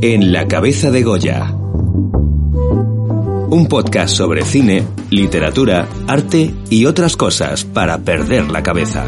En 0.00 0.32
la 0.32 0.46
cabeza 0.46 0.92
de 0.92 1.02
Goya. 1.02 1.50
Un 3.50 3.66
podcast 3.68 4.14
sobre 4.14 4.42
cine, 4.42 4.84
literatura, 5.10 5.88
arte 6.06 6.54
y 6.70 6.86
otras 6.86 7.16
cosas 7.16 7.64
para 7.64 7.98
perder 7.98 8.48
la 8.50 8.62
cabeza. 8.62 9.04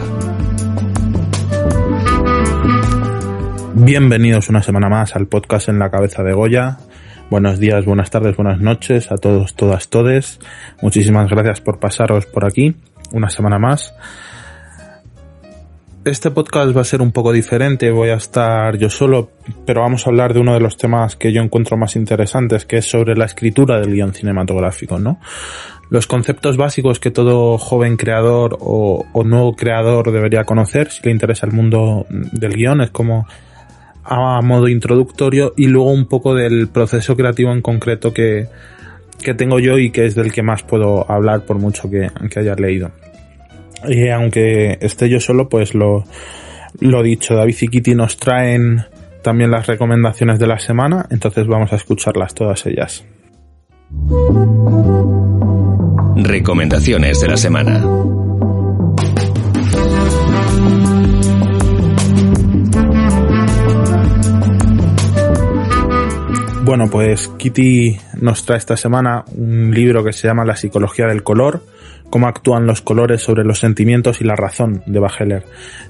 Bienvenidos 3.74 4.48
una 4.48 4.62
semana 4.62 4.88
más 4.88 5.14
al 5.14 5.28
podcast 5.28 5.68
en 5.68 5.78
la 5.78 5.90
cabeza 5.90 6.24
de 6.24 6.32
Goya. 6.32 6.78
Buenos 7.30 7.60
días, 7.60 7.84
buenas 7.84 8.10
tardes, 8.10 8.36
buenas 8.36 8.60
noches 8.60 9.12
a 9.12 9.16
todos, 9.16 9.54
todas, 9.54 9.88
todes. 9.88 10.40
Muchísimas 10.82 11.30
gracias 11.30 11.60
por 11.60 11.78
pasaros 11.78 12.26
por 12.26 12.44
aquí 12.44 12.74
una 13.12 13.30
semana 13.30 13.58
más. 13.58 13.94
Este 16.02 16.30
podcast 16.30 16.74
va 16.74 16.80
a 16.80 16.84
ser 16.84 17.02
un 17.02 17.12
poco 17.12 17.30
diferente, 17.30 17.90
voy 17.90 18.08
a 18.08 18.14
estar 18.14 18.78
yo 18.78 18.88
solo, 18.88 19.32
pero 19.66 19.82
vamos 19.82 20.06
a 20.06 20.10
hablar 20.10 20.32
de 20.32 20.40
uno 20.40 20.54
de 20.54 20.60
los 20.60 20.78
temas 20.78 21.14
que 21.14 21.30
yo 21.30 21.42
encuentro 21.42 21.76
más 21.76 21.94
interesantes, 21.94 22.64
que 22.64 22.78
es 22.78 22.86
sobre 22.86 23.14
la 23.16 23.26
escritura 23.26 23.78
del 23.78 23.92
guion 23.92 24.14
cinematográfico, 24.14 24.98
¿no? 24.98 25.20
Los 25.90 26.06
conceptos 26.06 26.56
básicos 26.56 27.00
que 27.00 27.10
todo 27.10 27.58
joven 27.58 27.98
creador 27.98 28.56
o, 28.60 29.04
nuevo 29.24 29.54
creador 29.54 30.10
debería 30.10 30.44
conocer 30.44 30.90
si 30.90 31.02
le 31.04 31.10
interesa 31.10 31.44
el 31.44 31.52
mundo 31.52 32.06
del 32.08 32.54
guion, 32.54 32.80
es 32.80 32.90
como 32.90 33.26
a 34.02 34.40
modo 34.40 34.68
introductorio 34.68 35.52
y 35.54 35.66
luego 35.66 35.92
un 35.92 36.06
poco 36.06 36.34
del 36.34 36.68
proceso 36.68 37.14
creativo 37.14 37.52
en 37.52 37.60
concreto 37.60 38.14
que, 38.14 38.48
que 39.20 39.34
tengo 39.34 39.58
yo 39.58 39.78
y 39.78 39.90
que 39.90 40.06
es 40.06 40.14
del 40.14 40.32
que 40.32 40.42
más 40.42 40.62
puedo 40.62 41.10
hablar 41.10 41.44
por 41.44 41.58
mucho 41.58 41.90
que, 41.90 42.10
que 42.30 42.40
haya 42.40 42.54
leído. 42.54 42.90
Y 43.88 44.08
aunque 44.08 44.78
esté 44.80 45.08
yo 45.08 45.20
solo, 45.20 45.48
pues 45.48 45.74
lo, 45.74 46.04
lo 46.80 47.02
dicho, 47.02 47.34
David 47.34 47.56
y 47.60 47.68
Kitty 47.68 47.94
nos 47.94 48.16
traen 48.16 48.84
también 49.22 49.50
las 49.50 49.66
recomendaciones 49.66 50.38
de 50.38 50.46
la 50.46 50.58
semana, 50.58 51.06
entonces 51.10 51.46
vamos 51.46 51.72
a 51.72 51.76
escucharlas 51.76 52.34
todas 52.34 52.64
ellas. 52.66 53.04
Recomendaciones 56.16 57.20
de 57.20 57.28
la 57.28 57.36
semana. 57.36 57.84
Bueno, 66.62 66.88
pues 66.88 67.26
Kitty 67.36 67.98
nos 68.20 68.44
trae 68.44 68.58
esta 68.58 68.76
semana 68.76 69.24
un 69.34 69.72
libro 69.74 70.04
que 70.04 70.12
se 70.12 70.28
llama 70.28 70.44
La 70.44 70.56
psicología 70.56 71.06
del 71.06 71.22
color, 71.22 71.62
cómo 72.10 72.26
actúan 72.26 72.66
los 72.66 72.82
colores 72.82 73.22
sobre 73.22 73.44
los 73.44 73.58
sentimientos 73.58 74.20
y 74.20 74.24
la 74.24 74.36
razón 74.36 74.82
de 74.86 74.98
Bacheller. 74.98 75.44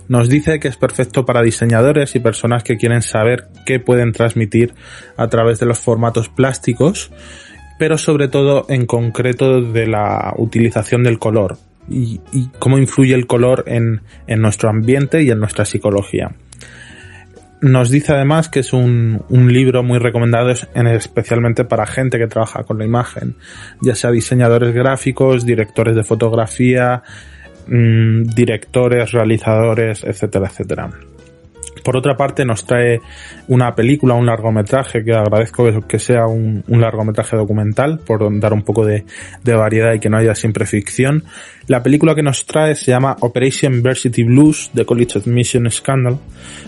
Nos 0.09 0.29
dice 0.29 0.61
que 0.61 0.69
es 0.69 0.77
perfecto 0.77 1.25
para 1.25 1.43
diseñadores 1.43 2.15
y 2.15 2.21
personas 2.21 2.63
que 2.63 2.77
quieren 2.77 3.03
saber 3.03 3.49
qué 3.67 3.81
pueden 3.81 4.13
transmitir 4.13 4.75
a 5.17 5.29
través 5.29 5.59
de 5.59 5.67
los 5.67 5.79
formatos 5.79 6.29
plásticos, 6.29 7.11
pero 7.79 7.99
sobre 7.99 8.29
todo 8.29 8.67
en 8.69 8.87
concreto 8.87 9.63
de 9.63 9.87
la 9.87 10.35
utilización 10.37 11.03
del 11.03 11.19
color 11.19 11.57
y, 11.89 12.21
cómo 12.59 12.79
influye 12.79 13.15
el 13.15 13.27
color 13.27 13.65
en 13.67 14.01
nuestro 14.29 14.69
ambiente 14.69 15.23
y 15.23 15.31
en 15.31 15.41
nuestra 15.41 15.65
psicología. 15.65 16.31
Nos 17.63 17.91
dice 17.91 18.15
además 18.15 18.49
que 18.49 18.61
es 18.61 18.73
un, 18.73 19.23
un 19.29 19.53
libro 19.53 19.83
muy 19.83 19.99
recomendado 19.99 20.51
especialmente 20.51 21.65
para 21.65 21.87
gente 21.87 22.19
que 22.19 22.27
trabaja 22.27 22.65
con 22.65 22.79
la 22.79 22.87
imagen, 22.87 23.37
ya 23.83 23.95
sea 23.95 24.11
diseñadores 24.11 24.75
gráficos, 24.75 25.45
directores 25.45 25.95
de 25.95 26.03
fotografía, 26.03 27.03
mm, 27.67 28.23
directores, 28.35 29.13
realizadores, 29.13 30.05
etcétera, 30.05 30.47
etcétera. 30.49 30.91
Por 31.83 31.97
otra 31.97 32.17
parte, 32.17 32.45
nos 32.45 32.65
trae 32.65 33.01
una 33.49 33.75
película, 33.75 34.15
un 34.15 34.27
largometraje, 34.27 35.05
que 35.05 35.13
agradezco 35.13 35.87
que 35.87 35.99
sea 35.99 36.27
un, 36.27 36.63
largometraje 36.69 37.37
documental, 37.37 37.99
por 37.99 38.39
dar 38.41 38.53
un 38.53 38.63
poco 38.63 38.85
de, 38.85 39.05
variedad 39.45 39.95
y 39.95 40.01
que 40.01 40.09
no 40.09 40.17
haya 40.17 40.35
siempre 40.35 40.67
ficción. 40.67 41.25
La 41.67 41.83
película 41.83 42.15
que 42.15 42.23
nos 42.23 42.47
trae 42.47 42.75
se 42.75 42.91
llama 42.91 43.17
Operation 43.21 43.83
Varsity 43.83 44.25
Blues, 44.25 44.71
The 44.75 44.85
College 44.85 45.19
Admission 45.19 45.71
Scandal. 45.71 46.19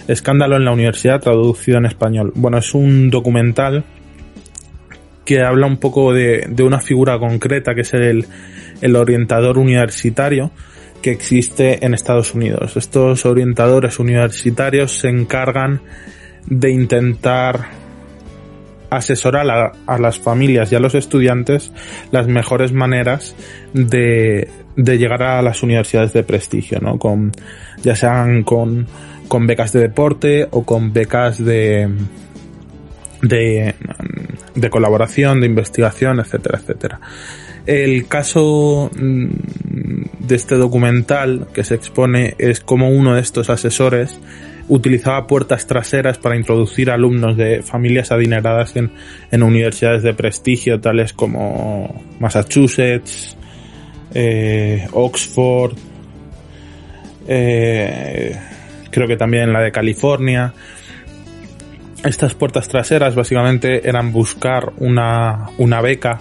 Escándalo 0.09 0.57
en 0.57 0.65
la 0.65 0.73
universidad, 0.73 1.21
traducido 1.21 1.79
en 1.79 1.87
español. 1.87 2.33
Bueno, 2.35 2.59
es 2.59 2.75
un 2.75 3.11
documental 3.11 3.85
que 5.25 5.41
habla 5.41 5.67
un 5.67 5.77
poco 5.77 6.13
de, 6.13 6.47
una 6.63 6.81
figura 6.81 7.19
concreta, 7.19 7.75
que 7.75 7.83
es 7.83 7.95
el, 7.95 8.27
el 8.81 8.97
orientador 8.97 9.59
universitario, 9.59 10.51
que 11.03 11.11
existe 11.11 11.85
en 11.85 11.95
Estados 11.95 12.35
Unidos. 12.35 12.77
Estos 12.77 13.27
orientadores 13.27 13.99
universitarios 13.99 14.93
se 14.93 15.09
encargan 15.09 15.83
de 16.47 16.71
intentar 16.71 17.83
asesorar 18.89 19.73
a, 19.87 19.99
las 19.99 20.19
familias 20.19 20.71
y 20.71 20.75
a 20.75 20.81
los 20.81 20.95
estudiantes 20.95 21.73
las 22.11 22.27
mejores 22.27 22.73
maneras 22.73 23.35
de, 23.73 24.49
llegar 24.77 25.23
a 25.23 25.43
las 25.43 25.63
universidades 25.63 26.13
de 26.13 26.23
prestigio, 26.23 26.79
¿no? 26.81 26.99
Con, 26.99 27.33
ya 27.83 27.97
sean 27.97 28.43
con, 28.43 28.87
con 29.29 29.47
becas 29.47 29.73
de 29.73 29.81
deporte 29.81 30.47
o 30.51 30.65
con 30.65 30.93
becas 30.93 31.43
de, 31.43 31.89
de, 33.23 33.75
de 34.55 34.71
colaboración, 34.71 35.41
de 35.41 35.47
investigación, 35.47 36.21
etcétera, 36.21 36.59
etcétera. 36.59 37.01
El 37.65 38.07
caso 38.09 38.91
mm, 38.95 39.27
de 40.19 40.35
este 40.35 40.57
documental 40.57 41.49
que 41.53 41.65
se 41.65 41.75
expone 41.75 42.35
es 42.39 42.61
como 42.61 42.91
uno 42.91 43.15
de 43.15 43.21
estos 43.21 43.49
asesores 43.51 44.19
utilizaba 44.69 45.27
puertas 45.27 45.67
traseras 45.67 46.19
para 46.19 46.37
introducir 46.37 46.91
alumnos 46.91 47.37
de 47.37 47.63
familias 47.63 48.13
adineradas 48.13 48.75
en, 48.77 49.43
universidades 49.43 50.03
de 50.03 50.15
prestigio 50.15 50.81
tales 50.81 51.13
como 51.13 52.03
Massachusetts, 52.21 53.37
eh, 54.15 54.87
Oxford, 54.93 55.75
eh, 57.27 58.39
creo 58.91 59.09
que 59.09 59.17
también 59.17 59.53
la 59.53 59.61
de 59.61 59.73
California. 59.73 60.53
Estas 62.05 62.35
puertas 62.35 62.69
traseras 62.69 63.15
básicamente 63.15 63.89
eran 63.89 64.13
buscar 64.13 64.73
una, 64.79 65.51
una 65.59 65.81
beca 65.81 66.21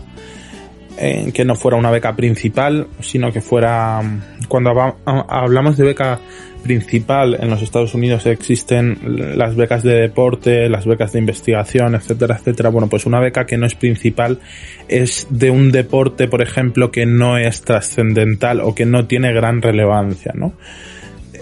que 1.34 1.46
no 1.46 1.56
fuera 1.56 1.78
una 1.78 1.90
beca 1.90 2.16
principal, 2.16 2.88
sino 3.00 3.32
que 3.32 3.42
fuera, 3.42 4.02
cuando 4.48 4.72
hablamos 5.06 5.78
de 5.78 5.86
beca 5.86 6.20
principal 6.62 7.38
en 7.40 7.50
los 7.50 7.62
Estados 7.62 7.94
Unidos 7.94 8.26
existen 8.26 8.98
las 9.36 9.56
becas 9.56 9.84
de 9.84 9.96
deporte, 9.96 10.70
las 10.70 10.86
becas 10.86 11.12
de 11.14 11.20
investigación, 11.20 11.96
etcétera, 11.96 12.38
etcétera. 12.38 12.70
Bueno, 12.70 12.88
pues 12.88 13.06
una 13.06 13.20
beca 13.20 13.46
que 13.46 13.58
no 13.58 13.66
es 13.66 13.76
principal 13.76 14.40
es 14.88 15.28
de 15.30 15.50
un 15.50 15.72
deporte, 15.72 16.28
por 16.28 16.42
ejemplo, 16.42 16.92
que 16.92 17.06
no 17.06 17.38
es 17.38 17.62
trascendental 17.62 18.62
o 18.62 18.76
que 18.76 18.86
no 18.86 19.08
tiene 19.08 19.34
gran 19.34 19.62
relevancia, 19.62 20.34
¿no? 20.36 20.54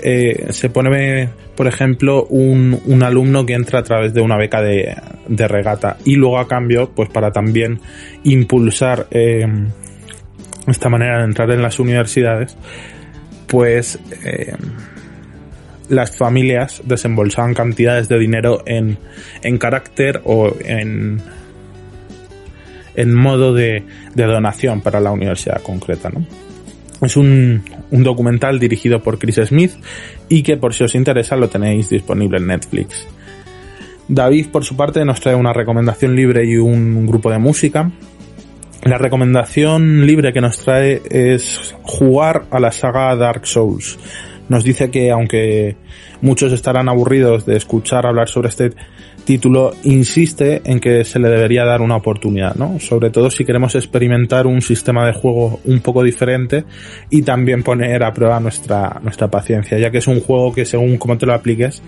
Eh, 0.01 0.47
se 0.51 0.69
pone, 0.69 1.29
por 1.55 1.67
ejemplo, 1.67 2.25
un, 2.25 2.79
un, 2.85 3.03
alumno 3.03 3.45
que 3.45 3.53
entra 3.53 3.79
a 3.79 3.83
través 3.83 4.13
de 4.13 4.21
una 4.21 4.37
beca 4.37 4.61
de, 4.61 4.95
de, 5.29 5.47
regata 5.47 5.97
y 6.05 6.15
luego 6.15 6.39
a 6.39 6.47
cambio, 6.47 6.91
pues 6.95 7.09
para 7.09 7.31
también 7.31 7.79
impulsar 8.23 9.07
eh, 9.11 9.47
esta 10.67 10.89
manera 10.89 11.19
de 11.19 11.25
entrar 11.25 11.51
en 11.51 11.61
las 11.61 11.79
universidades, 11.79 12.57
pues 13.47 13.99
eh, 14.23 14.55
las 15.89 16.15
familias 16.15 16.81
desembolsaban 16.85 17.53
cantidades 17.53 18.07
de 18.07 18.19
dinero 18.19 18.63
en, 18.65 18.97
en 19.41 19.57
carácter 19.57 20.21
o 20.23 20.55
en, 20.63 21.21
en 22.95 23.15
modo 23.15 23.53
de, 23.53 23.83
de 24.13 24.23
donación 24.23 24.81
para 24.81 24.99
la 24.99 25.11
universidad 25.11 25.61
concreta, 25.61 26.09
¿no? 26.09 26.25
Es 27.01 27.15
un, 27.15 27.63
un, 27.91 28.03
documental 28.03 28.59
dirigido 28.59 29.01
por 29.01 29.19
Chris 29.19 29.39
Smith 29.45 29.71
y 30.27 30.43
que 30.43 30.57
por 30.57 30.73
si 30.73 30.83
os 30.83 30.95
interesa 30.95 31.37
lo 31.37 31.47
tenéis 31.47 31.89
disponible 31.89 32.39
en 32.39 32.47
Netflix. 32.47 33.07
David, 34.09 34.47
por 34.47 34.65
su 34.65 34.75
parte, 34.75 35.05
nos 35.05 35.21
trae 35.21 35.35
una 35.35 35.53
recomendación 35.53 36.15
libre 36.15 36.43
y 36.43 36.57
un 36.57 37.05
grupo 37.05 37.29
de 37.31 37.37
música. 37.37 37.91
La 38.83 38.97
recomendación 38.97 40.07
libre 40.07 40.33
que 40.33 40.41
nos 40.41 40.57
trae 40.57 41.01
es 41.09 41.75
jugar 41.83 42.45
a 42.49 42.59
la 42.59 42.71
saga 42.71 43.15
Dark 43.15 43.45
Souls. 43.45 43.99
Nos 44.49 44.63
dice 44.63 44.89
que 44.89 45.11
aunque 45.11 45.77
muchos 46.21 46.51
estarán 46.53 46.89
aburridos 46.89 47.45
de 47.45 47.55
escuchar 47.55 48.07
hablar 48.07 48.29
sobre 48.29 48.49
este 48.49 48.71
título 49.25 49.73
insiste 49.83 50.63
en 50.65 50.79
que 50.79 51.03
se 51.03 51.19
le 51.19 51.29
debería 51.29 51.65
dar 51.65 51.81
una 51.81 51.97
oportunidad, 51.97 52.55
¿no? 52.55 52.79
Sobre 52.79 53.11
todo 53.11 53.29
si 53.29 53.45
queremos 53.45 53.75
experimentar 53.75 54.47
un 54.47 54.63
sistema 54.63 55.05
de 55.05 55.13
juego 55.13 55.59
un 55.65 55.81
poco 55.81 56.01
diferente 56.01 56.63
y 57.11 57.21
también 57.21 57.61
poner 57.61 58.03
a 58.03 58.11
prueba 58.11 58.39
nuestra, 58.39 58.99
nuestra 59.03 59.27
paciencia, 59.27 59.77
ya 59.77 59.91
que 59.91 59.99
es 59.99 60.07
un 60.07 60.19
juego 60.19 60.51
que 60.51 60.65
según 60.65 60.97
cómo 60.97 61.15
te 61.19 61.27
lo 61.27 61.35
apliques, 61.35 61.83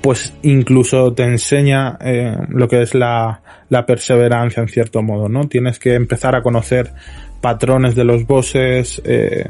pues 0.00 0.32
incluso 0.42 1.12
te 1.12 1.24
enseña 1.24 1.98
eh, 2.00 2.36
lo 2.48 2.68
que 2.68 2.82
es 2.82 2.94
la, 2.94 3.42
la 3.68 3.84
perseverancia 3.84 4.62
en 4.62 4.68
cierto 4.68 5.02
modo, 5.02 5.28
¿no? 5.28 5.48
Tienes 5.48 5.78
que 5.78 5.94
empezar 5.94 6.34
a 6.34 6.42
conocer 6.42 6.92
patrones 7.40 7.94
de 7.94 8.04
los 8.04 8.26
bosses, 8.26 9.00
eh, 9.04 9.48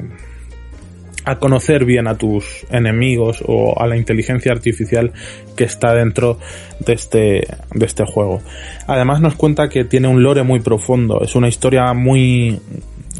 a 1.25 1.39
conocer 1.39 1.85
bien 1.85 2.09
a 2.09 2.17
tus 2.17 2.67
enemigos 2.71 3.45
o 3.47 3.81
a 3.81 3.87
la 3.87 3.97
inteligencia 3.97 4.53
artificial 4.53 5.13
que 5.57 5.65
está 5.65 5.95
dentro 5.95 6.39
de 6.81 6.95
este, 6.95 7.47
de 7.75 7.87
este 7.87 8.05
juego. 8.05 8.41
Además 8.87 9.21
nos 9.21 9.35
cuenta 9.35 9.69
que 9.69 9.85
tiene 9.85 10.09
un 10.09 10.23
lore 10.23 10.43
muy 10.43 10.61
profundo, 10.61 11.21
es 11.23 11.35
una 11.37 11.49
historia 11.49 11.93
muy, 11.93 12.59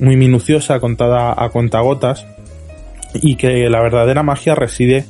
muy 0.01 0.17
minuciosa, 0.17 0.81
contada 0.81 1.35
a 1.37 1.49
cuentagotas, 1.51 2.27
y 3.15 3.37
que 3.37 3.69
la 3.69 3.83
verdadera 3.83 4.23
magia 4.23 4.55
reside 4.55 5.05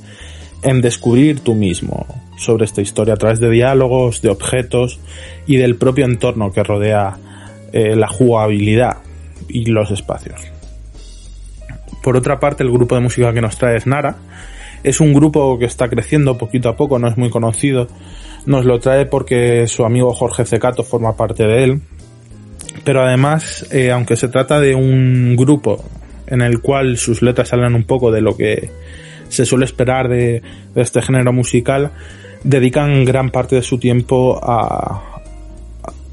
en 0.63 0.81
descubrir 0.81 1.41
tú 1.41 1.55
mismo 1.55 2.07
sobre 2.37 2.65
esta 2.65 2.81
historia 2.81 3.15
a 3.15 3.17
través 3.17 3.41
de 3.41 3.51
diálogos, 3.51 4.23
de 4.23 4.31
objetos 4.31 4.99
y 5.47 5.57
del 5.57 5.77
propio 5.77 6.05
entorno 6.05 6.53
que 6.53 6.63
rodea 6.63 7.17
eh, 7.73 7.95
la 7.97 8.09
jugabilidad 8.09 8.99
y 9.49 9.67
los 9.67 9.91
espacios. 9.91 10.41
Por 12.03 12.17
otra 12.17 12.41
parte, 12.41 12.63
el 12.63 12.71
grupo 12.71 12.95
de 12.95 13.03
música 13.03 13.33
que 13.33 13.41
nos 13.41 13.59
trae 13.59 13.77
es 13.77 13.87
Nara. 13.87 14.17
Es 14.83 15.01
un 15.01 15.13
grupo 15.13 15.59
que 15.59 15.67
está 15.67 15.89
creciendo 15.89 16.39
poquito 16.39 16.71
a 16.71 16.77
poco, 16.77 16.99
no 16.99 17.09
es 17.09 17.19
muy 17.19 17.29
conocido. 17.29 17.89
Nos 18.47 18.65
lo 18.65 18.81
trae 18.81 19.05
porque 19.05 19.67
su 19.69 19.85
amigo 19.85 20.15
Jorge 20.15 20.47
Cecato 20.47 20.83
forma 20.83 21.17
parte 21.17 21.45
de 21.45 21.65
él. 21.65 21.83
Pero 22.85 23.03
además, 23.03 23.67
eh, 23.71 23.91
aunque 23.91 24.17
se 24.17 24.29
trata 24.29 24.59
de 24.61 24.75
un 24.75 25.37
grupo 25.37 25.85
en 26.27 26.41
el 26.41 26.61
cual 26.61 26.97
sus 26.97 27.21
letras 27.21 27.49
salen 27.49 27.75
un 27.75 27.85
poco 27.85 28.11
de 28.11 28.23
lo 28.23 28.37
que 28.37 28.71
se 29.31 29.47
suele 29.47 29.65
esperar 29.65 30.09
de, 30.09 30.43
este 30.75 31.01
género 31.01 31.33
musical, 31.33 31.91
dedican 32.45 33.05
gran 33.05 33.31
parte 33.31 33.57
de 33.57 33.63
su 33.63 33.79
tiempo 33.79 34.39
a, 34.43 35.23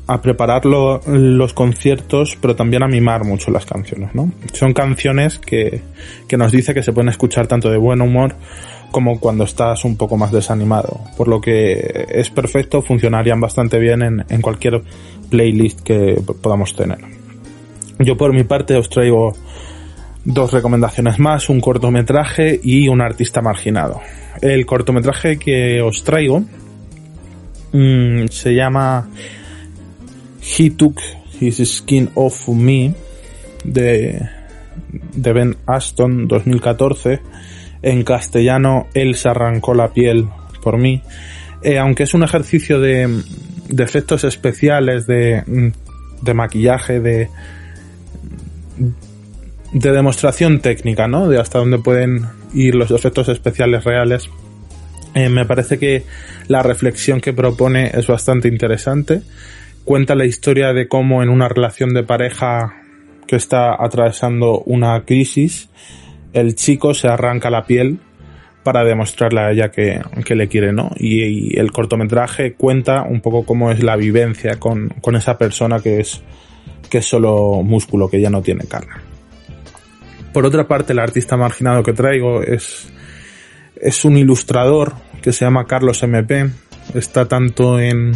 a 0.07 0.21
preparar 0.21 0.65
los 0.65 1.53
conciertos, 1.53 2.37
pero 2.39 2.55
también 2.55 2.81
a 2.81 2.87
mimar 2.87 3.25
mucho 3.25 3.51
las 3.51 3.65
canciones, 3.65 4.15
¿no? 4.15 4.31
Son 4.53 4.73
canciones 4.73 5.37
que, 5.37 5.81
que 6.27 6.37
nos 6.37 6.51
dice 6.51 6.73
que 6.73 6.81
se 6.81 6.93
pueden 6.93 7.09
escuchar 7.09 7.47
tanto 7.47 7.69
de 7.69 7.77
buen 7.77 8.01
humor 8.01 8.35
como 8.91 9.19
cuando 9.19 9.43
estás 9.43 9.83
un 9.83 9.97
poco 9.97 10.15
más 10.15 10.31
desanimado. 10.31 11.01
Por 11.17 11.27
lo 11.27 11.41
que 11.41 12.05
es 12.09 12.29
perfecto, 12.29 12.81
funcionarían 12.81 13.41
bastante 13.41 13.79
bien 13.79 14.01
en, 14.01 14.25
en 14.29 14.41
cualquier 14.41 14.81
playlist 15.29 15.81
que 15.81 16.15
podamos 16.41 16.73
tener. 16.73 16.99
Yo 17.99 18.15
por 18.15 18.33
mi 18.33 18.45
parte 18.45 18.77
os 18.77 18.89
traigo 18.89 19.33
dos 20.27 20.51
recomendaciones 20.51 21.19
más, 21.19 21.47
un 21.49 21.61
cortometraje 21.61 22.59
y 22.61 22.89
un 22.89 23.01
artista 23.01 23.41
marginado. 23.41 24.01
El 24.41 24.65
cortometraje 24.65 25.39
que 25.39 25.81
os 25.81 26.03
traigo 26.03 26.43
mmm, 27.71 28.25
se 28.29 28.53
llama 28.53 29.07
He 30.41 30.71
Took 30.71 30.99
His 31.39 31.63
Skin 31.65 32.09
Off 32.15 32.49
Me 32.49 32.93
de, 33.63 34.21
de 35.13 35.33
Ben 35.33 35.55
Aston 35.65 36.27
2014. 36.27 37.21
En 37.81 38.03
castellano, 38.03 38.87
Él 38.93 39.15
se 39.15 39.29
arrancó 39.29 39.73
la 39.73 39.93
piel 39.93 40.27
por 40.61 40.77
mí. 40.77 41.01
Eh, 41.63 41.79
aunque 41.79 42.03
es 42.03 42.13
un 42.13 42.23
ejercicio 42.23 42.81
de, 42.81 43.23
de 43.69 43.83
efectos 43.83 44.25
especiales, 44.25 45.07
de, 45.07 45.71
de 46.21 46.33
maquillaje, 46.33 46.99
de, 46.99 47.29
de 49.71 49.91
demostración 49.91 50.59
técnica, 50.59 51.07
¿no? 51.07 51.27
De 51.27 51.39
hasta 51.39 51.59
dónde 51.59 51.79
pueden 51.79 52.25
ir 52.53 52.75
los 52.75 52.91
efectos 52.91 53.29
especiales 53.29 53.83
reales. 53.83 54.29
Eh, 55.13 55.29
me 55.29 55.45
parece 55.45 55.77
que 55.77 56.03
la 56.47 56.63
reflexión 56.63 57.21
que 57.21 57.33
propone 57.33 57.91
es 57.93 58.07
bastante 58.07 58.47
interesante. 58.47 59.21
Cuenta 59.83 60.15
la 60.15 60.25
historia 60.25 60.73
de 60.73 60.87
cómo 60.87 61.23
en 61.23 61.29
una 61.29 61.47
relación 61.47 61.93
de 61.93 62.03
pareja 62.03 62.81
que 63.25 63.35
está 63.35 63.75
atravesando 63.83 64.61
una 64.65 65.03
crisis, 65.05 65.69
el 66.33 66.55
chico 66.55 66.93
se 66.93 67.07
arranca 67.07 67.49
la 67.49 67.65
piel 67.65 67.99
para 68.63 68.83
demostrarle 68.83 69.39
a 69.39 69.51
ella 69.51 69.71
que, 69.71 70.01
que 70.25 70.35
le 70.35 70.47
quiere, 70.47 70.73
¿no? 70.73 70.91
Y, 70.97 71.57
el 71.57 71.71
cortometraje 71.71 72.53
cuenta 72.53 73.03
un 73.03 73.21
poco 73.21 73.45
cómo 73.45 73.71
es 73.71 73.81
la 73.81 73.95
vivencia 73.95 74.59
con, 74.59 74.89
con 75.01 75.15
esa 75.15 75.37
persona 75.37 75.79
que 75.79 76.01
es, 76.01 76.21
que 76.89 76.97
es 76.97 77.05
solo 77.05 77.61
músculo, 77.63 78.09
que 78.09 78.19
ya 78.19 78.29
no 78.29 78.41
tiene 78.41 78.65
carne. 78.65 79.06
Por 80.37 80.45
otra 80.45 80.67
parte, 80.67 80.93
el 80.93 80.99
artista 80.99 81.35
marginado 81.35 81.81
que 81.81 81.93
traigo 81.93 82.43
es, 82.43 82.93
es 83.75 84.05
un 84.05 84.17
ilustrador 84.17 84.93
que 85.19 85.33
se 85.33 85.45
llama 85.45 85.65
Carlos 85.65 86.03
MP. 86.03 86.47
Está 86.93 87.27
tanto 87.27 87.79
en, 87.79 88.11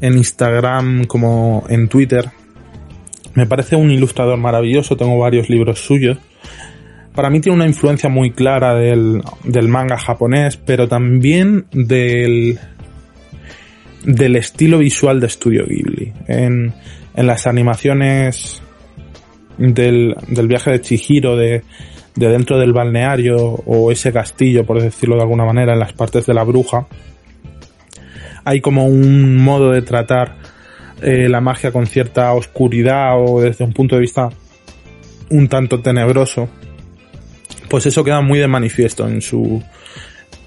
en 0.00 0.14
Instagram 0.14 1.04
como 1.04 1.64
en 1.68 1.86
Twitter. 1.86 2.32
Me 3.34 3.46
parece 3.46 3.76
un 3.76 3.92
ilustrador 3.92 4.38
maravilloso, 4.38 4.96
tengo 4.96 5.16
varios 5.16 5.48
libros 5.48 5.78
suyos. 5.78 6.18
Para 7.14 7.30
mí 7.30 7.40
tiene 7.40 7.54
una 7.54 7.68
influencia 7.68 8.10
muy 8.10 8.32
clara 8.32 8.74
del, 8.74 9.22
del 9.44 9.68
manga 9.68 9.98
japonés, 9.98 10.56
pero 10.56 10.88
también 10.88 11.66
del, 11.70 12.58
del 14.02 14.34
estilo 14.34 14.78
visual 14.78 15.20
de 15.20 15.28
Studio 15.28 15.64
Ghibli. 15.64 16.12
En, 16.26 16.74
en 17.14 17.26
las 17.28 17.46
animaciones 17.46 18.60
del, 19.62 20.14
del 20.28 20.48
viaje 20.48 20.70
de 20.70 20.80
Chihiro, 20.80 21.36
de, 21.36 21.62
de 22.14 22.28
dentro 22.28 22.58
del 22.58 22.72
balneario 22.72 23.36
o 23.38 23.90
ese 23.90 24.12
castillo, 24.12 24.64
por 24.64 24.80
decirlo 24.80 25.16
de 25.16 25.22
alguna 25.22 25.44
manera, 25.44 25.72
en 25.72 25.78
las 25.78 25.92
partes 25.92 26.26
de 26.26 26.34
la 26.34 26.44
bruja, 26.44 26.86
hay 28.44 28.60
como 28.60 28.86
un 28.86 29.36
modo 29.36 29.70
de 29.70 29.82
tratar 29.82 30.36
eh, 31.00 31.28
la 31.28 31.40
magia 31.40 31.72
con 31.72 31.86
cierta 31.86 32.32
oscuridad 32.32 33.14
o 33.18 33.40
desde 33.40 33.64
un 33.64 33.72
punto 33.72 33.94
de 33.94 34.02
vista 34.02 34.28
un 35.30 35.48
tanto 35.48 35.80
tenebroso, 35.80 36.48
pues 37.68 37.86
eso 37.86 38.04
queda 38.04 38.20
muy 38.20 38.38
de 38.38 38.48
manifiesto 38.48 39.08
en 39.08 39.22
su 39.22 39.62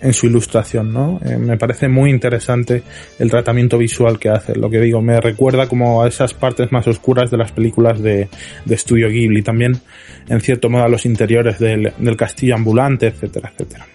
en 0.05 0.13
su 0.13 0.27
ilustración, 0.27 0.93
¿no? 0.93 1.19
Eh, 1.25 1.35
me 1.37 1.57
parece 1.57 1.87
muy 1.87 2.11
interesante 2.11 2.83
el 3.17 3.31
tratamiento 3.31 3.75
visual 3.79 4.19
que 4.19 4.29
hace. 4.29 4.55
Lo 4.55 4.69
que 4.69 4.79
digo, 4.79 5.01
me 5.01 5.19
recuerda 5.19 5.67
como 5.67 6.03
a 6.03 6.07
esas 6.07 6.35
partes 6.35 6.71
más 6.71 6.87
oscuras 6.87 7.31
de 7.31 7.37
las 7.37 7.51
películas 7.51 7.99
de, 7.99 8.29
de 8.65 8.77
Studio 8.77 9.09
Ghibli, 9.09 9.41
también 9.41 9.81
en 10.29 10.41
cierto 10.41 10.69
modo 10.69 10.83
a 10.83 10.89
los 10.89 11.07
interiores 11.07 11.57
del, 11.57 11.91
del 11.97 12.15
castillo 12.15 12.53
ambulante, 12.53 13.07
etcétera, 13.07 13.51
etcétera. 13.51 13.87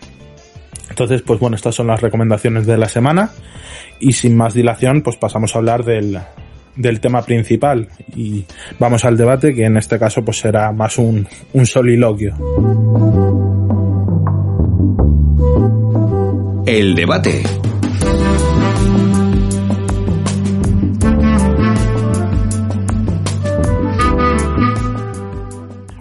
Entonces, 0.88 1.22
pues 1.22 1.38
bueno, 1.38 1.54
estas 1.54 1.76
son 1.76 1.86
las 1.86 2.00
recomendaciones 2.00 2.66
de 2.66 2.76
la 2.76 2.88
semana 2.88 3.30
y 4.00 4.10
sin 4.12 4.36
más 4.36 4.52
dilación, 4.52 5.02
pues 5.02 5.16
pasamos 5.16 5.54
a 5.54 5.58
hablar 5.58 5.84
del, 5.84 6.18
del 6.74 6.98
tema 6.98 7.22
principal 7.22 7.88
y 8.16 8.44
vamos 8.80 9.04
al 9.04 9.16
debate 9.16 9.54
que 9.54 9.64
en 9.64 9.76
este 9.76 9.96
caso 9.96 10.24
pues 10.24 10.38
será 10.38 10.72
más 10.72 10.98
un, 10.98 11.28
un 11.52 11.66
soliloquio. 11.66 12.34
El 16.66 16.94
debate. 16.94 17.42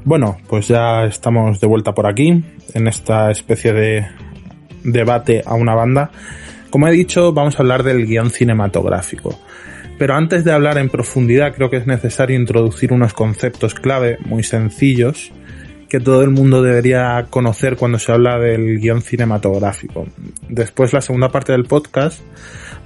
Bueno, 0.03 0.37
pues 0.47 0.67
ya 0.67 1.05
estamos 1.05 1.59
de 1.59 1.67
vuelta 1.67 1.93
por 1.93 2.07
aquí, 2.07 2.43
en 2.73 2.87
esta 2.87 3.31
especie 3.31 3.73
de 3.73 4.07
debate 4.83 5.43
a 5.45 5.53
una 5.53 5.75
banda. 5.75 6.11
Como 6.69 6.87
he 6.87 6.91
dicho, 6.91 7.33
vamos 7.33 7.55
a 7.55 7.63
hablar 7.63 7.83
del 7.83 8.05
guion 8.05 8.29
cinematográfico. 8.29 9.39
Pero 9.97 10.15
antes 10.15 10.43
de 10.43 10.51
hablar 10.51 10.77
en 10.77 10.89
profundidad, 10.89 11.53
creo 11.53 11.69
que 11.69 11.77
es 11.77 11.87
necesario 11.87 12.39
introducir 12.39 12.93
unos 12.93 13.13
conceptos 13.13 13.75
clave 13.75 14.17
muy 14.25 14.43
sencillos 14.43 15.31
que 15.89 15.99
todo 15.99 16.21
el 16.21 16.29
mundo 16.29 16.61
debería 16.61 17.25
conocer 17.31 17.75
cuando 17.75 17.97
se 17.97 18.11
habla 18.11 18.37
del 18.37 18.79
guion 18.79 19.01
cinematográfico. 19.01 20.05
Después 20.47 20.93
la 20.93 21.01
segunda 21.01 21.29
parte 21.29 21.51
del 21.51 21.65
podcast 21.65 22.21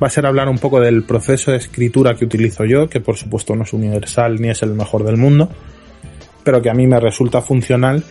va 0.02 0.08
a 0.08 0.10
ser 0.10 0.26
hablar 0.26 0.48
un 0.48 0.58
poco 0.58 0.80
del 0.80 1.04
proceso 1.04 1.52
de 1.52 1.58
escritura 1.58 2.16
que 2.16 2.24
utilizo 2.24 2.64
yo, 2.64 2.88
que 2.88 3.02
por 3.02 3.18
supuesto 3.18 3.56
no 3.56 3.64
es 3.64 3.74
universal 3.74 4.42
ni 4.42 4.50
es 4.50 4.64
el 4.64 4.74
mejor 4.74 5.04
del 5.04 5.18
mundo, 5.18 5.50
pero 6.46 6.62
que 6.62 6.70
a 6.70 6.74
mí 6.74 6.88
me 6.88 7.00
resulta 7.00 7.42
funcional 7.42 8.04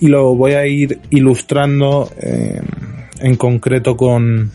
y 0.00 0.08
lo 0.08 0.34
voy 0.34 0.54
a 0.54 0.66
ir 0.66 0.98
ilustrando 1.10 2.10
eh, 2.20 2.60
en 3.20 3.36
concreto 3.36 3.96
con, 3.96 4.50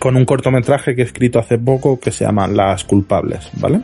con 0.00 0.16
un 0.16 0.24
cortometraje 0.24 0.96
que 0.96 1.02
he 1.02 1.04
escrito 1.04 1.38
hace 1.38 1.58
poco 1.58 2.00
que 2.00 2.10
se 2.10 2.24
llama 2.24 2.48
Las 2.48 2.82
culpables, 2.82 3.48
¿vale? 3.60 3.80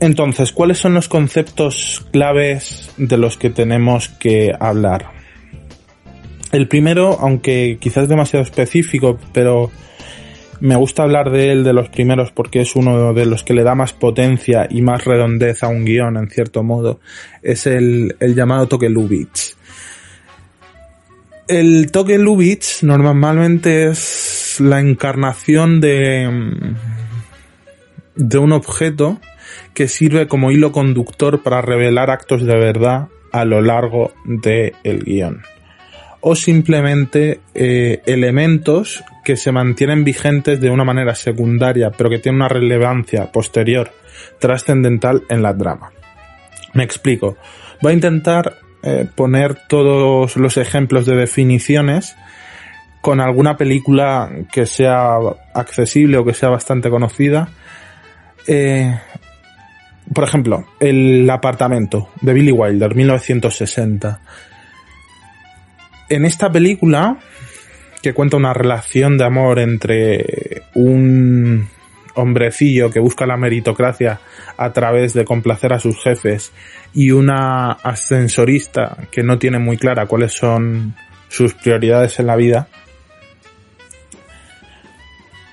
Entonces, 0.00 0.52
¿cuáles 0.52 0.78
son 0.78 0.94
los 0.94 1.08
conceptos 1.08 2.06
claves 2.12 2.90
de 2.98 3.16
los 3.16 3.38
que 3.38 3.50
tenemos 3.50 4.08
que 4.08 4.52
hablar? 4.58 5.06
El 6.52 6.68
primero, 6.68 7.18
aunque 7.20 7.78
quizás 7.80 8.08
demasiado 8.08 8.44
específico, 8.44 9.18
pero 9.32 9.70
me 10.60 10.76
gusta 10.76 11.02
hablar 11.02 11.30
de 11.30 11.50
él, 11.50 11.64
de 11.64 11.72
los 11.72 11.88
primeros, 11.88 12.30
porque 12.30 12.60
es 12.60 12.76
uno 12.76 13.12
de 13.14 13.26
los 13.26 13.42
que 13.42 13.54
le 13.54 13.62
da 13.62 13.74
más 13.74 13.92
potencia 13.92 14.66
y 14.70 14.82
más 14.82 15.04
redondez 15.04 15.62
a 15.62 15.68
un 15.68 15.84
guion, 15.84 16.16
en 16.16 16.28
cierto 16.28 16.62
modo, 16.62 17.00
es 17.42 17.66
el, 17.66 18.16
el 18.20 18.34
llamado 18.34 18.68
toque 18.68 18.88
Lubitsch. 18.88 19.54
El 21.48 21.90
toque 21.90 22.18
Lubitsch 22.18 22.82
normalmente 22.82 23.88
es 23.88 24.56
la 24.58 24.80
encarnación 24.80 25.80
de, 25.80 26.28
de 28.14 28.38
un 28.38 28.52
objeto 28.52 29.20
que 29.76 29.88
sirve 29.88 30.26
como 30.26 30.50
hilo 30.50 30.72
conductor 30.72 31.42
para 31.42 31.60
revelar 31.60 32.08
actos 32.10 32.42
de 32.46 32.56
verdad 32.56 33.08
a 33.30 33.44
lo 33.44 33.60
largo 33.60 34.14
del 34.24 35.04
guion. 35.04 35.42
O 36.22 36.34
simplemente 36.34 37.40
eh, 37.54 38.00
elementos 38.06 39.04
que 39.22 39.36
se 39.36 39.52
mantienen 39.52 40.02
vigentes 40.02 40.62
de 40.62 40.70
una 40.70 40.84
manera 40.84 41.14
secundaria, 41.14 41.90
pero 41.90 42.08
que 42.08 42.18
tienen 42.18 42.40
una 42.40 42.48
relevancia 42.48 43.30
posterior, 43.30 43.90
trascendental 44.38 45.24
en 45.28 45.42
la 45.42 45.54
trama. 45.54 45.92
Me 46.72 46.82
explico. 46.82 47.36
Voy 47.82 47.92
a 47.92 47.96
intentar 47.96 48.54
eh, 48.82 49.06
poner 49.14 49.58
todos 49.68 50.38
los 50.38 50.56
ejemplos 50.56 51.04
de 51.04 51.16
definiciones 51.16 52.16
con 53.02 53.20
alguna 53.20 53.58
película 53.58 54.30
que 54.50 54.64
sea 54.64 55.18
accesible 55.52 56.16
o 56.16 56.24
que 56.24 56.32
sea 56.32 56.48
bastante 56.48 56.88
conocida. 56.88 57.50
Eh, 58.46 58.98
por 60.12 60.24
ejemplo, 60.24 60.66
El 60.80 61.28
apartamento 61.28 62.10
de 62.20 62.32
Billy 62.32 62.52
Wilder, 62.52 62.94
1960. 62.94 64.20
En 66.08 66.24
esta 66.24 66.50
película, 66.50 67.18
que 68.02 68.14
cuenta 68.14 68.36
una 68.36 68.54
relación 68.54 69.18
de 69.18 69.24
amor 69.24 69.58
entre 69.58 70.62
un 70.74 71.68
hombrecillo 72.14 72.90
que 72.90 73.00
busca 73.00 73.26
la 73.26 73.36
meritocracia 73.36 74.20
a 74.56 74.72
través 74.72 75.12
de 75.12 75.24
complacer 75.24 75.72
a 75.72 75.80
sus 75.80 76.02
jefes 76.02 76.52
y 76.94 77.10
una 77.10 77.72
ascensorista 77.72 78.96
que 79.10 79.22
no 79.22 79.38
tiene 79.38 79.58
muy 79.58 79.76
clara 79.76 80.06
cuáles 80.06 80.32
son 80.32 80.94
sus 81.28 81.54
prioridades 81.54 82.18
en 82.18 82.26
la 82.26 82.36
vida, 82.36 82.68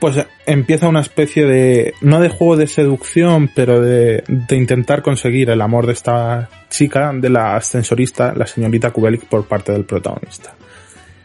pues 0.03 0.17
empieza 0.45 0.89
una 0.89 0.99
especie 0.99 1.45
de, 1.45 1.93
no 2.01 2.19
de 2.19 2.27
juego 2.27 2.57
de 2.57 2.67
seducción, 2.67 3.49
pero 3.55 3.79
de, 3.79 4.21
de, 4.27 4.57
intentar 4.57 5.01
conseguir 5.01 5.49
el 5.49 5.61
amor 5.61 5.85
de 5.85 5.93
esta 5.93 6.49
chica, 6.69 7.13
de 7.13 7.29
la 7.29 7.55
ascensorista, 7.55 8.33
la 8.35 8.45
señorita 8.45 8.91
Kubelik, 8.91 9.23
por 9.27 9.45
parte 9.45 9.71
del 9.71 9.85
protagonista. 9.85 10.55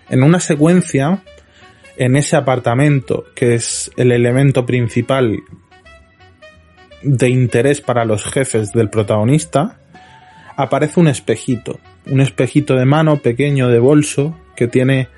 En 0.09 0.23
una 0.23 0.39
secuencia, 0.39 1.25
en 1.97 2.15
ese 2.15 2.37
apartamento, 2.37 3.25
que 3.35 3.57
es 3.57 3.91
el 3.97 4.13
elemento 4.13 4.65
principal 4.65 5.41
de 7.03 7.29
interés 7.31 7.81
para 7.81 8.05
los 8.05 8.23
jefes 8.27 8.71
del 8.71 8.91
protagonista, 8.91 9.81
aparece 10.55 11.01
un 11.01 11.09
espejito, 11.09 11.81
un 12.07 12.21
espejito 12.21 12.77
de 12.77 12.85
mano 12.85 13.17
pequeño 13.17 13.67
de 13.71 13.81
bolso 13.81 14.39
que 14.55 14.69
tiene 14.69 15.09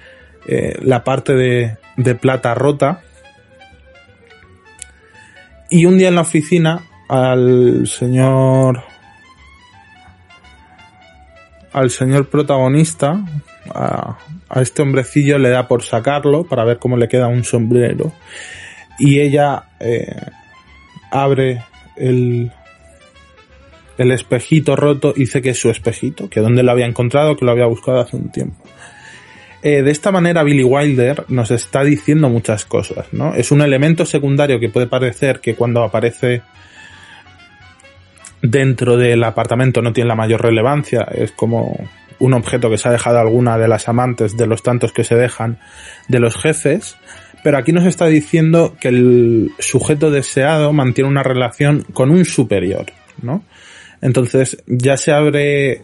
eh, 0.46 0.78
la 0.80 1.04
parte 1.04 1.34
de, 1.34 1.76
de 1.98 2.14
plata 2.14 2.54
rota 2.54 3.02
y 5.70 5.86
un 5.86 5.98
día 5.98 6.08
en 6.08 6.16
la 6.16 6.22
oficina 6.22 6.82
al 7.08 7.86
señor 7.86 8.82
al 11.72 11.90
señor 11.90 12.28
protagonista, 12.28 13.24
a, 13.72 14.18
este 14.56 14.82
hombrecillo 14.82 15.38
le 15.38 15.50
da 15.50 15.68
por 15.68 15.84
sacarlo 15.84 16.44
para 16.44 16.64
ver 16.64 16.78
cómo 16.78 16.96
le 16.96 17.08
queda 17.08 17.28
un 17.28 17.44
sombrero. 17.44 18.12
Y 18.98 19.20
ella 19.20 19.64
eh, 19.78 20.16
abre 21.12 21.62
el, 21.96 22.50
el 23.98 24.10
espejito 24.10 24.74
roto 24.74 25.12
y 25.14 25.20
dice 25.20 25.40
que 25.40 25.50
es 25.50 25.60
su 25.60 25.70
espejito, 25.70 26.28
que 26.28 26.40
donde 26.40 26.64
lo 26.64 26.72
había 26.72 26.86
encontrado, 26.86 27.36
que 27.36 27.44
lo 27.44 27.52
había 27.52 27.66
buscado 27.66 28.00
hace 28.00 28.16
un 28.16 28.30
tiempo. 28.30 28.64
Eh, 29.62 29.82
de 29.82 29.90
esta 29.90 30.10
manera 30.10 30.42
Billy 30.42 30.64
Wilder 30.64 31.24
nos 31.28 31.50
está 31.50 31.84
diciendo 31.84 32.30
muchas 32.30 32.64
cosas, 32.64 33.06
¿no? 33.12 33.34
Es 33.34 33.50
un 33.50 33.60
elemento 33.60 34.06
secundario 34.06 34.58
que 34.58 34.70
puede 34.70 34.86
parecer 34.86 35.40
que 35.40 35.54
cuando 35.54 35.82
aparece 35.82 36.42
dentro 38.40 38.96
del 38.96 39.22
apartamento 39.22 39.82
no 39.82 39.92
tiene 39.92 40.08
la 40.08 40.14
mayor 40.14 40.42
relevancia, 40.42 41.02
es 41.12 41.32
como 41.32 41.76
un 42.20 42.32
objeto 42.32 42.70
que 42.70 42.78
se 42.78 42.88
ha 42.88 42.92
dejado 42.92 43.18
alguna 43.18 43.58
de 43.58 43.68
las 43.68 43.88
amantes 43.88 44.36
de 44.36 44.46
los 44.46 44.62
tantos 44.62 44.92
que 44.92 45.04
se 45.04 45.14
dejan 45.14 45.58
de 46.08 46.20
los 46.20 46.36
jefes, 46.36 46.96
pero 47.42 47.58
aquí 47.58 47.72
nos 47.72 47.84
está 47.84 48.06
diciendo 48.06 48.76
que 48.80 48.88
el 48.88 49.50
sujeto 49.58 50.10
deseado 50.10 50.72
mantiene 50.72 51.10
una 51.10 51.22
relación 51.22 51.84
con 51.92 52.10
un 52.10 52.24
superior, 52.24 52.86
¿no? 53.20 53.42
Entonces 54.00 54.62
ya 54.66 54.96
se 54.96 55.12
abre 55.12 55.82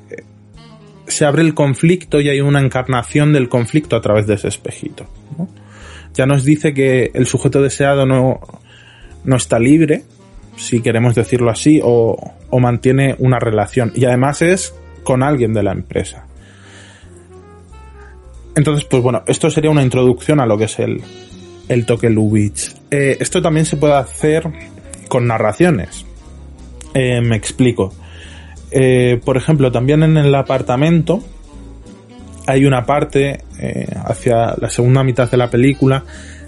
se 1.07 1.25
abre 1.25 1.43
el 1.43 1.55
conflicto 1.55 2.21
y 2.21 2.29
hay 2.29 2.41
una 2.41 2.61
encarnación 2.61 3.33
del 3.33 3.49
conflicto 3.49 3.97
a 3.97 4.01
través 4.01 4.27
de 4.27 4.35
ese 4.35 4.49
espejito. 4.49 5.07
Ya 6.15 6.27
nos 6.27 6.45
dice 6.45 6.73
que 6.73 7.11
el 7.15 7.27
sujeto 7.27 7.63
deseado 7.63 8.07
no, 8.07 8.41
no 9.25 9.37
está 9.37 9.59
libre, 9.59 10.05
si 10.57 10.81
queremos 10.81 11.15
decirlo 11.15 11.51
así, 11.51 11.81
o, 11.83 12.17
o, 12.49 12.59
mantiene 12.59 13.15
una 13.19 13.39
relación. 13.39 13.93
Y 13.95 14.07
además 14.07 14.41
es 14.41 14.75
con 15.03 15.23
alguien 15.23 15.53
de 15.53 15.63
la 15.63 15.73
empresa. 15.73 16.27
Entonces, 18.55 18.87
pues 18.87 19.03
bueno, 19.03 19.23
esto 19.27 19.51
sería 19.51 19.71
una 19.71 19.83
introducción 19.83 20.41
a 20.41 20.47
lo 20.47 20.57
que 20.57 20.65
es 20.65 20.79
el, 20.79 21.03
el 21.69 21.85
toque 21.85 22.09
Lubitsch. 22.09 22.75
Eh, 22.91 23.19
esto 23.21 23.43
también 23.43 23.67
se 23.67 23.77
puede 23.77 23.95
hacer 23.95 24.51
con 25.09 25.27
narraciones. 25.27 26.07
Eh, 26.95 27.21
me 27.21 27.37
explico. 27.37 27.93
Eh, 28.70 29.20
por 29.25 29.37
ejemplo, 29.37 29.70
también 29.70 30.02
en 30.02 30.16
el 30.16 30.35
apartamento 30.35 31.23
hay 32.46 32.64
una 32.64 32.87
parte 32.87 33.40
eh, 33.58 33.87
hacia 34.04 34.54
la 34.58 34.70
segunda 34.70 35.02
mitad 35.02 35.30
de 35.30 35.37
la 35.37 35.50
película 35.50 36.04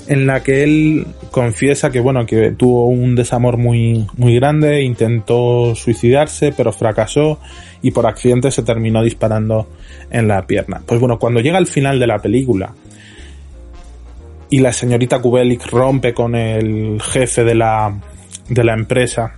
en 0.07 0.27
la 0.27 0.43
que 0.43 0.63
él 0.63 1.07
confiesa 1.31 1.91
que 1.91 2.01
bueno 2.01 2.25
que 2.25 2.53
tuvo 2.53 2.87
un 2.87 3.15
desamor 3.15 3.59
muy 3.59 4.07
muy 4.17 4.37
grande 4.37 4.83
intentó 4.83 5.75
suicidarse 5.75 6.53
pero 6.57 6.73
fracasó 6.73 7.39
y 7.83 7.91
por 7.91 8.07
accidente 8.07 8.51
se 8.51 8.63
terminó 8.63 9.03
disparando 9.03 9.69
en 10.11 10.29
la 10.29 10.47
pierna. 10.47 10.81
Pues 10.87 11.01
bueno 11.01 11.19
cuando 11.19 11.41
llega 11.41 11.59
al 11.59 11.67
final 11.67 11.99
de 11.99 12.07
la 12.07 12.19
película 12.21 12.73
y 14.51 14.61
la 14.61 14.73
señorita 14.73 15.21
Kubelik 15.21 15.67
rompe 15.67 16.15
con 16.15 16.35
el 16.35 17.03
jefe 17.03 17.45
de 17.45 17.55
la 17.55 18.01
de 18.49 18.65
la 18.65 18.73
empresa 18.73 19.35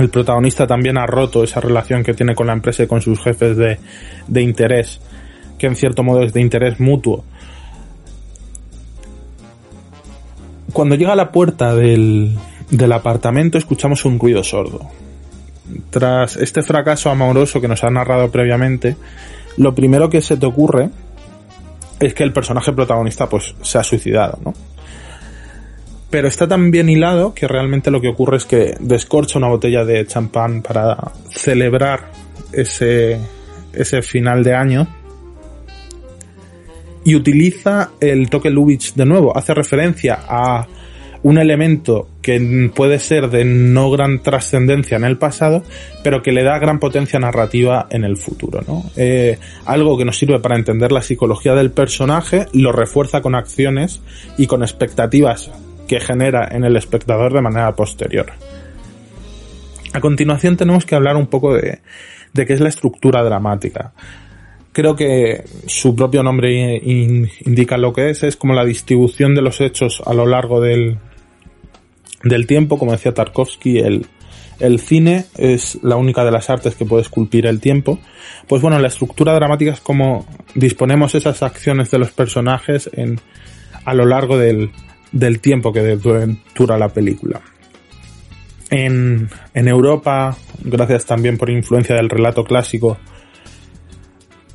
el 0.00 0.10
protagonista 0.10 0.66
también 0.66 0.98
ha 0.98 1.06
roto 1.06 1.44
esa 1.44 1.60
relación 1.60 2.02
que 2.02 2.14
tiene 2.14 2.34
con 2.34 2.46
la 2.46 2.52
empresa 2.52 2.82
y 2.82 2.86
con 2.86 3.02
sus 3.02 3.20
jefes 3.20 3.56
de, 3.56 3.78
de 4.26 4.42
interés, 4.42 5.00
que 5.58 5.66
en 5.66 5.76
cierto 5.76 6.02
modo 6.02 6.22
es 6.22 6.32
de 6.32 6.40
interés 6.40 6.80
mutuo. 6.80 7.24
Cuando 10.72 10.94
llega 10.94 11.12
a 11.12 11.16
la 11.16 11.32
puerta 11.32 11.74
del, 11.74 12.36
del 12.70 12.92
apartamento 12.92 13.58
escuchamos 13.58 14.04
un 14.04 14.18
ruido 14.18 14.42
sordo. 14.44 14.80
Tras 15.90 16.36
este 16.36 16.62
fracaso 16.62 17.10
amoroso 17.10 17.60
que 17.60 17.68
nos 17.68 17.84
ha 17.84 17.90
narrado 17.90 18.30
previamente, 18.30 18.96
lo 19.56 19.74
primero 19.74 20.08
que 20.08 20.20
se 20.20 20.36
te 20.36 20.46
ocurre 20.46 20.90
es 21.98 22.14
que 22.14 22.22
el 22.22 22.32
personaje 22.32 22.72
protagonista 22.72 23.28
pues 23.28 23.54
se 23.62 23.78
ha 23.78 23.84
suicidado, 23.84 24.38
¿no? 24.44 24.54
Pero 26.10 26.26
está 26.26 26.48
tan 26.48 26.70
bien 26.70 26.88
hilado 26.88 27.34
que 27.34 27.46
realmente 27.46 27.90
lo 27.90 28.00
que 28.00 28.08
ocurre 28.08 28.36
es 28.36 28.44
que 28.44 28.74
descorcha 28.80 29.38
una 29.38 29.48
botella 29.48 29.84
de 29.84 30.04
champán 30.06 30.60
para 30.60 30.96
celebrar 31.30 32.10
ese, 32.52 33.18
ese 33.72 34.02
final 34.02 34.42
de 34.42 34.54
año 34.54 34.88
y 37.04 37.14
utiliza 37.14 37.92
el 38.00 38.28
toque 38.28 38.50
Lubitsch 38.50 38.94
de 38.94 39.06
nuevo, 39.06 39.36
hace 39.36 39.54
referencia 39.54 40.18
a 40.28 40.66
un 41.22 41.38
elemento 41.38 42.08
que 42.22 42.70
puede 42.74 42.98
ser 42.98 43.28
de 43.28 43.44
no 43.44 43.90
gran 43.90 44.22
trascendencia 44.22 44.96
en 44.96 45.04
el 45.04 45.18
pasado, 45.18 45.62
pero 46.02 46.22
que 46.22 46.32
le 46.32 46.42
da 46.42 46.58
gran 46.58 46.78
potencia 46.78 47.18
narrativa 47.18 47.86
en 47.90 48.04
el 48.04 48.16
futuro. 48.16 48.62
¿no? 48.66 48.90
Eh, 48.96 49.38
algo 49.66 49.98
que 49.98 50.04
nos 50.04 50.18
sirve 50.18 50.40
para 50.40 50.56
entender 50.56 50.92
la 50.92 51.02
psicología 51.02 51.54
del 51.54 51.70
personaje, 51.70 52.46
lo 52.52 52.72
refuerza 52.72 53.20
con 53.20 53.34
acciones 53.34 54.00
y 54.38 54.46
con 54.46 54.62
expectativas 54.62 55.50
que 55.90 55.98
genera 55.98 56.46
en 56.52 56.62
el 56.62 56.76
espectador 56.76 57.32
de 57.32 57.42
manera 57.42 57.74
posterior. 57.74 58.26
A 59.92 59.98
continuación 59.98 60.56
tenemos 60.56 60.86
que 60.86 60.94
hablar 60.94 61.16
un 61.16 61.26
poco 61.26 61.52
de, 61.52 61.80
de 62.32 62.46
qué 62.46 62.52
es 62.52 62.60
la 62.60 62.68
estructura 62.68 63.24
dramática. 63.24 63.92
Creo 64.70 64.94
que 64.94 65.42
su 65.66 65.96
propio 65.96 66.22
nombre 66.22 66.80
indica 67.44 67.76
lo 67.76 67.92
que 67.92 68.10
es, 68.10 68.22
es 68.22 68.36
como 68.36 68.54
la 68.54 68.64
distribución 68.64 69.34
de 69.34 69.42
los 69.42 69.60
hechos 69.60 70.00
a 70.06 70.14
lo 70.14 70.26
largo 70.26 70.60
del, 70.60 70.98
del 72.22 72.46
tiempo, 72.46 72.78
como 72.78 72.92
decía 72.92 73.12
Tarkovsky, 73.12 73.78
el, 73.78 74.06
el 74.60 74.78
cine 74.78 75.24
es 75.38 75.76
la 75.82 75.96
única 75.96 76.24
de 76.24 76.30
las 76.30 76.50
artes 76.50 76.76
que 76.76 76.84
puede 76.84 77.02
esculpir 77.02 77.46
el 77.46 77.60
tiempo. 77.60 77.98
Pues 78.46 78.62
bueno, 78.62 78.78
la 78.78 78.86
estructura 78.86 79.34
dramática 79.34 79.72
es 79.72 79.80
como 79.80 80.24
disponemos 80.54 81.16
esas 81.16 81.42
acciones 81.42 81.90
de 81.90 81.98
los 81.98 82.12
personajes 82.12 82.88
en, 82.92 83.20
a 83.84 83.92
lo 83.92 84.06
largo 84.06 84.38
del, 84.38 84.70
del 85.12 85.40
tiempo 85.40 85.72
que 85.72 85.98
dura 86.54 86.78
la 86.78 86.88
película. 86.88 87.40
En, 88.70 89.28
Europa, 89.54 90.36
gracias 90.62 91.04
también 91.04 91.36
por 91.36 91.50
influencia 91.50 91.96
del 91.96 92.08
relato 92.08 92.44
clásico 92.44 92.98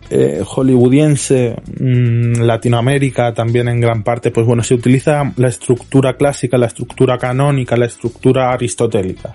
eh, 0.09 0.41
hollywoodiense, 0.45 1.55
mmm, 1.79 2.41
Latinoamérica 2.41 3.33
también 3.33 3.67
en 3.67 3.81
gran 3.81 4.03
parte, 4.03 4.31
pues 4.31 4.45
bueno, 4.45 4.63
se 4.63 4.75
utiliza 4.75 5.33
la 5.35 5.49
estructura 5.49 6.15
clásica, 6.15 6.57
la 6.57 6.67
estructura 6.67 7.17
canónica, 7.17 7.75
la 7.75 7.87
estructura 7.87 8.53
aristotélica. 8.53 9.33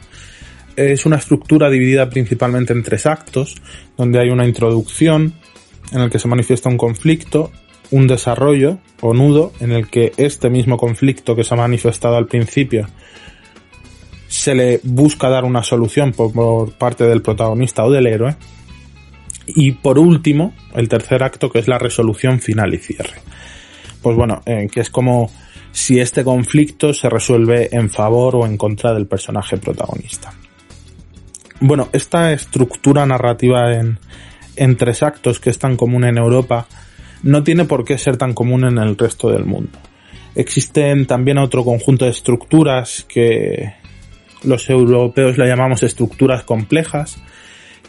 es 0.76 1.04
una 1.04 1.16
estructura 1.16 1.68
dividida 1.68 2.08
principalmente 2.08 2.72
en 2.72 2.82
tres 2.82 3.04
actos, 3.04 3.56
donde 3.98 4.20
hay 4.20 4.30
una 4.30 4.46
introducción 4.46 5.34
en 5.92 6.00
el 6.00 6.10
que 6.10 6.18
se 6.18 6.28
manifiesta 6.28 6.68
un 6.68 6.78
conflicto, 6.78 7.50
un 7.90 8.06
desarrollo 8.06 8.78
o 9.00 9.14
nudo 9.14 9.52
en 9.60 9.72
el 9.72 9.88
que 9.88 10.12
este 10.16 10.50
mismo 10.50 10.76
conflicto 10.76 11.34
que 11.34 11.44
se 11.44 11.54
ha 11.54 11.56
manifestado 11.56 12.16
al 12.16 12.26
principio 12.26 12.86
se 14.28 14.54
le 14.54 14.80
busca 14.84 15.28
dar 15.28 15.44
una 15.44 15.62
solución 15.62 16.12
por, 16.12 16.72
parte 16.74 17.04
del 17.04 17.20
protagonista 17.20 17.84
o 17.84 17.90
del 17.90 18.06
héroe. 18.06 18.36
Y 19.46 19.72
por 19.72 19.98
último, 19.98 20.54
el 20.74 20.88
tercer 20.88 21.24
acto 21.24 21.50
que 21.50 21.58
es 21.58 21.66
la 21.66 21.78
resolución 21.78 22.38
final 22.40 22.72
y 22.72 22.78
cierre. 22.78 23.14
Pues 24.00 24.16
bueno, 24.16 24.42
eh, 24.46 24.68
que 24.70 24.80
es 24.80 24.90
como 24.90 25.30
si 25.72 25.98
este 25.98 26.22
conflicto 26.22 26.94
se 26.94 27.08
resuelve 27.08 27.68
en 27.72 27.90
favor 27.90 28.36
o 28.36 28.46
en 28.46 28.56
contra 28.56 28.94
del 28.94 29.06
personaje 29.06 29.56
protagonista. 29.56 30.32
Bueno, 31.58 31.88
esta 31.92 32.32
estructura 32.32 33.04
narrativa 33.06 33.74
en, 33.74 33.98
en 34.54 34.76
tres 34.76 35.02
actos 35.02 35.40
que 35.40 35.50
es 35.50 35.58
tan 35.58 35.76
común 35.76 36.04
en 36.04 36.18
Europa 36.18 36.68
no 37.22 37.42
tiene 37.42 37.64
por 37.64 37.84
qué 37.84 37.98
ser 37.98 38.16
tan 38.16 38.34
común 38.34 38.64
en 38.64 38.78
el 38.78 38.96
resto 38.96 39.30
del 39.30 39.44
mundo. 39.44 39.78
Existen 40.34 41.06
también 41.06 41.38
otro 41.38 41.64
conjunto 41.64 42.04
de 42.04 42.12
estructuras 42.12 43.04
que 43.08 43.74
los 44.44 44.70
europeos 44.70 45.36
le 45.38 45.46
llamamos 45.46 45.82
estructuras 45.82 46.44
complejas, 46.44 47.18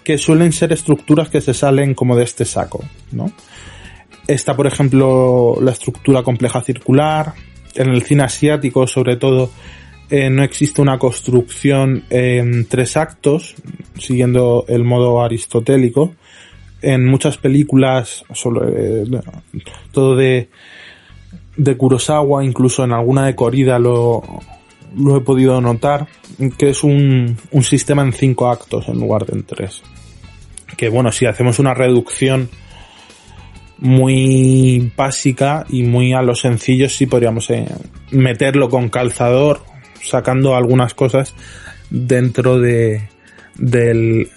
que 0.04 0.18
suelen 0.18 0.52
ser 0.52 0.74
estructuras 0.74 1.30
que 1.30 1.42
se 1.42 1.54
salen 1.54 1.94
como 1.94 2.16
de 2.16 2.24
este 2.24 2.46
saco, 2.46 2.84
¿no? 3.12 3.32
Está, 4.28 4.56
por 4.56 4.68
ejemplo, 4.68 5.58
la 5.62 5.72
estructura 5.72 6.24
compleja 6.24 6.62
circular. 6.62 7.34
En 7.76 7.90
el 7.90 8.04
cine 8.04 8.24
asiático, 8.24 8.86
sobre 8.88 9.16
todo, 9.16 9.52
eh, 10.10 10.30
no 10.30 10.44
existe 10.44 10.82
una 10.82 11.00
construcción 11.00 12.04
en 12.10 12.66
tres 12.66 12.98
actos, 12.98 13.56
siguiendo 13.98 14.66
el 14.68 14.84
modo 14.84 15.24
aristotélico. 15.24 16.16
En 16.82 17.06
muchas 17.06 17.38
películas, 17.38 18.26
sobre, 18.34 19.04
eh, 19.04 19.06
todo 19.92 20.16
de, 20.16 20.50
de 21.58 21.78
Kurosawa, 21.78 22.44
incluso 22.44 22.84
en 22.84 22.92
alguna 22.92 23.26
de 23.26 23.36
Corrida 23.36 23.78
lo, 23.78 24.24
lo 24.98 25.18
he 25.18 25.22
podido 25.22 25.62
notar, 25.62 26.08
que 26.58 26.70
es 26.70 26.84
un, 26.84 27.38
un 27.52 27.64
sistema 27.64 28.02
en 28.02 28.14
cinco 28.14 28.50
actos 28.50 28.88
en 28.88 29.00
lugar 29.00 29.26
de 29.26 29.38
en 29.38 29.44
tres. 29.44 29.82
Que 30.78 30.90
bueno, 30.90 31.12
si 31.12 31.26
hacemos 31.26 31.60
una 31.60 31.74
reducción 31.74 32.50
muy 33.78 34.92
básica 34.96 35.66
y 35.70 35.84
muy 35.84 36.14
a 36.14 36.22
lo 36.22 36.36
sencillo, 36.36 36.88
sí 36.88 37.08
podríamos 37.08 37.50
eh, 37.50 37.66
meterlo 38.12 38.70
con 38.70 38.90
calzador, 38.90 39.62
sacando 40.02 40.56
algunas 40.56 40.94
cosas 40.94 41.34
dentro 41.90 42.60
de, 42.60 43.10
del, 43.58 44.30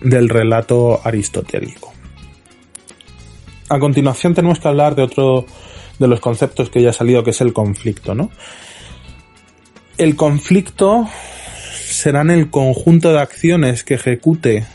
del 0.00 0.28
relato 0.28 1.00
aristotélico. 1.04 1.92
A 3.68 3.78
continuación 3.78 4.34
tenemos 4.34 4.60
que 4.60 4.68
hablar 4.68 4.94
de 4.94 5.02
otro 5.02 5.46
de 5.98 6.08
los 6.08 6.20
conceptos 6.20 6.70
que 6.70 6.82
ya 6.82 6.90
ha 6.90 6.92
salido, 6.92 7.24
que 7.24 7.30
es 7.30 7.40
el 7.40 7.52
conflicto, 7.52 8.14
¿no? 8.14 8.30
El 9.98 10.14
conflicto 10.14 11.08
será 11.72 12.20
en 12.20 12.30
el 12.30 12.50
conjunto 12.50 13.12
de 13.12 13.20
acciones 13.20 13.82
que 13.82 13.94
ejecute 13.94 14.66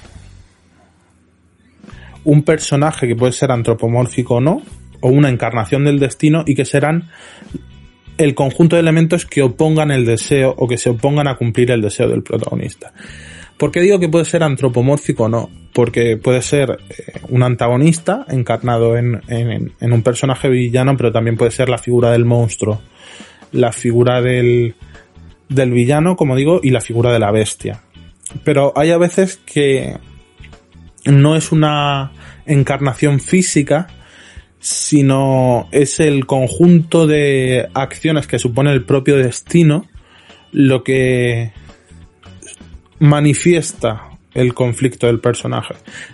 un 2.24 2.44
personaje 2.44 3.08
que 3.08 3.16
puede 3.16 3.32
ser 3.32 3.52
antropomórfico 3.52 4.36
o 4.36 4.42
no, 4.42 4.62
o 5.00 5.10
una 5.10 5.30
encarnación 5.30 5.86
del 5.86 6.00
destino, 6.00 6.44
y 6.46 6.56
que 6.56 6.66
serán 6.66 7.10
el 8.18 8.36
conjunto 8.36 8.76
de 8.76 8.82
elementos 8.82 9.26
que 9.26 9.42
opongan 9.42 9.92
el 9.92 10.06
deseo 10.06 10.54
o 10.58 10.68
que 10.68 10.78
se 10.78 10.90
opongan 10.90 11.28
a 11.28 11.36
cumplir 11.36 11.72
el 11.72 11.82
deseo 11.82 12.08
del 12.08 12.24
protagonista. 12.24 12.94
¿Por 13.62 13.72
qué 13.72 13.82
digo 13.82 14.00
que 14.00 14.10
puede 14.10 14.26
ser 14.26 14.42
antropomórfico 14.42 15.26
o 15.26 15.30
no? 15.30 15.48
Porque 15.72 16.18
puede 16.18 16.42
ser 16.42 16.80
eh, 16.90 17.20
un 17.30 17.44
antagonista 17.44 18.26
encarnado 18.28 18.98
en, 18.98 19.22
en 19.28 19.94
un 19.94 20.02
personaje 20.02 20.50
villano, 20.50 20.98
pero 20.98 21.12
también 21.12 21.38
puede 21.38 21.52
ser 21.52 21.70
la 21.70 21.78
figura 21.78 22.10
del 22.10 22.26
monstruo, 22.26 22.82
la 23.52 23.72
figura 23.72 24.20
del, 24.20 24.74
del 25.48 25.72
villano, 25.74 26.16
como 26.16 26.36
digo, 26.36 26.60
y 26.64 26.72
la 26.72 26.82
figura 26.82 27.14
de 27.14 27.20
la 27.20 27.30
bestia. 27.30 27.84
Pero 28.44 28.74
hay 28.76 28.90
a 28.90 28.98
veces 28.98 29.40
que 29.46 29.96
no 31.06 31.36
es 31.36 31.52
una 31.52 32.14
encarnación 32.48 33.20
física, 33.20 33.86
sino 34.58 35.70
es 35.72 36.00
el 36.00 36.26
conjunto 36.26 37.06
de 37.06 37.70
acciones 37.76 38.26
que 38.26 38.40
supone 38.40 38.72
el 38.72 38.86
propio 38.86 39.18
destino 39.18 39.86
lo 40.52 40.84
que 40.84 41.54
manifiesta 43.02 44.08
el 44.34 44.54
conflicto 44.54 45.08
del 45.08 45.20
personaje. 45.20 45.74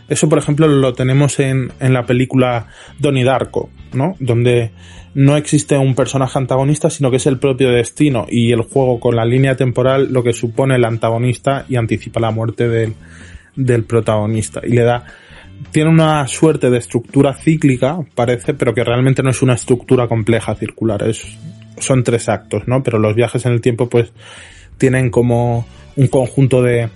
Eso, 0.10 0.28
por 0.28 0.39
ejemplo, 0.39 0.67
lo 0.67 0.93
tenemos 0.93 1.39
en, 1.39 1.71
en 1.80 1.93
la 1.93 2.06
película 2.06 2.67
Donnie 2.97 3.23
Darko, 3.23 3.69
¿no? 3.93 4.15
Donde 4.19 4.71
no 5.13 5.38
existe 5.38 5.78
un 5.78 5.93
personaje 5.93 6.39
antagonista, 6.39 6.89
sino 6.89 7.12
que 7.12 7.17
es 7.17 7.28
el 7.28 7.38
propio 7.38 7.69
destino 7.69 8.26
y 8.30 8.52
el 8.52 8.62
juego 8.62 9.00
con 9.00 9.15
la 9.15 9.26
línea 9.26 9.56
temporal 9.56 10.12
lo 10.12 10.23
que 10.23 10.34
supone 10.34 10.76
el 10.76 10.86
antagonista 10.86 11.65
y 11.69 11.76
anticipa 11.76 12.19
la 12.19 12.32
muerte 12.32 12.67
del, 12.67 12.93
del 13.56 13.84
protagonista 13.84 14.62
y 14.63 14.71
le 14.71 14.84
da 14.84 15.06
tiene 15.71 15.89
una 15.89 16.28
suerte 16.28 16.69
de 16.69 16.78
estructura 16.78 17.34
cíclica, 17.34 17.97
parece, 18.13 18.54
pero 18.54 18.76
que 18.76 18.84
realmente 18.84 19.23
no 19.23 19.32
es 19.32 19.41
una 19.41 19.56
estructura 19.56 20.08
compleja 20.08 20.54
circular, 20.56 21.02
es, 21.04 21.26
son 21.80 22.04
tres 22.04 22.30
actos, 22.30 22.67
¿no? 22.67 22.84
Pero 22.84 23.00
los 23.00 23.15
viajes 23.15 23.43
en 23.45 23.54
el 23.54 23.62
tiempo 23.62 23.89
pues 23.89 24.12
tienen 24.78 25.10
como 25.10 25.65
un 25.97 26.07
conjunto 26.07 26.62
de, 26.62 26.89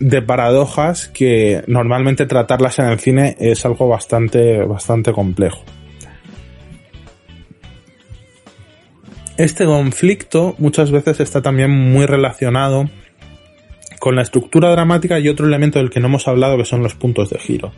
de 0.00 0.20
paradojas 0.20 1.08
que 1.08 1.62
normalmente 1.66 2.26
tratarlas 2.26 2.78
en 2.78 2.86
el 2.86 2.98
cine 2.98 3.36
es 3.40 3.64
algo 3.64 3.88
bastante, 3.88 4.62
bastante 4.64 5.12
complejo. 5.12 5.62
Este 9.38 9.64
conflicto 9.64 10.54
muchas 10.58 10.90
veces 10.90 11.20
está 11.20 11.40
también 11.40 11.70
muy 11.70 12.04
relacionado 12.04 12.90
con 13.98 14.16
la 14.16 14.22
estructura 14.22 14.70
dramática 14.72 15.18
y 15.20 15.28
otro 15.28 15.46
elemento 15.46 15.78
del 15.78 15.88
que 15.88 16.00
no 16.00 16.08
hemos 16.08 16.28
hablado 16.28 16.58
que 16.58 16.64
son 16.64 16.82
los 16.82 16.94
puntos 16.94 17.30
de 17.30 17.38
giro. 17.38 17.72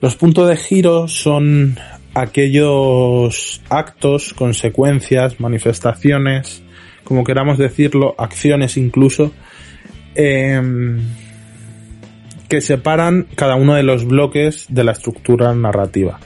Los 0.00 0.14
puntos 0.14 0.48
de 0.48 0.56
giro 0.56 1.08
son 1.08 1.78
aquellos 2.14 3.60
actos, 3.68 4.32
consecuencias, 4.34 5.40
manifestaciones, 5.40 6.62
como 7.04 7.24
queramos 7.24 7.58
decirlo, 7.58 8.14
acciones 8.18 8.76
incluso, 8.76 9.32
em, 10.16 11.00
que 12.48 12.60
separan 12.60 13.26
cada 13.34 13.56
uno 13.56 13.74
de 13.74 13.82
los 13.82 14.04
bloques 14.04 14.66
de 14.68 14.84
la 14.84 14.92
estructura 14.92 15.54
narrativa. 15.54 16.20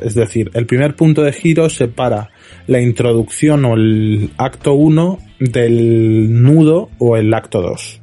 Es 0.00 0.14
decir, 0.14 0.50
el 0.54 0.66
primer 0.66 0.96
punto 0.96 1.22
de 1.22 1.32
giro 1.32 1.68
separa 1.68 2.30
la 2.66 2.80
introducción 2.80 3.64
o 3.64 3.74
el 3.74 4.30
acto 4.36 4.74
1 4.74 5.18
del 5.38 6.42
nudo 6.42 6.90
o 6.98 7.16
el 7.16 7.32
acto 7.34 7.62
2. 7.62 8.00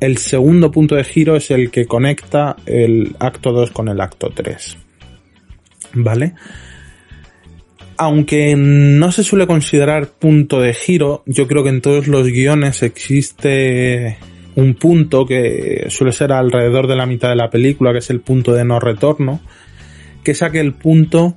El 0.00 0.18
segundo 0.18 0.70
punto 0.70 0.96
de 0.96 1.04
giro 1.04 1.36
es 1.36 1.50
el 1.50 1.70
que 1.70 1.86
conecta 1.86 2.56
el 2.66 3.14
acto 3.18 3.52
2 3.52 3.70
con 3.70 3.88
el 3.88 4.00
acto 4.00 4.30
3. 4.34 4.76
¿Vale? 5.94 6.34
Aunque 7.96 8.56
no 8.56 9.12
se 9.12 9.22
suele 9.22 9.46
considerar 9.46 10.08
punto 10.08 10.60
de 10.60 10.74
giro, 10.74 11.22
yo 11.26 11.46
creo 11.46 11.62
que 11.62 11.70
en 11.70 11.80
todos 11.80 12.08
los 12.08 12.26
guiones 12.26 12.82
existe 12.82 14.18
un 14.56 14.74
punto 14.74 15.26
que 15.26 15.86
suele 15.88 16.12
ser 16.12 16.32
alrededor 16.32 16.86
de 16.86 16.96
la 16.96 17.06
mitad 17.06 17.28
de 17.28 17.36
la 17.36 17.50
película, 17.50 17.92
que 17.92 17.98
es 17.98 18.10
el 18.10 18.20
punto 18.20 18.52
de 18.52 18.64
no 18.64 18.80
retorno, 18.80 19.40
que 20.22 20.32
es 20.32 20.42
aquel 20.42 20.74
punto 20.74 21.36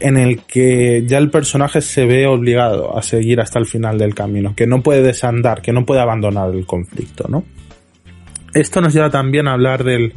en 0.00 0.16
el 0.16 0.42
que 0.42 1.04
ya 1.06 1.18
el 1.18 1.30
personaje 1.30 1.80
se 1.80 2.06
ve 2.06 2.26
obligado 2.26 2.96
a 2.96 3.02
seguir 3.02 3.40
hasta 3.40 3.58
el 3.58 3.66
final 3.66 3.98
del 3.98 4.14
camino, 4.14 4.54
que 4.54 4.66
no 4.66 4.82
puede 4.82 5.02
desandar, 5.02 5.60
que 5.60 5.72
no 5.72 5.84
puede 5.84 6.00
abandonar 6.00 6.50
el 6.54 6.66
conflicto, 6.66 7.26
¿no? 7.28 7.44
Esto 8.54 8.80
nos 8.80 8.94
lleva 8.94 9.10
también 9.10 9.48
a 9.48 9.52
hablar 9.52 9.84
del, 9.84 10.14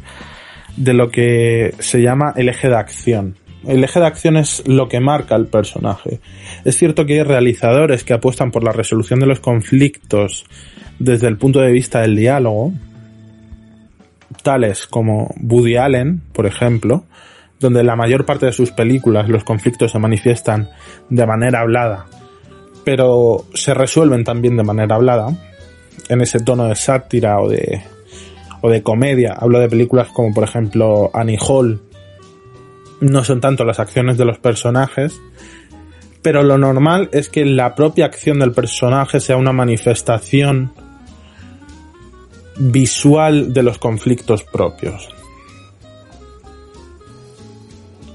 de 0.76 0.94
lo 0.94 1.10
que 1.10 1.74
se 1.78 2.00
llama 2.00 2.32
el 2.36 2.48
eje 2.48 2.68
de 2.68 2.76
acción. 2.76 3.36
El 3.66 3.84
eje 3.84 4.00
de 4.00 4.06
acción 4.06 4.36
es 4.36 4.62
lo 4.66 4.88
que 4.88 5.00
marca 5.00 5.36
el 5.36 5.46
personaje. 5.46 6.20
Es 6.64 6.76
cierto 6.76 7.06
que 7.06 7.14
hay 7.14 7.22
realizadores 7.22 8.04
que 8.04 8.12
apuestan 8.12 8.50
por 8.50 8.64
la 8.64 8.72
resolución 8.72 9.20
de 9.20 9.26
los 9.26 9.40
conflictos 9.40 10.44
desde 10.98 11.28
el 11.28 11.36
punto 11.36 11.60
de 11.60 11.70
vista 11.70 12.00
del 12.00 12.16
diálogo, 12.16 12.72
tales 14.42 14.86
como 14.86 15.34
Woody 15.40 15.76
Allen, 15.76 16.22
por 16.32 16.46
ejemplo, 16.46 17.04
donde 17.60 17.84
la 17.84 17.96
mayor 17.96 18.26
parte 18.26 18.46
de 18.46 18.52
sus 18.52 18.72
películas 18.72 19.28
los 19.28 19.44
conflictos 19.44 19.92
se 19.92 19.98
manifiestan 19.98 20.68
de 21.08 21.26
manera 21.26 21.60
hablada, 21.60 22.06
pero 22.84 23.46
se 23.54 23.74
resuelven 23.74 24.24
también 24.24 24.56
de 24.56 24.64
manera 24.64 24.96
hablada, 24.96 25.28
en 26.08 26.20
ese 26.20 26.40
tono 26.40 26.66
de 26.66 26.74
sátira 26.74 27.40
o 27.40 27.48
de, 27.48 27.82
o 28.60 28.70
de 28.70 28.82
comedia. 28.82 29.34
Hablo 29.38 29.60
de 29.60 29.68
películas 29.68 30.08
como 30.08 30.34
por 30.34 30.44
ejemplo 30.44 31.10
Annie 31.14 31.38
Hall. 31.40 31.80
No 33.02 33.24
son 33.24 33.40
tanto 33.40 33.64
las 33.64 33.80
acciones 33.80 34.16
de 34.16 34.24
los 34.24 34.38
personajes, 34.38 35.20
pero 36.22 36.44
lo 36.44 36.56
normal 36.56 37.08
es 37.12 37.28
que 37.28 37.44
la 37.44 37.74
propia 37.74 38.06
acción 38.06 38.38
del 38.38 38.52
personaje 38.52 39.18
sea 39.18 39.36
una 39.36 39.52
manifestación 39.52 40.72
visual 42.56 43.52
de 43.52 43.62
los 43.64 43.78
conflictos 43.78 44.44
propios. 44.44 45.08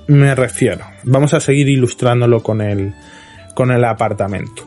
Me 0.08 0.34
refiero, 0.36 0.86
vamos 1.04 1.34
a 1.34 1.42
seguir 1.42 1.68
ilustrándolo 1.68 2.42
con 2.42 2.62
el, 2.62 2.94
con 3.54 3.72
el 3.72 3.84
apartamento. 3.84 4.64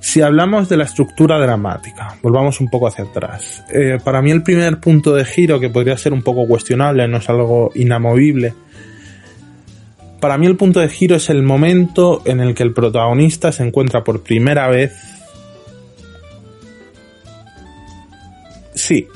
Si 0.00 0.22
hablamos 0.22 0.70
de 0.70 0.78
la 0.78 0.84
estructura 0.84 1.38
dramática, 1.38 2.16
volvamos 2.22 2.58
un 2.58 2.70
poco 2.70 2.86
hacia 2.86 3.04
atrás. 3.04 3.62
Eh, 3.70 3.98
para 4.02 4.22
mí 4.22 4.30
el 4.30 4.42
primer 4.42 4.80
punto 4.80 5.14
de 5.14 5.26
giro, 5.26 5.60
que 5.60 5.68
podría 5.68 5.98
ser 5.98 6.14
un 6.14 6.22
poco 6.22 6.46
cuestionable, 6.46 7.06
no 7.06 7.18
es 7.18 7.28
algo 7.28 7.70
inamovible, 7.74 8.54
para 10.22 10.38
mí 10.38 10.46
el 10.46 10.56
punto 10.56 10.78
de 10.78 10.88
giro 10.88 11.16
es 11.16 11.30
el 11.30 11.42
momento 11.42 12.22
en 12.24 12.38
el 12.38 12.54
que 12.54 12.62
el 12.62 12.72
protagonista 12.72 13.50
se 13.50 13.64
encuentra 13.64 14.04
por 14.04 14.22
primera 14.22 14.68
vez... 14.68 14.92
Sí, 18.72 19.08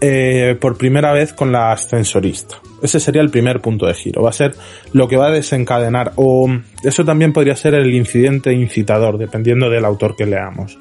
eh, 0.00 0.56
por 0.58 0.78
primera 0.78 1.12
vez 1.12 1.34
con 1.34 1.52
la 1.52 1.72
ascensorista. 1.72 2.56
Ese 2.82 3.00
sería 3.00 3.20
el 3.20 3.28
primer 3.28 3.60
punto 3.60 3.84
de 3.84 3.92
giro. 3.92 4.22
Va 4.22 4.30
a 4.30 4.32
ser 4.32 4.54
lo 4.94 5.06
que 5.08 5.18
va 5.18 5.26
a 5.26 5.30
desencadenar. 5.30 6.14
O 6.16 6.48
eso 6.82 7.04
también 7.04 7.34
podría 7.34 7.54
ser 7.54 7.74
el 7.74 7.94
incidente 7.94 8.54
incitador, 8.54 9.18
dependiendo 9.18 9.68
del 9.68 9.84
autor 9.84 10.16
que 10.16 10.24
leamos. 10.24 10.78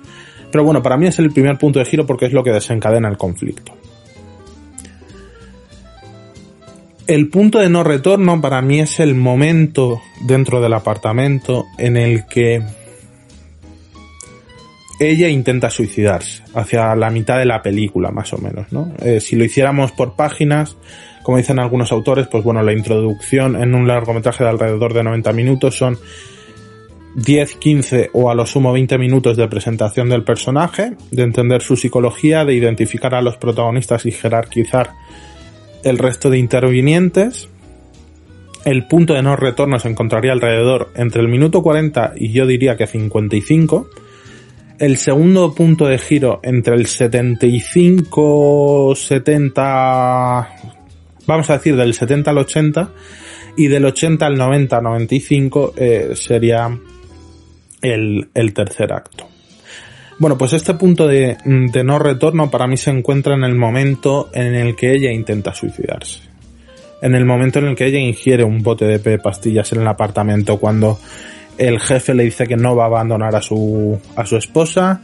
Pero 0.54 0.64
bueno, 0.64 0.82
para 0.82 0.96
mí 0.96 1.08
es 1.08 1.20
el 1.20 1.32
primer 1.32 1.58
punto 1.58 1.80
de 1.80 1.86
giro 1.86 2.06
porque 2.06 2.28
es 2.28 2.32
lo 2.32 2.46
que 2.46 2.52
desencadena 2.52 3.10
el 3.10 3.18
conflicto. 3.18 3.74
El 7.08 7.30
punto 7.30 7.60
de 7.60 7.70
no 7.70 7.84
retorno 7.84 8.42
para 8.42 8.64
mí 8.64 8.80
es 8.80 9.00
el 9.00 9.14
momento 9.14 10.02
dentro 10.22 10.60
del 10.60 10.74
apartamento 10.74 11.66
en 11.78 11.98
el 11.98 12.26
que 12.26 12.64
ella 15.00 15.30
intenta 15.30 15.70
suicidarse, 15.70 16.42
hacia 16.56 16.96
la 16.96 17.12
mitad 17.12 17.38
de 17.38 17.46
la 17.46 17.62
película 17.62 18.10
más 18.10 18.34
o 18.34 18.40
menos, 18.40 18.72
¿no? 18.72 18.92
Eh, 19.04 19.20
si 19.20 19.36
lo 19.36 19.44
hiciéramos 19.44 19.92
por 19.92 20.16
páginas, 20.16 20.78
como 21.22 21.38
dicen 21.38 21.60
algunos 21.60 21.92
autores, 21.92 22.28
pues 22.28 22.44
bueno, 22.44 22.64
la 22.64 22.74
introducción 22.74 23.62
en 23.62 23.76
un 23.76 23.88
largometraje 23.88 24.44
de 24.44 24.50
alrededor 24.50 24.94
de 24.94 25.04
90 25.04 25.32
minutos 25.34 25.78
son 25.78 26.00
10, 27.16 27.56
15 27.58 28.10
o 28.14 28.32
a 28.32 28.36
lo 28.36 28.48
sumo 28.48 28.74
20 28.74 28.98
minutos 28.98 29.38
de 29.38 29.48
presentación 29.48 30.10
del 30.10 30.24
personaje, 30.24 30.94
de 31.12 31.24
entender 31.24 31.62
su 31.62 31.76
psicología, 31.76 32.46
de 32.46 32.56
identificar 32.56 33.14
a 33.14 33.22
los 33.22 33.38
protagonistas 33.38 34.08
y 34.08 34.12
jerarquizar 34.12 34.92
el 35.86 35.98
resto 35.98 36.30
de 36.30 36.40
intervinientes. 36.40 37.48
El 38.66 38.86
punto 38.88 39.14
de 39.14 39.22
no 39.22 39.38
retorno 39.38 39.80
se 39.80 39.88
encontraría 39.88 40.34
alrededor 40.34 40.92
entre 40.96 41.22
el 41.22 41.30
minuto 41.30 41.62
40 41.62 42.16
y 42.18 42.34
yo 42.34 42.46
diría 42.48 42.76
que 42.76 42.88
55. 42.88 43.88
El 44.80 44.98
segundo 44.98 45.54
punto 45.54 45.86
de 45.86 46.00
giro 46.00 46.40
entre 46.44 46.76
el 46.76 46.88
75, 46.88 48.94
70, 48.96 50.50
vamos 51.28 51.50
a 51.50 51.54
decir 51.54 51.78
del 51.78 51.94
70 51.94 52.32
al 52.32 52.40
80 52.40 52.92
y 53.56 53.68
del 53.68 53.86
80 53.86 54.26
al 54.26 54.36
90, 54.36 54.82
95 54.82 55.74
eh, 55.78 56.10
sería 56.16 56.78
el, 57.82 58.28
el, 58.34 58.54
tercer 58.54 58.92
acto. 58.92 59.30
Bueno, 60.18 60.38
pues 60.38 60.54
este 60.54 60.74
punto 60.76 61.08
de, 61.08 61.38
no 61.46 62.00
retorno 62.00 62.50
para 62.50 62.68
mí 62.68 62.78
se 62.78 62.90
encuentra 62.90 63.36
en 63.36 63.44
el 63.44 63.56
momento 63.56 64.30
en 64.34 64.56
el 64.56 64.76
que 64.76 64.94
ella 64.94 65.12
intenta 65.12 65.54
suicidarse. 65.54 66.22
En 67.02 67.16
el 67.16 67.26
momento 67.26 67.60
en 67.60 67.66
el 67.66 67.76
que 67.76 67.88
ella 67.88 68.00
ingiere 68.00 68.46
un 68.46 68.64
bote 68.64 68.98
de 68.98 69.20
pastillas 69.20 69.74
en 69.74 69.82
el 69.82 69.88
apartamento 69.88 70.58
cuando 70.58 70.98
el 71.58 71.80
jefe 71.80 72.14
le 72.14 72.24
dice 72.24 72.48
que 72.48 72.56
no 72.56 72.76
va 72.76 72.84
a 72.84 72.88
abandonar 72.88 73.36
a 73.36 73.42
su, 73.42 74.00
a 74.16 74.26
su 74.26 74.38
esposa, 74.38 75.02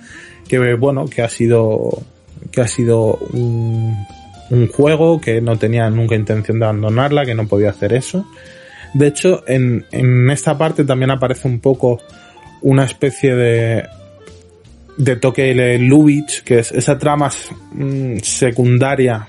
que 0.47 0.75
bueno, 0.75 1.05
que 1.05 1.21
ha 1.21 1.29
sido, 1.29 1.89
que 2.49 2.61
ha 2.61 2.67
sido 2.67 3.15
un, 3.33 3.93
un 4.49 4.67
juego, 4.67 5.19
que 5.19 5.41
no 5.41 5.57
tenía 5.57 5.89
nunca 5.89 6.15
intención 6.15 6.59
de 6.59 6.65
abandonarla, 6.65 7.25
que 7.25 7.35
no 7.35 7.47
podía 7.47 7.71
hacer 7.71 7.93
eso. 7.93 8.25
De 8.93 9.07
hecho, 9.07 9.43
en, 9.45 9.85
en 9.91 10.29
esta 10.29 10.57
parte 10.57 10.85
también 10.85 11.11
aparece 11.11 11.49
un 11.49 11.59
poco 11.59 11.99
una 12.61 12.85
especie 12.85 13.35
de, 13.35 13.85
de 14.97 15.15
toque 15.15 15.77
Lubitsch, 15.79 16.43
que 16.43 16.59
es 16.59 16.71
esa 16.71 16.97
trama 16.97 17.29
mm, 17.73 18.17
secundaria 18.17 19.27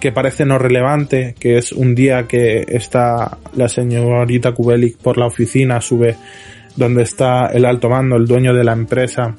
que 0.00 0.12
parece 0.12 0.44
no 0.44 0.58
relevante, 0.58 1.34
que 1.38 1.58
es 1.58 1.72
un 1.72 1.94
día 1.94 2.26
que 2.26 2.64
está 2.68 3.38
la 3.54 3.68
señorita 3.68 4.52
Kubelik 4.52 4.98
por 4.98 5.16
la 5.16 5.26
oficina, 5.26 5.80
sube 5.80 6.16
donde 6.76 7.02
está 7.02 7.46
el 7.46 7.64
alto 7.64 7.88
mando, 7.88 8.16
el 8.16 8.26
dueño 8.26 8.52
de 8.52 8.64
la 8.64 8.72
empresa, 8.72 9.34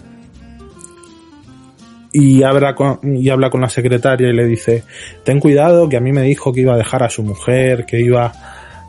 y 2.11 2.41
habla 2.41 2.73
con, 2.73 2.99
y 3.03 3.29
habla 3.29 3.51
con 3.51 3.61
la 3.61 3.69
secretaria 3.69 4.29
y 4.29 4.33
le 4.33 4.45
dice, 4.45 4.83
ten 5.23 5.39
cuidado 5.39 5.87
que 5.87 5.97
a 5.97 5.99
mí 5.99 6.11
me 6.11 6.23
dijo 6.23 6.51
que 6.51 6.61
iba 6.61 6.73
a 6.73 6.77
dejar 6.77 7.03
a 7.03 7.09
su 7.09 7.21
mujer, 7.21 7.85
que 7.85 7.99
iba 7.99 8.31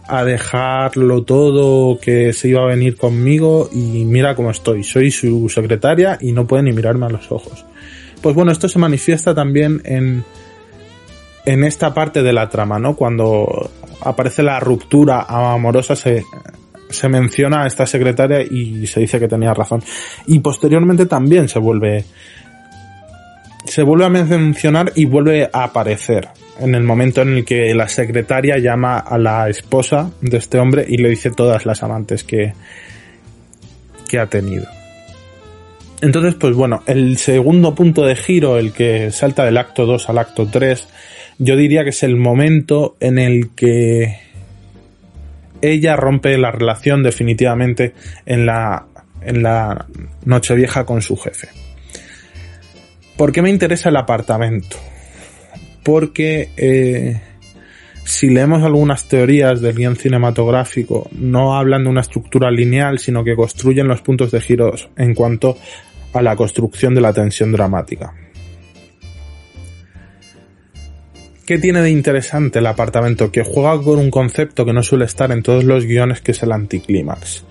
a 0.08 0.24
dejarlo 0.24 1.22
todo, 1.22 1.98
que 2.00 2.32
se 2.32 2.48
iba 2.48 2.62
a 2.62 2.66
venir 2.66 2.96
conmigo 2.96 3.68
y 3.70 4.04
mira 4.06 4.34
cómo 4.34 4.50
estoy, 4.50 4.82
soy 4.82 5.10
su 5.10 5.48
secretaria 5.48 6.18
y 6.20 6.32
no 6.32 6.46
puede 6.46 6.62
ni 6.62 6.72
mirarme 6.72 7.06
a 7.06 7.10
los 7.10 7.30
ojos. 7.30 7.64
Pues 8.22 8.34
bueno, 8.34 8.50
esto 8.50 8.68
se 8.68 8.78
manifiesta 8.78 9.34
también 9.34 9.82
en, 9.84 10.24
en 11.44 11.64
esta 11.64 11.92
parte 11.92 12.22
de 12.22 12.32
la 12.32 12.48
trama, 12.48 12.78
¿no? 12.78 12.96
Cuando 12.96 13.70
aparece 14.00 14.42
la 14.42 14.58
ruptura 14.58 15.22
amorosa 15.28 15.94
se, 15.94 16.24
se 16.88 17.08
menciona 17.08 17.64
a 17.64 17.66
esta 17.66 17.86
secretaria 17.86 18.40
y 18.42 18.86
se 18.86 19.00
dice 19.00 19.20
que 19.20 19.28
tenía 19.28 19.52
razón. 19.52 19.82
Y 20.26 20.38
posteriormente 20.38 21.06
también 21.06 21.48
se 21.48 21.58
vuelve 21.58 22.04
se 23.64 23.82
vuelve 23.82 24.06
a 24.06 24.08
mencionar 24.08 24.92
y 24.94 25.04
vuelve 25.04 25.50
a 25.52 25.64
aparecer 25.64 26.28
en 26.58 26.74
el 26.74 26.82
momento 26.82 27.22
en 27.22 27.28
el 27.28 27.44
que 27.44 27.74
la 27.74 27.88
secretaria 27.88 28.58
llama 28.58 28.98
a 28.98 29.18
la 29.18 29.48
esposa 29.48 30.10
de 30.20 30.36
este 30.36 30.58
hombre 30.58 30.84
y 30.88 30.98
le 30.98 31.08
dice 31.10 31.30
todas 31.30 31.66
las 31.66 31.82
amantes 31.82 32.24
que, 32.24 32.52
que 34.08 34.18
ha 34.18 34.26
tenido. 34.26 34.66
Entonces, 36.00 36.34
pues 36.34 36.54
bueno, 36.54 36.82
el 36.86 37.18
segundo 37.18 37.74
punto 37.74 38.04
de 38.04 38.14
giro, 38.14 38.58
el 38.58 38.72
que 38.72 39.10
salta 39.10 39.44
del 39.44 39.56
acto 39.56 39.84
2 39.84 40.08
al 40.08 40.18
acto 40.18 40.46
3, 40.46 40.88
yo 41.38 41.56
diría 41.56 41.82
que 41.82 41.90
es 41.90 42.02
el 42.02 42.16
momento 42.16 42.96
en 43.00 43.18
el 43.18 43.50
que 43.50 44.18
ella 45.60 45.96
rompe 45.96 46.38
la 46.38 46.52
relación 46.52 47.02
definitivamente 47.02 47.94
en 48.26 48.46
la, 48.46 48.86
en 49.22 49.42
la 49.42 49.86
Nochevieja 50.24 50.84
con 50.84 51.02
su 51.02 51.16
jefe. 51.16 51.48
¿Por 53.16 53.32
qué 53.32 53.42
me 53.42 53.50
interesa 53.50 53.88
el 53.88 53.96
apartamento? 53.96 54.76
Porque 55.88 56.50
eh, 56.58 57.18
si 58.04 58.28
leemos 58.28 58.62
algunas 58.62 59.08
teorías 59.08 59.62
del 59.62 59.74
guion 59.74 59.96
cinematográfico, 59.96 61.08
no 61.12 61.56
hablan 61.56 61.84
de 61.84 61.88
una 61.88 62.02
estructura 62.02 62.50
lineal, 62.50 62.98
sino 62.98 63.24
que 63.24 63.34
construyen 63.34 63.88
los 63.88 64.02
puntos 64.02 64.30
de 64.30 64.42
giros 64.42 64.90
en 64.98 65.14
cuanto 65.14 65.56
a 66.12 66.20
la 66.20 66.36
construcción 66.36 66.94
de 66.94 67.00
la 67.00 67.14
tensión 67.14 67.52
dramática. 67.52 68.12
¿Qué 71.46 71.56
tiene 71.56 71.80
de 71.80 71.88
interesante 71.88 72.58
el 72.58 72.66
apartamento? 72.66 73.32
Que 73.32 73.42
juega 73.42 73.80
con 73.80 73.98
un 73.98 74.10
concepto 74.10 74.66
que 74.66 74.74
no 74.74 74.82
suele 74.82 75.06
estar 75.06 75.32
en 75.32 75.42
todos 75.42 75.64
los 75.64 75.86
guiones, 75.86 76.20
que 76.20 76.32
es 76.32 76.42
el 76.42 76.52
anticlímax. 76.52 77.46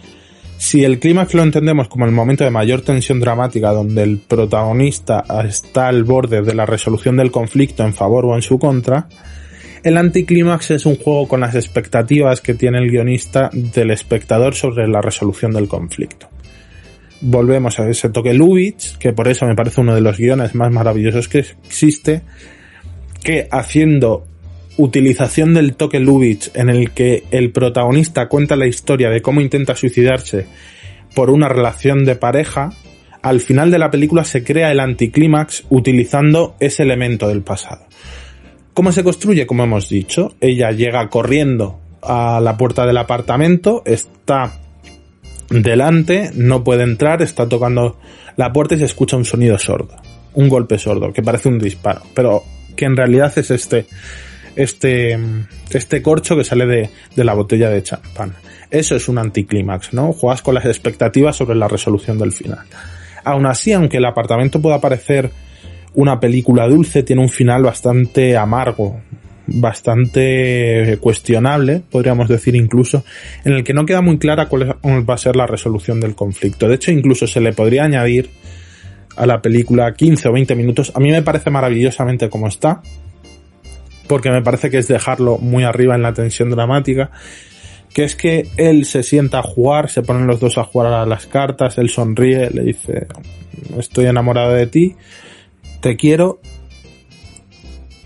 Si 0.57 0.83
el 0.83 0.99
clímax 0.99 1.33
lo 1.33 1.43
entendemos 1.43 1.87
como 1.87 2.05
el 2.05 2.11
momento 2.11 2.43
de 2.43 2.49
mayor 2.49 2.81
tensión 2.81 3.19
dramática 3.19 3.71
donde 3.71 4.03
el 4.03 4.17
protagonista 4.17 5.23
está 5.47 5.87
al 5.87 6.03
borde 6.03 6.41
de 6.41 6.55
la 6.55 6.65
resolución 6.65 7.15
del 7.15 7.31
conflicto 7.31 7.83
en 7.83 7.93
favor 7.93 8.25
o 8.25 8.35
en 8.35 8.41
su 8.41 8.57
contra, 8.57 9.07
el 9.83 9.97
anticlímax 9.97 10.71
es 10.71 10.85
un 10.85 10.97
juego 10.97 11.27
con 11.27 11.39
las 11.39 11.55
expectativas 11.55 12.41
que 12.41 12.55
tiene 12.55 12.79
el 12.79 12.89
guionista 12.89 13.49
del 13.53 13.91
espectador 13.91 14.55
sobre 14.55 14.87
la 14.87 15.01
resolución 15.01 15.53
del 15.53 15.67
conflicto. 15.67 16.27
Volvemos 17.21 17.79
a 17.79 17.89
ese 17.89 18.09
toque 18.09 18.33
Lubitsch, 18.33 18.97
que 18.97 19.13
por 19.13 19.27
eso 19.27 19.45
me 19.45 19.55
parece 19.55 19.81
uno 19.81 19.95
de 19.95 20.01
los 20.01 20.17
guiones 20.17 20.55
más 20.55 20.71
maravillosos 20.71 21.27
que 21.27 21.39
existe, 21.39 22.23
que 23.23 23.47
haciendo 23.51 24.25
utilización 24.77 25.53
del 25.53 25.75
toque 25.75 25.99
Lubitsch 25.99 26.55
en 26.55 26.69
el 26.69 26.91
que 26.91 27.23
el 27.31 27.51
protagonista 27.51 28.27
cuenta 28.27 28.55
la 28.55 28.67
historia 28.67 29.09
de 29.09 29.21
cómo 29.21 29.41
intenta 29.41 29.75
suicidarse 29.75 30.45
por 31.15 31.29
una 31.29 31.49
relación 31.49 32.05
de 32.05 32.15
pareja, 32.15 32.71
al 33.21 33.39
final 33.39 33.71
de 33.71 33.79
la 33.79 33.91
película 33.91 34.23
se 34.23 34.43
crea 34.43 34.71
el 34.71 34.79
anticlímax 34.79 35.65
utilizando 35.69 36.55
ese 36.59 36.83
elemento 36.83 37.27
del 37.27 37.41
pasado. 37.41 37.85
¿Cómo 38.73 38.91
se 38.91 39.03
construye? 39.03 39.47
Como 39.47 39.63
hemos 39.63 39.89
dicho, 39.89 40.35
ella 40.39 40.71
llega 40.71 41.09
corriendo 41.09 41.79
a 42.03 42.39
la 42.39 42.55
puerta 42.57 42.85
del 42.85 42.97
apartamento, 42.97 43.81
está 43.85 44.59
delante, 45.49 46.29
no 46.35 46.63
puede 46.63 46.83
entrar, 46.83 47.21
está 47.21 47.49
tocando 47.49 47.97
la 48.35 48.53
puerta 48.53 48.75
y 48.75 48.79
se 48.79 48.85
escucha 48.85 49.17
un 49.17 49.25
sonido 49.25 49.57
sordo, 49.57 49.95
un 50.35 50.47
golpe 50.47 50.77
sordo, 50.77 51.11
que 51.11 51.23
parece 51.23 51.49
un 51.49 51.57
disparo, 51.57 52.03
pero 52.13 52.43
que 52.75 52.85
en 52.85 52.95
realidad 52.95 53.33
es 53.37 53.49
este 53.49 53.87
este, 54.57 55.17
este 55.69 56.01
corcho 56.01 56.35
que 56.35 56.43
sale 56.43 56.65
de, 56.65 56.89
de 57.15 57.23
la 57.23 57.35
botella 57.35 57.69
de 57.69 57.83
champán. 57.83 58.33
Eso 58.69 58.95
es 58.95 59.07
un 59.07 59.19
anticlímax, 59.19 59.93
¿no? 59.93 60.11
Juegas 60.11 60.41
con 60.41 60.55
las 60.55 60.65
expectativas 60.65 61.35
sobre 61.35 61.55
la 61.55 61.67
resolución 61.67 62.17
del 62.17 62.33
final. 62.33 62.65
Aún 63.23 63.45
así, 63.45 63.71
aunque 63.71 63.97
el 63.97 64.05
apartamento 64.05 64.61
pueda 64.61 64.81
parecer 64.81 65.31
una 65.93 66.19
película 66.19 66.67
dulce, 66.67 67.03
tiene 67.03 67.21
un 67.21 67.29
final 67.29 67.63
bastante 67.63 68.35
amargo, 68.35 68.99
bastante 69.45 70.97
cuestionable, 70.99 71.81
podríamos 71.89 72.27
decir 72.27 72.55
incluso, 72.55 73.05
en 73.45 73.53
el 73.53 73.63
que 73.63 73.73
no 73.73 73.85
queda 73.85 74.01
muy 74.01 74.17
clara 74.17 74.47
cuál 74.47 74.75
va 74.83 75.13
a 75.13 75.17
ser 75.17 75.35
la 75.35 75.47
resolución 75.47 75.99
del 75.99 76.15
conflicto. 76.15 76.67
De 76.67 76.75
hecho, 76.75 76.91
incluso 76.91 77.27
se 77.27 77.41
le 77.41 77.53
podría 77.53 77.83
añadir 77.83 78.29
a 79.15 79.25
la 79.25 79.41
película 79.41 79.93
15 79.93 80.27
o 80.29 80.33
20 80.33 80.55
minutos. 80.55 80.91
A 80.95 80.99
mí 80.99 81.11
me 81.11 81.21
parece 81.21 81.49
maravillosamente 81.49 82.29
como 82.29 82.47
está, 82.47 82.81
porque 84.07 84.31
me 84.31 84.41
parece 84.41 84.69
que 84.69 84.77
es 84.77 84.87
dejarlo 84.87 85.37
muy 85.37 85.63
arriba 85.63 85.95
en 85.95 86.01
la 86.01 86.13
tensión 86.13 86.49
dramática, 86.49 87.11
que 87.93 88.03
es 88.03 88.15
que 88.15 88.47
él 88.57 88.85
se 88.85 89.03
sienta 89.03 89.39
a 89.39 89.43
jugar, 89.43 89.89
se 89.89 90.01
ponen 90.01 90.27
los 90.27 90.39
dos 90.39 90.57
a 90.57 90.63
jugar 90.63 90.93
a 90.93 91.05
las 91.05 91.25
cartas, 91.25 91.77
él 91.77 91.89
sonríe, 91.89 92.49
le 92.51 92.63
dice, 92.63 93.07
estoy 93.77 94.05
enamorado 94.05 94.53
de 94.53 94.67
ti, 94.67 94.95
te 95.81 95.95
quiero, 95.95 96.39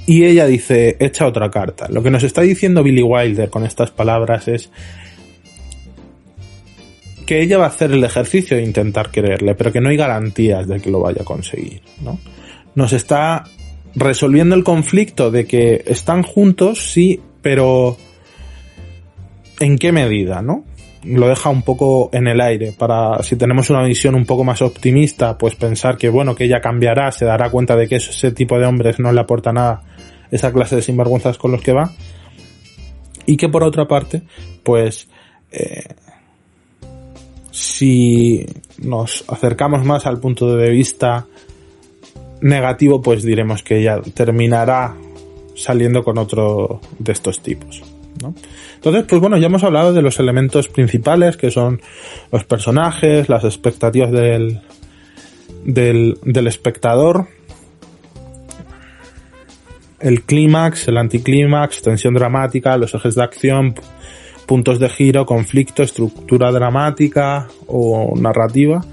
y 0.05 0.25
ella 0.25 0.45
dice, 0.45 0.97
echa 0.99 1.27
otra 1.27 1.49
carta. 1.51 1.87
Lo 1.89 2.01
que 2.01 2.11
nos 2.11 2.23
está 2.23 2.41
diciendo 2.41 2.83
Billy 2.83 3.03
Wilder 3.03 3.49
con 3.49 3.65
estas 3.65 3.91
palabras 3.91 4.47
es 4.47 4.71
que 7.25 7.41
ella 7.41 7.57
va 7.57 7.65
a 7.65 7.69
hacer 7.69 7.91
el 7.91 8.03
ejercicio 8.03 8.57
de 8.57 8.63
intentar 8.63 9.09
quererle, 9.09 9.55
pero 9.55 9.71
que 9.71 9.79
no 9.79 9.89
hay 9.89 9.97
garantías 9.97 10.67
de 10.67 10.81
que 10.81 10.89
lo 10.89 10.99
vaya 10.99 11.21
a 11.21 11.25
conseguir, 11.25 11.81
¿no? 12.01 12.19
Nos 12.75 12.93
está 12.93 13.45
resolviendo 13.95 14.55
el 14.55 14.63
conflicto 14.63 15.31
de 15.31 15.45
que 15.45 15.83
están 15.85 16.23
juntos, 16.23 16.91
sí, 16.91 17.21
pero 17.41 17.97
¿en 19.59 19.77
qué 19.77 19.91
medida, 19.91 20.41
no? 20.41 20.63
Lo 21.03 21.27
deja 21.27 21.49
un 21.49 21.63
poco 21.63 22.09
en 22.13 22.27
el 22.27 22.41
aire 22.41 22.73
para, 22.77 23.23
si 23.23 23.35
tenemos 23.35 23.69
una 23.69 23.83
visión 23.83 24.15
un 24.15 24.25
poco 24.25 24.43
más 24.43 24.61
optimista, 24.61 25.37
pues 25.37 25.55
pensar 25.55 25.97
que 25.97 26.09
bueno, 26.09 26.35
que 26.35 26.45
ella 26.45 26.61
cambiará, 26.61 27.11
se 27.11 27.25
dará 27.25 27.49
cuenta 27.49 27.75
de 27.75 27.87
que 27.87 27.95
ese 27.95 28.31
tipo 28.31 28.59
de 28.59 28.65
hombres 28.65 28.99
no 28.99 29.11
le 29.11 29.19
aporta 29.19 29.51
nada 29.51 29.81
esa 30.29 30.53
clase 30.53 30.77
de 30.77 30.81
sinvergüenzas 30.81 31.37
con 31.37 31.51
los 31.51 31.61
que 31.61 31.73
va. 31.73 31.91
Y 33.25 33.37
que 33.37 33.49
por 33.49 33.63
otra 33.63 33.87
parte, 33.87 34.21
pues, 34.63 35.07
eh, 35.51 35.95
si 37.51 38.45
nos 38.79 39.25
acercamos 39.27 39.83
más 39.85 40.05
al 40.05 40.19
punto 40.19 40.55
de 40.55 40.69
vista 40.69 41.27
negativo, 42.41 43.01
pues 43.01 43.23
diremos 43.23 43.63
que 43.63 43.79
ella 43.79 44.01
terminará 44.13 44.95
saliendo 45.55 46.03
con 46.03 46.17
otro 46.17 46.81
de 46.99 47.11
estos 47.11 47.41
tipos. 47.41 47.83
¿no? 48.21 48.33
Entonces, 48.75 49.05
pues 49.07 49.21
bueno, 49.21 49.37
ya 49.37 49.47
hemos 49.47 49.63
hablado 49.63 49.93
de 49.93 50.01
los 50.01 50.19
elementos 50.19 50.67
principales 50.67 51.37
que 51.37 51.51
son 51.51 51.81
los 52.31 52.43
personajes, 52.43 53.29
las 53.29 53.43
expectativas 53.43 54.11
del, 54.11 54.61
del, 55.63 56.17
del 56.23 56.47
espectador, 56.47 57.27
el 59.99 60.23
clímax, 60.23 60.87
el 60.87 60.97
anticlímax, 60.97 61.81
tensión 61.81 62.15
dramática, 62.15 62.75
los 62.77 62.93
ejes 62.95 63.15
de 63.15 63.23
acción, 63.23 63.75
puntos 64.47 64.79
de 64.79 64.89
giro, 64.89 65.25
conflicto, 65.25 65.83
estructura 65.83 66.51
dramática 66.51 67.47
o 67.67 68.13
narrativa 68.17 68.83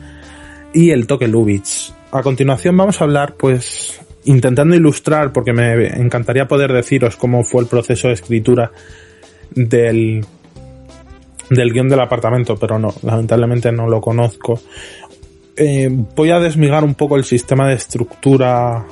y 0.74 0.90
el 0.90 1.06
toque 1.06 1.28
Lubitsch. 1.28 1.77
A 2.10 2.22
continuación 2.22 2.76
vamos 2.76 3.00
a 3.00 3.04
hablar, 3.04 3.34
pues, 3.34 4.00
intentando 4.24 4.74
ilustrar, 4.74 5.32
porque 5.32 5.52
me 5.52 5.88
encantaría 5.88 6.48
poder 6.48 6.72
deciros 6.72 7.16
cómo 7.16 7.44
fue 7.44 7.62
el 7.62 7.68
proceso 7.68 8.08
de 8.08 8.14
escritura 8.14 8.72
del, 9.50 10.24
del 11.50 11.72
guion 11.72 11.88
del 11.88 12.00
apartamento, 12.00 12.56
pero 12.56 12.78
no, 12.78 12.94
lamentablemente 13.02 13.72
no 13.72 13.88
lo 13.88 14.00
conozco. 14.00 14.60
Eh, 15.56 15.88
voy 15.90 16.30
a 16.30 16.38
desmigar 16.38 16.82
un 16.84 16.94
poco 16.94 17.16
el 17.16 17.24
sistema 17.24 17.68
de 17.68 17.74
estructura 17.74 18.86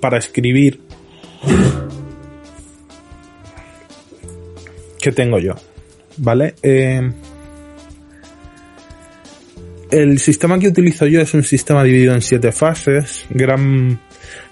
para 0.00 0.18
escribir 0.18 0.80
que 5.00 5.12
tengo 5.12 5.38
yo. 5.38 5.54
¿Vale? 6.16 6.54
Eh, 6.62 7.12
el 9.92 10.18
sistema 10.18 10.58
que 10.58 10.68
utilizo 10.68 11.06
yo 11.06 11.20
es 11.20 11.34
un 11.34 11.42
sistema 11.42 11.84
dividido 11.84 12.14
en 12.14 12.22
siete 12.22 12.50
fases, 12.50 13.26
gran, 13.28 14.00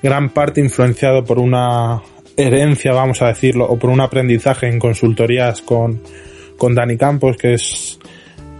gran 0.02 0.28
parte 0.28 0.60
influenciado 0.60 1.24
por 1.24 1.38
una 1.38 2.02
herencia, 2.36 2.92
vamos 2.92 3.22
a 3.22 3.28
decirlo, 3.28 3.66
o 3.66 3.78
por 3.78 3.88
un 3.88 4.02
aprendizaje 4.02 4.68
en 4.68 4.78
consultorías 4.78 5.62
con, 5.62 6.02
con 6.58 6.74
Dani 6.74 6.98
Campos, 6.98 7.38
que 7.38 7.54
es 7.54 7.98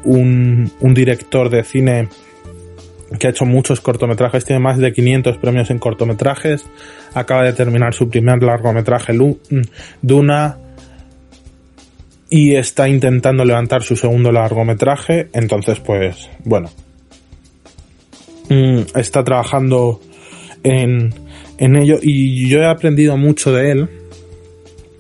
un, 0.04 0.72
director 0.80 1.50
de 1.50 1.64
cine 1.64 2.08
que 3.18 3.26
ha 3.26 3.30
hecho 3.30 3.44
muchos 3.44 3.82
cortometrajes, 3.82 4.46
tiene 4.46 4.60
más 4.60 4.78
de 4.78 4.92
500 4.92 5.36
premios 5.36 5.70
en 5.70 5.78
cortometrajes, 5.78 6.64
acaba 7.12 7.44
de 7.44 7.52
terminar 7.52 7.92
su 7.92 8.08
primer 8.08 8.42
largometraje 8.42 9.12
Duna 10.00 10.56
y 12.30 12.54
está 12.54 12.88
intentando 12.88 13.44
levantar 13.44 13.82
su 13.82 13.96
segundo 13.96 14.30
largometraje, 14.30 15.28
entonces 15.32 15.80
pues 15.80 16.30
bueno, 16.44 16.70
mm, 18.48 18.96
está 18.96 19.24
trabajando 19.24 20.00
en, 20.62 21.12
en 21.58 21.76
ello 21.76 21.98
y 22.00 22.48
yo 22.48 22.60
he 22.60 22.66
aprendido 22.66 23.16
mucho 23.16 23.52
de 23.52 23.72
él, 23.72 23.88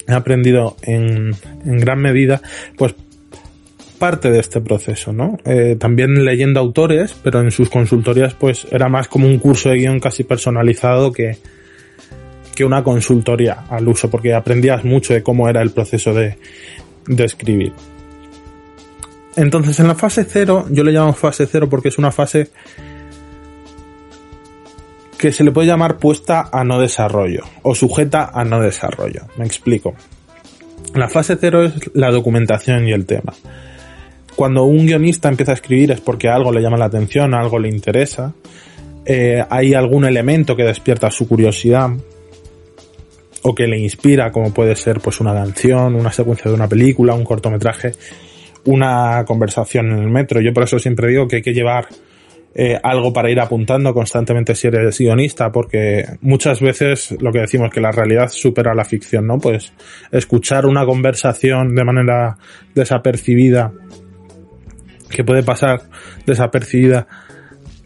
he 0.08 0.12
aprendido 0.12 0.76
en, 0.82 1.30
en 1.64 1.78
gran 1.78 2.00
medida 2.00 2.42
pues 2.76 2.96
parte 4.00 4.30
de 4.30 4.40
este 4.40 4.60
proceso, 4.60 5.12
¿no? 5.12 5.38
Eh, 5.44 5.76
también 5.78 6.24
leyendo 6.24 6.58
autores, 6.58 7.14
pero 7.22 7.40
en 7.40 7.52
sus 7.52 7.70
consultorías 7.70 8.34
pues 8.34 8.66
era 8.72 8.88
más 8.88 9.06
como 9.06 9.28
un 9.28 9.38
curso 9.38 9.68
de 9.68 9.76
guion 9.76 10.00
casi 10.00 10.24
personalizado 10.24 11.12
que, 11.12 11.36
que 12.56 12.64
una 12.64 12.82
consultoría 12.82 13.66
al 13.68 13.86
uso, 13.86 14.10
porque 14.10 14.34
aprendías 14.34 14.84
mucho 14.84 15.14
de 15.14 15.22
cómo 15.22 15.48
era 15.48 15.60
el 15.62 15.70
proceso 15.70 16.14
de, 16.14 16.38
de 17.10 17.24
escribir. 17.24 17.72
Entonces 19.36 19.78
en 19.80 19.88
la 19.88 19.94
fase 19.94 20.24
cero, 20.24 20.66
yo 20.70 20.84
le 20.84 20.92
llamo 20.92 21.12
fase 21.12 21.46
cero 21.46 21.68
porque 21.68 21.88
es 21.88 21.98
una 21.98 22.10
fase 22.10 22.50
que 25.18 25.32
se 25.32 25.44
le 25.44 25.52
puede 25.52 25.68
llamar 25.68 25.98
puesta 25.98 26.48
a 26.50 26.64
no 26.64 26.80
desarrollo 26.80 27.44
o 27.62 27.74
sujeta 27.74 28.30
a 28.32 28.44
no 28.44 28.60
desarrollo. 28.60 29.26
Me 29.36 29.44
explico. 29.44 29.94
La 30.94 31.08
fase 31.08 31.36
cero 31.38 31.64
es 31.64 31.74
la 31.94 32.10
documentación 32.10 32.88
y 32.88 32.92
el 32.92 33.06
tema 33.06 33.32
cuando 34.40 34.64
un 34.64 34.86
guionista 34.86 35.28
empieza 35.28 35.52
a 35.52 35.54
escribir 35.56 35.90
es 35.90 36.00
porque 36.00 36.30
algo 36.30 36.50
le 36.50 36.62
llama 36.62 36.78
la 36.78 36.86
atención, 36.86 37.34
algo 37.34 37.58
le 37.58 37.68
interesa, 37.68 38.32
eh, 39.04 39.44
hay 39.50 39.74
algún 39.74 40.06
elemento 40.06 40.56
que 40.56 40.64
despierta 40.64 41.10
su 41.10 41.28
curiosidad 41.28 41.90
o 43.42 43.54
que 43.54 43.66
le 43.66 43.78
inspira, 43.78 44.30
como 44.30 44.52
puede 44.52 44.76
ser 44.76 45.00
pues 45.00 45.20
una 45.20 45.32
canción, 45.32 45.94
una 45.94 46.12
secuencia 46.12 46.50
de 46.50 46.54
una 46.54 46.68
película, 46.68 47.14
un 47.14 47.24
cortometraje, 47.24 47.92
una 48.64 49.24
conversación 49.26 49.90
en 49.90 49.98
el 49.98 50.10
metro. 50.10 50.40
Yo 50.40 50.52
por 50.52 50.64
eso 50.64 50.78
siempre 50.78 51.08
digo 51.08 51.26
que 51.26 51.36
hay 51.36 51.42
que 51.42 51.54
llevar 51.54 51.86
eh, 52.54 52.78
algo 52.82 53.12
para 53.12 53.30
ir 53.30 53.38
apuntando 53.40 53.94
constantemente 53.94 54.54
si 54.54 54.66
eres 54.66 54.98
guionista, 54.98 55.52
porque 55.52 56.04
muchas 56.20 56.60
veces 56.60 57.16
lo 57.20 57.32
que 57.32 57.40
decimos 57.40 57.70
que 57.70 57.80
la 57.80 57.92
realidad 57.92 58.28
supera 58.28 58.74
la 58.74 58.84
ficción, 58.84 59.26
¿no? 59.26 59.38
Pues 59.38 59.72
escuchar 60.10 60.66
una 60.66 60.84
conversación 60.84 61.74
de 61.74 61.84
manera 61.84 62.38
desapercibida 62.74 63.72
que 65.08 65.24
puede 65.24 65.42
pasar 65.42 65.82
desapercibida 66.26 67.06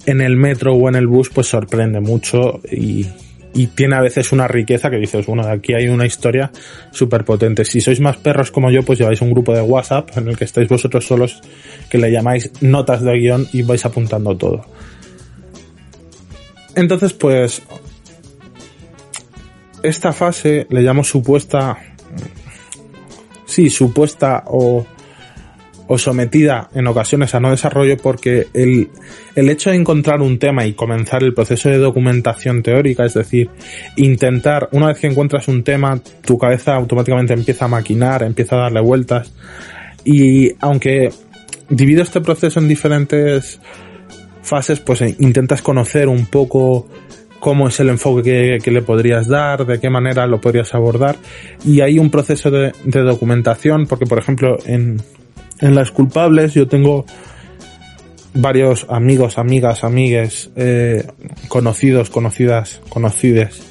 en 0.07 0.21
el 0.21 0.37
metro 0.37 0.75
o 0.75 0.88
en 0.88 0.95
el 0.95 1.07
bus, 1.07 1.31
pues 1.31 1.47
sorprende 1.47 2.01
mucho 2.01 2.61
y, 2.71 3.07
y 3.55 3.69
tiene 3.69 3.97
a 3.97 4.01
veces 4.01 4.33
una 4.33 4.49
riqueza 4.49 4.90
que 4.90 4.97
dices, 4.97 5.27
bueno, 5.27 5.47
aquí 5.47 5.75
hay 5.75 5.88
una 5.88 6.05
historia 6.05 6.51
súper 6.90 7.25
potente. 7.25 7.64
Si 7.64 7.81
sois 7.81 8.01
más 8.01 8.17
perros 8.17 8.51
como 8.51 8.71
yo, 8.71 8.83
pues 8.83 8.99
lleváis 8.99 9.21
un 9.23 9.31
grupo 9.31 9.55
de 9.55 9.62
WhatsApp 9.62 10.11
en 10.17 10.29
el 10.29 10.37
que 10.37 10.45
estáis 10.45 10.69
vosotros 10.69 11.07
solos, 11.07 11.40
que 11.88 11.99
le 11.99 12.11
llamáis 12.11 12.51
notas 12.61 13.03
de 13.03 13.17
guion 13.17 13.47
y 13.53 13.62
vais 13.62 13.85
apuntando 13.85 14.37
todo. 14.37 14.67
Entonces, 16.75 17.12
pues, 17.12 17.62
esta 19.83 20.12
fase 20.12 20.67
le 20.71 20.83
llamo 20.83 21.05
supuesta, 21.05 21.79
sí, 23.47 23.71
supuesta 23.71 24.43
o 24.47 24.85
o 25.87 25.99
sometida 25.99 26.68
en 26.75 26.87
ocasiones 26.87 27.35
a 27.35 27.40
no 27.40 27.51
desarrollo 27.51 27.97
porque 27.99 28.47
el, 28.55 28.88
el 29.35 29.51
hecho 29.51 29.70
de 29.70 29.77
encontrar 29.77 30.23
un 30.23 30.38
tema 30.38 30.66
y 30.66 30.73
comenzar 30.73 31.23
el 31.23 31.35
proceso 31.35 31.68
de 31.68 31.79
documentación 31.79 32.62
teórica, 32.62 33.05
es 33.05 33.14
decir, 33.14 33.51
intentar, 33.97 34.68
una 34.73 34.88
vez 34.88 34.99
que 34.99 35.07
encuentras 35.07 35.49
un 35.49 35.62
tema, 35.62 36.01
tu 36.25 36.38
cabeza 36.38 36.75
automáticamente 36.75 37.35
empieza 37.35 37.66
a 37.66 37.68
maquinar, 37.68 38.23
empieza 38.23 38.57
a 38.57 38.61
darle 38.61 38.81
vueltas 38.81 39.33
y 40.05 40.53
aunque 40.61 41.11
divido 41.68 42.03
este 42.03 42.20
proceso 42.20 42.61
en 42.61 42.68
diferentes 42.68 43.61
fases, 44.42 44.81
pues 44.81 45.01
eh, 45.03 45.16
intentas 45.18 45.62
conocer 45.62 46.09
un 46.09 46.27
poco 46.27 46.88
cómo 47.40 47.68
es 47.68 47.79
el 47.81 47.90
enfoque 47.90 48.23
que, 48.23 48.59
que, 48.62 48.70
le 48.70 48.81
podrías 48.81 49.29
dar, 49.29 49.66
de 49.66 49.79
qué 49.79 49.90
manera 49.90 50.27
lo 50.27 50.40
podrías 50.40 50.75
abordar. 50.75 51.16
Y 51.64 51.83
hay 51.83 51.99
un 51.99 52.11
proceso 52.11 52.51
de, 52.51 52.73
de 52.85 53.01
documentación, 53.01 53.87
porque 53.87 54.07
por 54.07 54.18
ejemplo 54.18 54.57
en, 54.64 54.99
en 55.61 55.75
las 55.75 55.90
culpables 55.90 56.55
yo 56.55 56.67
tengo 56.69 57.05
varios 58.35 58.87
amigos, 58.88 59.38
amigas, 59.38 59.85
amigues, 59.85 60.51
eh, 60.57 61.07
conocidos, 61.49 62.11
conocidas, 62.11 62.81
conocides, 62.88 63.62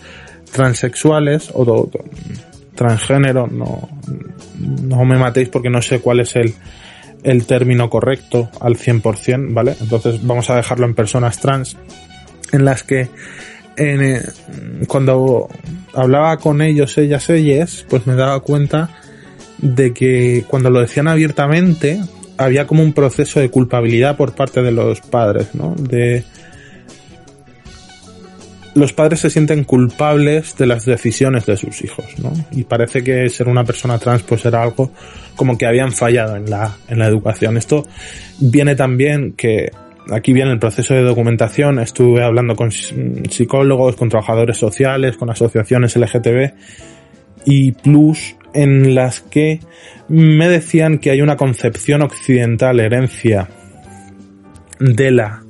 transexuales 0.51 1.51
o, 1.53 1.89
transgénero, 2.75 3.47
no, 3.47 3.89
no 4.59 5.05
me 5.05 5.17
matéis 5.17 5.49
porque 5.49 5.69
no 5.69 5.81
sé 5.81 5.99
cuál 5.99 6.21
es 6.21 6.35
el, 6.35 6.53
el 7.23 7.45
término 7.45 7.89
correcto 7.89 8.49
al 8.59 8.77
100%, 8.77 9.53
¿vale? 9.53 9.75
Entonces 9.79 10.25
vamos 10.25 10.49
a 10.49 10.55
dejarlo 10.55 10.85
en 10.85 10.95
personas 10.95 11.39
trans, 11.39 11.77
en 12.51 12.65
las 12.65 12.83
que 12.83 13.09
eh, 13.75 14.21
cuando 14.87 15.49
hablaba 15.93 16.37
con 16.37 16.61
ellos, 16.61 16.97
ellas, 16.97 17.29
ellas, 17.29 17.85
pues 17.89 18.07
me 18.07 18.15
daba 18.15 18.39
cuenta 18.41 18.89
de 19.59 19.93
que 19.93 20.45
cuando 20.47 20.69
lo 20.69 20.81
decían 20.81 21.07
abiertamente, 21.07 22.01
había 22.37 22.67
como 22.67 22.83
un 22.83 22.93
proceso 22.93 23.39
de 23.39 23.49
culpabilidad 23.49 24.17
por 24.17 24.33
parte 24.35 24.61
de 24.61 24.71
los 24.71 25.01
padres, 25.01 25.53
¿no? 25.53 25.75
De 25.77 26.23
los 28.75 28.91
padres 28.91 29.19
se 29.19 29.29
sienten 29.29 29.63
culpables 29.65 30.57
de 30.57 30.65
las 30.65 30.85
decisiones 30.85 31.45
de 31.45 31.57
sus 31.57 31.83
hijos, 31.83 32.05
¿no? 32.17 32.33
Y 32.51 32.63
parece 32.63 33.03
que 33.03 33.29
ser 33.29 33.47
una 33.47 33.63
persona 33.63 33.99
trans 33.99 34.23
pues 34.23 34.45
era 34.45 34.63
algo 34.63 34.91
como 35.35 35.57
que 35.57 35.67
habían 35.67 35.91
fallado 35.91 36.35
en 36.35 36.49
la, 36.49 36.75
en 36.87 36.99
la 36.99 37.07
educación. 37.07 37.57
Esto 37.57 37.85
viene 38.39 38.75
también 38.75 39.33
que 39.33 39.69
aquí 40.11 40.33
viene 40.33 40.51
el 40.51 40.59
proceso 40.59 40.93
de 40.95 41.03
documentación, 41.03 41.79
estuve 41.79 42.23
hablando 42.23 42.55
con 42.55 42.71
psicólogos, 42.71 43.95
con 43.95 44.09
trabajadores 44.09 44.57
sociales, 44.57 45.17
con 45.17 45.29
asociaciones 45.29 45.95
LGTB 45.95 46.53
y 47.45 47.71
plus 47.73 48.35
en 48.53 48.95
las 48.95 49.21
que 49.21 49.59
me 50.07 50.47
decían 50.47 50.99
que 50.99 51.11
hay 51.11 51.21
una 51.21 51.37
concepción 51.37 52.01
occidental, 52.01 52.79
herencia 52.79 53.49
de 54.79 55.11
la 55.11 55.43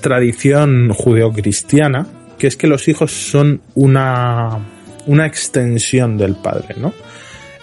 tradición 0.00 0.92
judeocristiana, 0.92 2.06
que 2.38 2.46
es 2.46 2.56
que 2.56 2.66
los 2.66 2.88
hijos 2.88 3.10
son 3.12 3.62
una, 3.74 4.58
una 5.06 5.26
extensión 5.26 6.18
del 6.18 6.36
padre, 6.36 6.74
¿no? 6.76 6.92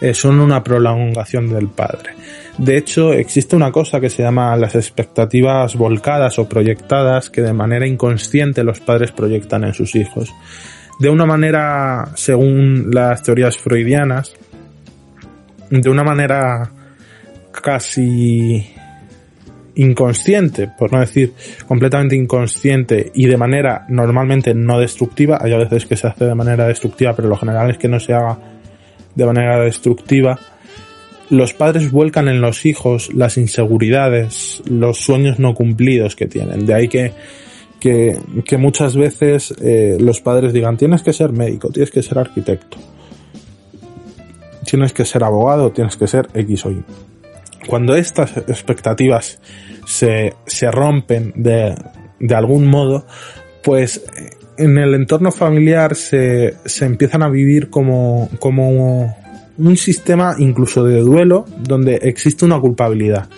Eh, 0.01 0.15
son 0.15 0.39
una 0.39 0.63
prolongación 0.63 1.53
del 1.53 1.67
padre. 1.67 2.15
De 2.57 2.75
hecho, 2.77 3.13
existe 3.13 3.55
una 3.55 3.71
cosa 3.71 3.99
que 3.99 4.09
se 4.09 4.23
llama 4.23 4.55
las 4.57 4.73
expectativas 4.73 5.75
volcadas 5.75 6.39
o 6.39 6.49
proyectadas 6.49 7.29
que 7.29 7.41
de 7.41 7.53
manera 7.53 7.85
inconsciente 7.85 8.63
los 8.63 8.79
padres 8.79 9.11
proyectan 9.11 9.63
en 9.63 9.75
sus 9.75 9.95
hijos. 9.95 10.33
De 11.01 11.09
una 11.09 11.25
manera, 11.25 12.11
según 12.13 12.91
las 12.93 13.23
teorías 13.23 13.57
freudianas, 13.57 14.35
de 15.71 15.89
una 15.89 16.03
manera 16.03 16.69
casi 17.51 18.71
inconsciente, 19.73 20.69
por 20.77 20.93
no 20.93 20.99
decir 20.99 21.33
completamente 21.67 22.15
inconsciente 22.15 23.11
y 23.15 23.25
de 23.25 23.35
manera 23.35 23.83
normalmente 23.89 24.53
no 24.53 24.77
destructiva, 24.77 25.39
hay 25.41 25.53
a 25.53 25.57
veces 25.57 25.87
que 25.87 25.95
se 25.97 26.05
hace 26.05 26.25
de 26.25 26.35
manera 26.35 26.67
destructiva, 26.67 27.15
pero 27.15 27.29
lo 27.29 27.35
general 27.35 27.71
es 27.71 27.79
que 27.79 27.87
no 27.87 27.99
se 27.99 28.13
haga 28.13 28.37
de 29.15 29.25
manera 29.25 29.59
destructiva, 29.59 30.37
los 31.31 31.53
padres 31.53 31.89
vuelcan 31.89 32.27
en 32.27 32.41
los 32.41 32.63
hijos 32.67 33.11
las 33.11 33.39
inseguridades, 33.39 34.61
los 34.69 34.99
sueños 34.99 35.39
no 35.39 35.55
cumplidos 35.55 36.15
que 36.15 36.27
tienen. 36.27 36.67
De 36.67 36.75
ahí 36.75 36.87
que, 36.87 37.11
que, 37.81 38.17
que 38.45 38.57
muchas 38.57 38.95
veces 38.95 39.53
eh, 39.61 39.97
los 39.99 40.21
padres 40.21 40.53
digan, 40.53 40.77
tienes 40.77 41.01
que 41.01 41.11
ser 41.11 41.33
médico, 41.33 41.69
tienes 41.69 41.91
que 41.91 42.01
ser 42.01 42.17
arquitecto, 42.19 42.77
tienes 44.65 44.93
que 44.93 45.03
ser 45.03 45.25
abogado, 45.25 45.71
tienes 45.71 45.97
que 45.97 46.07
ser 46.07 46.29
X 46.33 46.65
o 46.65 46.71
Y 46.71 46.83
cuando 47.67 47.95
estas 47.95 48.37
expectativas 48.37 49.39
se, 49.85 50.33
se 50.45 50.71
rompen 50.71 51.33
de, 51.35 51.75
de 52.19 52.35
algún 52.35 52.67
modo, 52.67 53.05
pues 53.63 54.03
en 54.57 54.77
el 54.77 54.93
entorno 54.93 55.31
familiar 55.31 55.95
se, 55.95 56.55
se 56.65 56.85
empiezan 56.85 57.23
a 57.23 57.29
vivir 57.29 57.69
como, 57.69 58.29
como 58.39 59.15
un 59.57 59.77
sistema 59.77 60.35
incluso 60.37 60.83
de 60.83 60.99
duelo 61.01 61.45
donde 61.59 61.95
existe 62.03 62.45
una 62.45 62.59
culpabilidad. 62.59 63.29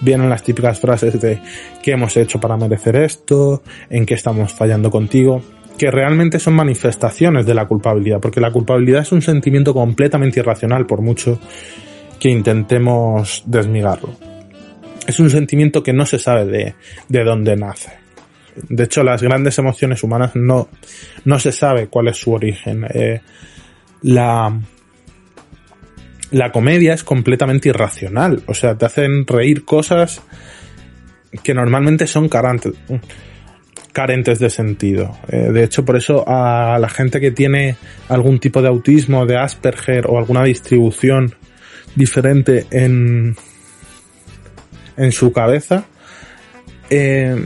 Vienen 0.00 0.30
las 0.30 0.42
típicas 0.42 0.80
frases 0.80 1.20
de 1.20 1.40
¿qué 1.82 1.92
hemos 1.92 2.16
hecho 2.16 2.40
para 2.40 2.56
merecer 2.56 2.96
esto? 2.96 3.62
¿En 3.88 4.06
qué 4.06 4.14
estamos 4.14 4.52
fallando 4.52 4.90
contigo? 4.90 5.42
que 5.80 5.90
realmente 5.90 6.38
son 6.38 6.52
manifestaciones 6.52 7.46
de 7.46 7.54
la 7.54 7.66
culpabilidad, 7.66 8.20
porque 8.20 8.38
la 8.38 8.50
culpabilidad 8.50 9.00
es 9.00 9.12
un 9.12 9.22
sentimiento 9.22 9.72
completamente 9.72 10.40
irracional 10.40 10.84
por 10.84 11.00
mucho 11.00 11.40
que 12.18 12.28
intentemos 12.28 13.42
desmigarlo. 13.46 14.14
Es 15.06 15.18
un 15.20 15.30
sentimiento 15.30 15.82
que 15.82 15.94
no 15.94 16.04
se 16.04 16.18
sabe 16.18 16.44
de, 16.44 16.74
de 17.08 17.24
dónde 17.24 17.56
nace. 17.56 17.92
De 18.68 18.84
hecho, 18.84 19.02
las 19.02 19.22
grandes 19.22 19.58
emociones 19.58 20.02
humanas 20.02 20.32
no, 20.34 20.68
no 21.24 21.38
se 21.38 21.50
sabe 21.50 21.86
cuál 21.86 22.08
es 22.08 22.18
su 22.18 22.32
origen. 22.32 22.84
Eh, 22.92 23.22
la, 24.02 24.60
la 26.30 26.52
comedia 26.52 26.94
es 26.94 27.04
completamente 27.04 27.68
irracional. 27.68 28.42
O 28.46 28.54
sea, 28.54 28.76
te 28.76 28.86
hacen 28.86 29.26
reír 29.26 29.64
cosas 29.64 30.22
que 31.42 31.54
normalmente 31.54 32.06
son 32.06 32.28
carentes, 32.28 32.78
de 34.38 34.50
sentido. 34.50 35.18
Eh, 35.28 35.50
de 35.52 35.64
hecho, 35.64 35.84
por 35.84 35.96
eso 35.96 36.24
a 36.26 36.78
la 36.78 36.88
gente 36.88 37.20
que 37.20 37.30
tiene 37.30 37.76
algún 38.08 38.38
tipo 38.38 38.62
de 38.62 38.68
autismo, 38.68 39.26
de 39.26 39.36
Asperger 39.36 40.06
o 40.06 40.18
alguna 40.18 40.44
distribución 40.44 41.34
diferente 41.94 42.66
en, 42.70 43.36
en 44.96 45.12
su 45.12 45.32
cabeza, 45.32 45.84
eh, 46.88 47.36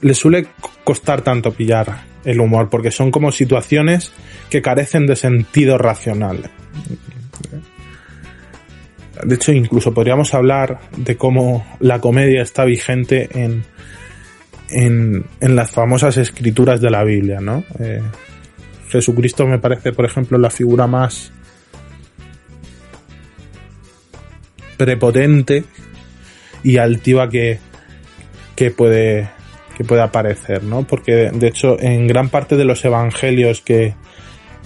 le 0.00 0.14
suele 0.14 0.48
costar 0.84 1.22
tanto 1.22 1.52
pillar 1.52 2.04
el 2.24 2.40
humor, 2.40 2.68
porque 2.68 2.90
son 2.90 3.10
como 3.10 3.30
situaciones 3.30 4.12
que 4.50 4.60
carecen 4.60 5.06
de 5.06 5.16
sentido 5.16 5.78
racional. 5.78 6.50
De 9.24 9.34
hecho, 9.34 9.52
incluso 9.52 9.92
podríamos 9.92 10.34
hablar 10.34 10.80
de 10.96 11.16
cómo 11.16 11.66
la 11.80 12.00
comedia 12.00 12.42
está 12.42 12.64
vigente 12.64 13.28
en, 13.32 13.64
en, 14.68 15.56
las 15.56 15.70
famosas 15.70 16.16
escrituras 16.16 16.80
de 16.80 16.90
la 16.90 17.04
Biblia, 17.04 17.40
¿no? 17.40 17.64
Eh, 17.78 18.02
Jesucristo 18.88 19.46
me 19.46 19.58
parece, 19.58 19.92
por 19.92 20.04
ejemplo, 20.04 20.38
la 20.38 20.50
figura 20.50 20.86
más 20.86 21.32
prepotente 24.76 25.64
y 26.62 26.76
altiva 26.76 27.28
que, 27.28 27.58
que 28.54 28.70
puede 28.70 29.28
que 29.76 29.84
puede 29.84 30.00
aparecer, 30.00 30.62
¿no? 30.62 30.84
Porque 30.84 31.30
de 31.32 31.48
hecho 31.48 31.78
en 31.78 32.06
gran 32.06 32.30
parte 32.30 32.56
de 32.56 32.64
los 32.64 32.82
evangelios 32.84 33.60
que, 33.60 33.94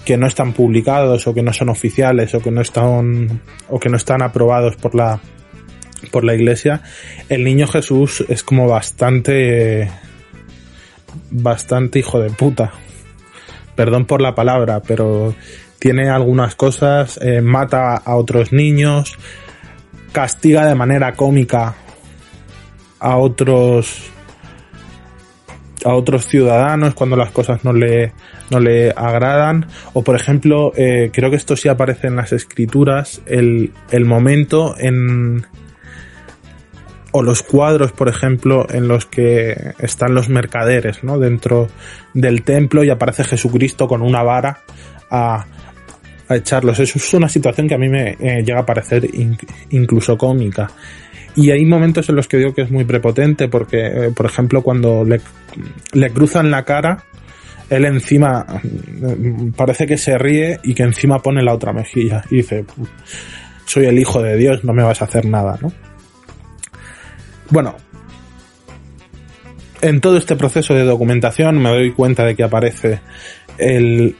que 0.05 0.17
no 0.17 0.27
están 0.27 0.53
publicados 0.53 1.27
o 1.27 1.33
que 1.33 1.43
no 1.43 1.53
son 1.53 1.69
oficiales 1.69 2.33
o 2.33 2.41
que 2.41 2.51
no 2.51 2.61
están 2.61 3.41
o 3.69 3.79
que 3.79 3.89
no 3.89 3.97
están 3.97 4.21
aprobados 4.21 4.75
por 4.75 4.95
la 4.95 5.19
por 6.11 6.23
la 6.23 6.33
iglesia, 6.33 6.81
el 7.29 7.43
niño 7.43 7.67
Jesús 7.67 8.25
es 8.27 8.43
como 8.43 8.67
bastante 8.67 9.91
bastante 11.29 11.99
hijo 11.99 12.19
de 12.19 12.31
puta. 12.31 12.71
Perdón 13.75 14.05
por 14.05 14.21
la 14.21 14.35
palabra, 14.35 14.81
pero 14.81 15.35
tiene 15.79 16.09
algunas 16.09 16.55
cosas, 16.55 17.19
eh, 17.21 17.41
mata 17.41 17.95
a 17.95 18.15
otros 18.15 18.51
niños, 18.51 19.17
castiga 20.11 20.65
de 20.65 20.75
manera 20.75 21.13
cómica 21.13 21.75
a 22.99 23.17
otros 23.17 24.10
a 25.85 25.93
otros 25.93 26.27
ciudadanos 26.27 26.93
cuando 26.93 27.15
las 27.15 27.31
cosas 27.31 27.63
no 27.63 27.73
le, 27.73 28.13
no 28.49 28.59
le 28.59 28.91
agradan. 28.91 29.65
O 29.93 30.03
por 30.03 30.15
ejemplo, 30.15 30.71
eh, 30.75 31.09
creo 31.11 31.29
que 31.29 31.37
esto 31.37 31.55
sí 31.55 31.69
aparece 31.69 32.07
en 32.07 32.15
las 32.15 32.31
escrituras, 32.33 33.21
el, 33.25 33.71
el 33.91 34.05
momento 34.05 34.75
en... 34.77 35.45
o 37.11 37.23
los 37.23 37.43
cuadros, 37.43 37.91
por 37.91 38.07
ejemplo, 38.07 38.67
en 38.69 38.87
los 38.87 39.05
que 39.05 39.73
están 39.79 40.13
los 40.13 40.29
mercaderes, 40.29 41.03
¿no? 41.03 41.19
Dentro 41.19 41.67
del 42.13 42.43
templo 42.43 42.83
y 42.83 42.89
aparece 42.89 43.23
Jesucristo 43.23 43.87
con 43.87 44.01
una 44.01 44.23
vara 44.23 44.59
a, 45.09 45.45
a 46.29 46.35
echarlos. 46.35 46.79
Es 46.79 47.13
una 47.13 47.27
situación 47.27 47.67
que 47.67 47.75
a 47.75 47.77
mí 47.77 47.89
me 47.89 48.17
eh, 48.19 48.43
llega 48.45 48.61
a 48.61 48.65
parecer 48.65 49.09
incluso 49.71 50.17
cómica. 50.17 50.71
Y 51.35 51.51
hay 51.51 51.65
momentos 51.65 52.09
en 52.09 52.15
los 52.15 52.27
que 52.27 52.37
digo 52.37 52.53
que 52.53 52.63
es 52.63 52.71
muy 52.71 52.83
prepotente 52.83 53.47
porque, 53.47 53.85
eh, 53.85 54.11
por 54.15 54.25
ejemplo, 54.25 54.61
cuando 54.61 55.05
le, 55.05 55.21
le 55.93 56.09
cruzan 56.11 56.51
la 56.51 56.63
cara, 56.63 57.05
él 57.69 57.85
encima 57.85 58.45
mm, 58.63 59.51
parece 59.51 59.87
que 59.87 59.97
se 59.97 60.17
ríe 60.17 60.59
y 60.63 60.73
que 60.73 60.83
encima 60.83 61.19
pone 61.19 61.41
la 61.41 61.53
otra 61.53 61.71
mejilla 61.71 62.23
y 62.29 62.37
dice, 62.37 62.65
soy 63.65 63.85
el 63.85 63.97
hijo 63.97 64.21
de 64.21 64.35
Dios, 64.35 64.63
no 64.65 64.73
me 64.73 64.83
vas 64.83 65.01
a 65.01 65.05
hacer 65.05 65.25
nada, 65.25 65.57
¿no? 65.61 65.71
Bueno, 67.49 67.75
en 69.81 70.01
todo 70.01 70.17
este 70.17 70.35
proceso 70.35 70.73
de 70.73 70.83
documentación 70.83 71.57
me 71.61 71.69
doy 71.69 71.91
cuenta 71.91 72.25
de 72.25 72.35
que 72.35 72.43
aparece 72.43 72.99
el, 73.61 74.15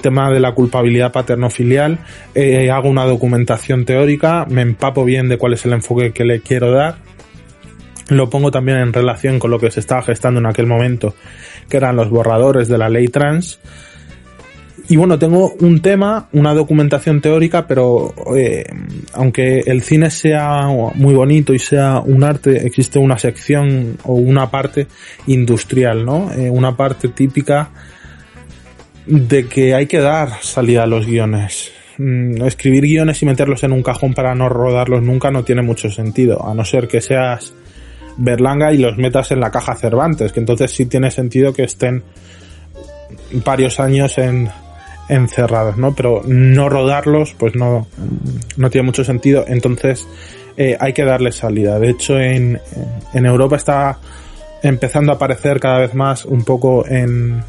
tema 0.00 0.30
de 0.30 0.40
la 0.40 0.52
culpabilidad 0.52 1.12
paterno-filial, 1.12 1.98
eh, 2.34 2.70
hago 2.70 2.88
una 2.88 3.04
documentación 3.04 3.84
teórica, 3.84 4.46
me 4.48 4.62
empapo 4.62 5.04
bien 5.04 5.28
de 5.28 5.38
cuál 5.38 5.54
es 5.54 5.64
el 5.64 5.72
enfoque 5.72 6.12
que 6.12 6.24
le 6.24 6.40
quiero 6.40 6.70
dar 6.70 6.96
lo 8.08 8.28
pongo 8.30 8.50
también 8.50 8.78
en 8.78 8.92
relación 8.92 9.38
con 9.38 9.50
lo 9.50 9.58
que 9.58 9.70
se 9.70 9.80
estaba 9.80 10.02
gestando 10.02 10.40
en 10.40 10.46
aquel 10.46 10.66
momento, 10.66 11.14
que 11.68 11.76
eran 11.76 11.96
los 11.96 12.10
borradores 12.10 12.68
de 12.68 12.78
la 12.78 12.88
ley 12.88 13.08
trans. 13.08 13.60
Y 14.88 14.96
bueno, 14.96 15.18
tengo 15.18 15.52
un 15.60 15.80
tema, 15.80 16.28
una 16.32 16.52
documentación 16.54 17.20
teórica, 17.20 17.66
pero 17.66 18.12
eh, 18.36 18.64
aunque 19.14 19.60
el 19.60 19.82
cine 19.82 20.10
sea 20.10 20.66
muy 20.94 21.14
bonito 21.14 21.54
y 21.54 21.58
sea 21.58 22.00
un 22.00 22.24
arte, 22.24 22.66
existe 22.66 22.98
una 22.98 23.16
sección 23.16 23.96
o 24.02 24.14
una 24.14 24.50
parte 24.50 24.88
industrial, 25.28 26.04
¿no? 26.04 26.32
Eh, 26.32 26.50
una 26.50 26.76
parte 26.76 27.08
típica 27.08 27.70
de 29.06 29.46
que 29.48 29.74
hay 29.74 29.86
que 29.86 29.98
dar 29.98 30.42
salida 30.42 30.84
a 30.84 30.86
los 30.86 31.06
guiones. 31.06 31.72
Mm, 31.98 32.42
escribir 32.42 32.84
guiones 32.84 33.22
y 33.22 33.26
meterlos 33.26 33.62
en 33.64 33.72
un 33.72 33.82
cajón 33.82 34.14
para 34.14 34.34
no 34.34 34.48
rodarlos 34.48 35.02
nunca 35.02 35.30
no 35.30 35.44
tiene 35.44 35.62
mucho 35.62 35.90
sentido, 35.90 36.46
a 36.46 36.54
no 36.54 36.64
ser 36.64 36.88
que 36.88 37.00
seas 37.00 37.52
Berlanga 38.16 38.72
y 38.72 38.78
los 38.78 38.96
metas 38.96 39.30
en 39.30 39.40
la 39.40 39.50
caja 39.50 39.74
Cervantes, 39.74 40.32
que 40.32 40.40
entonces 40.40 40.70
sí 40.70 40.86
tiene 40.86 41.10
sentido 41.10 41.52
que 41.52 41.64
estén 41.64 42.02
varios 43.44 43.80
años 43.80 44.18
en, 44.18 44.50
encerrados, 45.08 45.76
¿no? 45.76 45.94
Pero 45.94 46.22
no 46.26 46.68
rodarlos, 46.68 47.34
pues 47.38 47.54
no, 47.54 47.86
no 48.56 48.70
tiene 48.70 48.86
mucho 48.86 49.04
sentido. 49.04 49.44
Entonces, 49.46 50.06
eh, 50.56 50.76
hay 50.78 50.92
que 50.92 51.04
darle 51.04 51.32
salida. 51.32 51.78
De 51.78 51.90
hecho, 51.90 52.18
en, 52.18 52.60
en 53.12 53.26
Europa 53.26 53.56
está 53.56 53.98
empezando 54.62 55.12
a 55.12 55.16
aparecer 55.16 55.60
cada 55.60 55.78
vez 55.78 55.94
más 55.94 56.24
un 56.24 56.44
poco 56.44 56.86
en, 56.86 57.42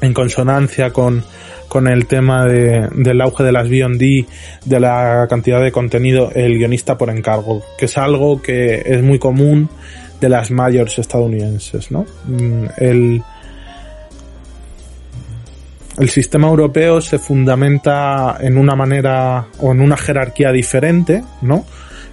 en 0.00 0.12
consonancia 0.12 0.90
con, 0.90 1.24
con 1.68 1.88
el 1.88 2.06
tema 2.06 2.46
de, 2.46 2.88
del 2.94 3.20
auge 3.20 3.44
de 3.44 3.52
las 3.52 3.68
B&D, 3.68 4.26
de 4.64 4.80
la 4.80 5.26
cantidad 5.28 5.60
de 5.60 5.72
contenido, 5.72 6.30
el 6.34 6.58
guionista 6.58 6.96
por 6.96 7.10
encargo, 7.10 7.62
que 7.78 7.86
es 7.86 7.98
algo 7.98 8.40
que 8.40 8.82
es 8.84 9.02
muy 9.02 9.18
común 9.18 9.68
de 10.20 10.28
las 10.28 10.50
mayores 10.50 10.98
estadounidenses, 10.98 11.90
¿no? 11.90 12.06
Mm, 12.26 12.64
el, 12.78 13.22
el 15.98 16.08
sistema 16.08 16.48
europeo 16.48 17.00
se 17.00 17.18
fundamenta 17.18 18.36
en 18.40 18.58
una 18.58 18.74
manera 18.74 19.46
o 19.60 19.72
en 19.72 19.80
una 19.80 19.96
jerarquía 19.96 20.52
diferente, 20.52 21.22
¿no? 21.42 21.64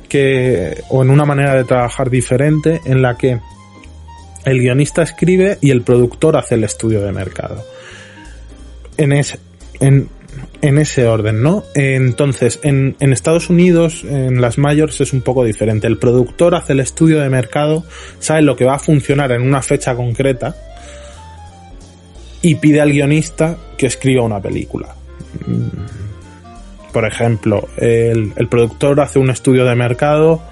Que, 0.10 0.84
o 0.90 1.04
en 1.04 1.10
una 1.10 1.26
manera 1.26 1.56
de 1.56 1.64
trabajar 1.64 2.10
diferente 2.10 2.82
en 2.86 3.02
la 3.02 3.16
que 3.16 3.40
el 4.46 4.60
guionista 4.60 5.04
escribe 5.04 5.58
y 5.62 5.72
el 5.72 5.82
productor 5.82 6.38
hace 6.38 6.56
el 6.56 6.64
estudio 6.64 7.02
de 7.02 7.12
mercado. 7.12 7.66
En, 8.98 9.12
ese, 9.12 9.40
en, 9.80 10.10
en 10.62 10.78
ese 10.78 11.08
orden, 11.08 11.42
¿no? 11.42 11.64
Entonces, 11.74 12.60
en, 12.64 12.96
en, 13.00 13.14
Estados 13.14 13.50
Unidos, 13.50 14.04
en 14.04 14.42
las 14.42 14.58
mayores 14.58 15.02
es 15.02 15.14
un 15.14 15.22
poco 15.22 15.44
diferente. 15.44 15.88
El 15.88 15.98
productor 15.98 16.56
hace 16.56 16.74
el 16.74 16.80
estudio 16.80 17.20
de 17.20 17.30
mercado, 17.30 17.84
sabe 18.20 18.42
lo 18.42 18.56
que 18.56 18.66
va 18.66 18.76
a 18.76 18.80
funcionar 18.80 19.32
en 19.32 19.42
una 19.42 19.62
fecha 19.62 19.96
concreta, 19.96 20.56
y 22.44 22.56
pide 22.56 22.82
al 22.82 22.92
guionista 22.92 23.58
que 23.78 23.88
escriba 23.88 24.22
una 24.22 24.42
película. 24.42 24.94
Por 26.92 27.06
ejemplo, 27.06 27.70
el 27.78 28.48
productor 28.50 29.00
hace 29.00 29.18
un 29.18 29.30
estudio 29.32 29.66
de 29.66 29.76
mercado, 29.76 30.44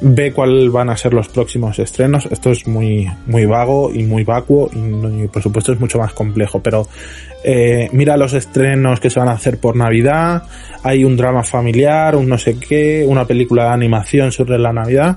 ve 0.00 0.32
cuáles 0.32 0.70
van 0.70 0.90
a 0.90 0.96
ser 0.96 1.14
los 1.14 1.28
próximos 1.28 1.78
estrenos. 1.78 2.26
Esto 2.30 2.50
es 2.50 2.66
muy, 2.66 3.10
muy 3.26 3.46
vago 3.46 3.90
y 3.92 4.02
muy 4.02 4.24
vacuo 4.24 4.70
y, 4.72 5.26
por 5.28 5.42
supuesto 5.42 5.72
es 5.72 5.80
mucho 5.80 5.98
más 5.98 6.12
complejo, 6.12 6.60
pero 6.62 6.88
eh, 7.44 7.88
mira 7.92 8.16
los 8.16 8.34
estrenos 8.34 9.00
que 9.00 9.10
se 9.10 9.18
van 9.18 9.28
a 9.28 9.32
hacer 9.32 9.58
por 9.58 9.76
Navidad, 9.76 10.42
hay 10.82 11.04
un 11.04 11.16
drama 11.16 11.42
familiar, 11.42 12.16
un 12.16 12.28
no 12.28 12.38
sé 12.38 12.58
qué, 12.58 13.04
una 13.06 13.24
película 13.24 13.64
de 13.64 13.70
animación 13.70 14.32
sobre 14.32 14.58
la 14.58 14.72
Navidad 14.72 15.16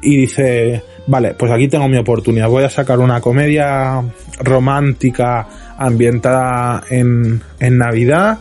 y 0.00 0.16
dice, 0.16 0.82
vale, 1.06 1.34
pues 1.34 1.50
aquí 1.52 1.68
tengo 1.68 1.88
mi 1.88 1.96
oportunidad, 1.96 2.48
voy 2.48 2.64
a 2.64 2.70
sacar 2.70 2.98
una 2.98 3.20
comedia 3.20 4.02
romántica 4.40 5.46
ambientada 5.78 6.84
en, 6.90 7.40
en 7.58 7.78
Navidad 7.78 8.38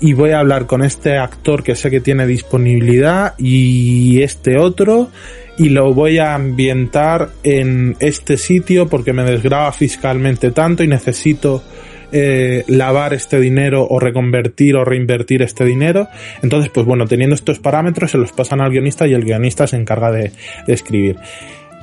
y 0.00 0.14
voy 0.14 0.30
a 0.30 0.40
hablar 0.40 0.66
con 0.66 0.82
este 0.82 1.18
actor 1.18 1.62
que 1.62 1.74
sé 1.74 1.90
que 1.90 2.00
tiene 2.00 2.26
disponibilidad 2.26 3.34
y 3.38 4.22
este 4.22 4.58
otro 4.58 5.10
y 5.58 5.68
lo 5.68 5.92
voy 5.92 6.18
a 6.18 6.34
ambientar 6.34 7.30
en 7.42 7.96
este 8.00 8.38
sitio 8.38 8.88
porque 8.88 9.12
me 9.12 9.24
desgraba 9.24 9.70
fiscalmente 9.72 10.52
tanto 10.52 10.82
y 10.82 10.88
necesito 10.88 11.62
eh, 12.12 12.64
lavar 12.66 13.12
este 13.12 13.38
dinero 13.38 13.86
o 13.88 14.00
reconvertir 14.00 14.74
o 14.76 14.84
reinvertir 14.84 15.42
este 15.42 15.64
dinero. 15.64 16.08
Entonces, 16.42 16.70
pues 16.72 16.86
bueno, 16.86 17.06
teniendo 17.06 17.34
estos 17.34 17.58
parámetros 17.58 18.10
se 18.10 18.18
los 18.18 18.32
pasan 18.32 18.60
al 18.60 18.70
guionista 18.70 19.06
y 19.06 19.12
el 19.12 19.22
guionista 19.22 19.66
se 19.66 19.76
encarga 19.76 20.10
de, 20.10 20.32
de 20.66 20.72
escribir. 20.72 21.16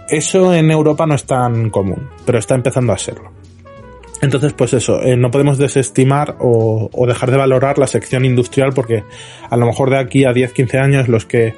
Eso 0.10 0.54
en 0.54 0.72
Europa 0.72 1.06
no 1.06 1.16
es 1.16 1.26
tan 1.26 1.70
común, 1.70 2.10
pero 2.26 2.40
está 2.40 2.56
empezando 2.56 2.94
a 2.94 2.98
serlo. 2.98 3.37
Entonces, 4.22 4.54
pues 4.54 4.74
eso, 4.74 5.02
eh, 5.02 5.16
no 5.16 5.30
podemos 5.30 5.58
desestimar 5.58 6.38
o, 6.40 6.90
dejar 7.08 7.32
de 7.32 7.38
valorar 7.38 7.78
la 7.78 7.88
sección 7.88 8.26
industrial 8.26 8.74
porque 8.74 9.04
a 9.50 9.58
lo 9.58 9.66
mejor 9.66 9.90
de 9.92 10.00
aquí 10.00 10.26
a 10.26 10.34
10, 10.34 10.54
15 10.54 10.78
años 10.80 11.08
los 11.08 11.26
que 11.26 11.54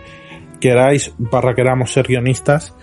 queráis, 0.60 1.14
barra 1.18 1.55
queramos 1.55 1.91
ser 1.91 2.07
guionistas, 2.07 2.74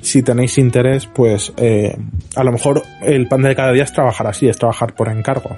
si 0.00 0.22
tenéis 0.22 0.58
interés, 0.58 1.06
pues 1.06 1.52
eh, 1.56 1.96
a 2.34 2.44
lo 2.44 2.52
mejor 2.52 2.82
el 3.02 3.26
pan 3.28 3.42
de 3.42 3.54
cada 3.54 3.72
día 3.72 3.84
es 3.84 3.92
trabajar 3.92 4.26
así, 4.26 4.48
es 4.48 4.58
trabajar 4.58 4.94
por 4.94 5.08
encargo. 5.08 5.56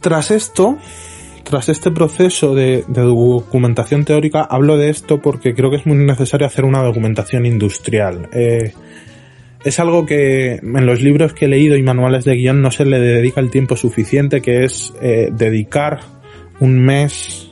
Tras 0.00 0.30
esto, 0.30 0.78
tras 1.42 1.68
este 1.68 1.90
proceso 1.90 2.54
de, 2.54 2.84
de, 2.86 3.02
documentación 3.02 4.04
teórica, 4.04 4.42
hablo 4.42 4.76
de 4.76 4.90
esto 4.90 5.20
porque 5.20 5.54
creo 5.54 5.70
que 5.70 5.76
es 5.76 5.86
muy 5.86 5.96
necesario 5.96 6.46
hacer 6.46 6.64
una 6.64 6.82
documentación 6.82 7.44
industrial. 7.44 8.28
Eh, 8.32 8.72
es 9.64 9.80
algo 9.80 10.06
que 10.06 10.54
en 10.54 10.86
los 10.86 11.02
libros 11.02 11.32
que 11.32 11.46
he 11.46 11.48
leído 11.48 11.76
y 11.76 11.82
manuales 11.82 12.24
de 12.24 12.36
guion 12.36 12.62
no 12.62 12.70
se 12.70 12.84
le 12.84 12.98
dedica 13.00 13.40
el 13.40 13.50
tiempo 13.50 13.76
suficiente, 13.76 14.40
que 14.40 14.64
es 14.64 14.92
eh, 15.02 15.30
dedicar 15.32 16.00
un 16.60 16.78
mes, 16.78 17.50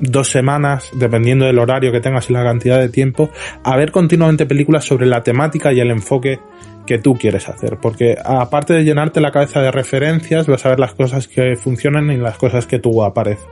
dos 0.00 0.28
semanas, 0.28 0.90
dependiendo 0.94 1.46
del 1.46 1.58
horario 1.58 1.92
que 1.92 2.00
tengas 2.00 2.28
y 2.30 2.32
la 2.32 2.42
cantidad 2.42 2.80
de 2.80 2.88
tiempo, 2.88 3.30
a 3.62 3.76
ver 3.76 3.92
continuamente 3.92 4.46
películas 4.46 4.84
sobre 4.84 5.06
la 5.06 5.22
temática 5.22 5.72
y 5.72 5.80
el 5.80 5.90
enfoque 5.90 6.40
que 6.86 6.98
tú 6.98 7.14
quieres 7.14 7.48
hacer. 7.48 7.78
Porque 7.80 8.16
aparte 8.22 8.74
de 8.74 8.84
llenarte 8.84 9.20
la 9.20 9.30
cabeza 9.30 9.60
de 9.60 9.70
referencias, 9.70 10.46
vas 10.46 10.64
a 10.66 10.70
ver 10.70 10.80
las 10.80 10.94
cosas 10.94 11.28
que 11.28 11.56
funcionan 11.56 12.10
y 12.10 12.16
las 12.16 12.36
cosas 12.36 12.66
que 12.66 12.78
tú 12.78 13.02
aparece, 13.02 13.44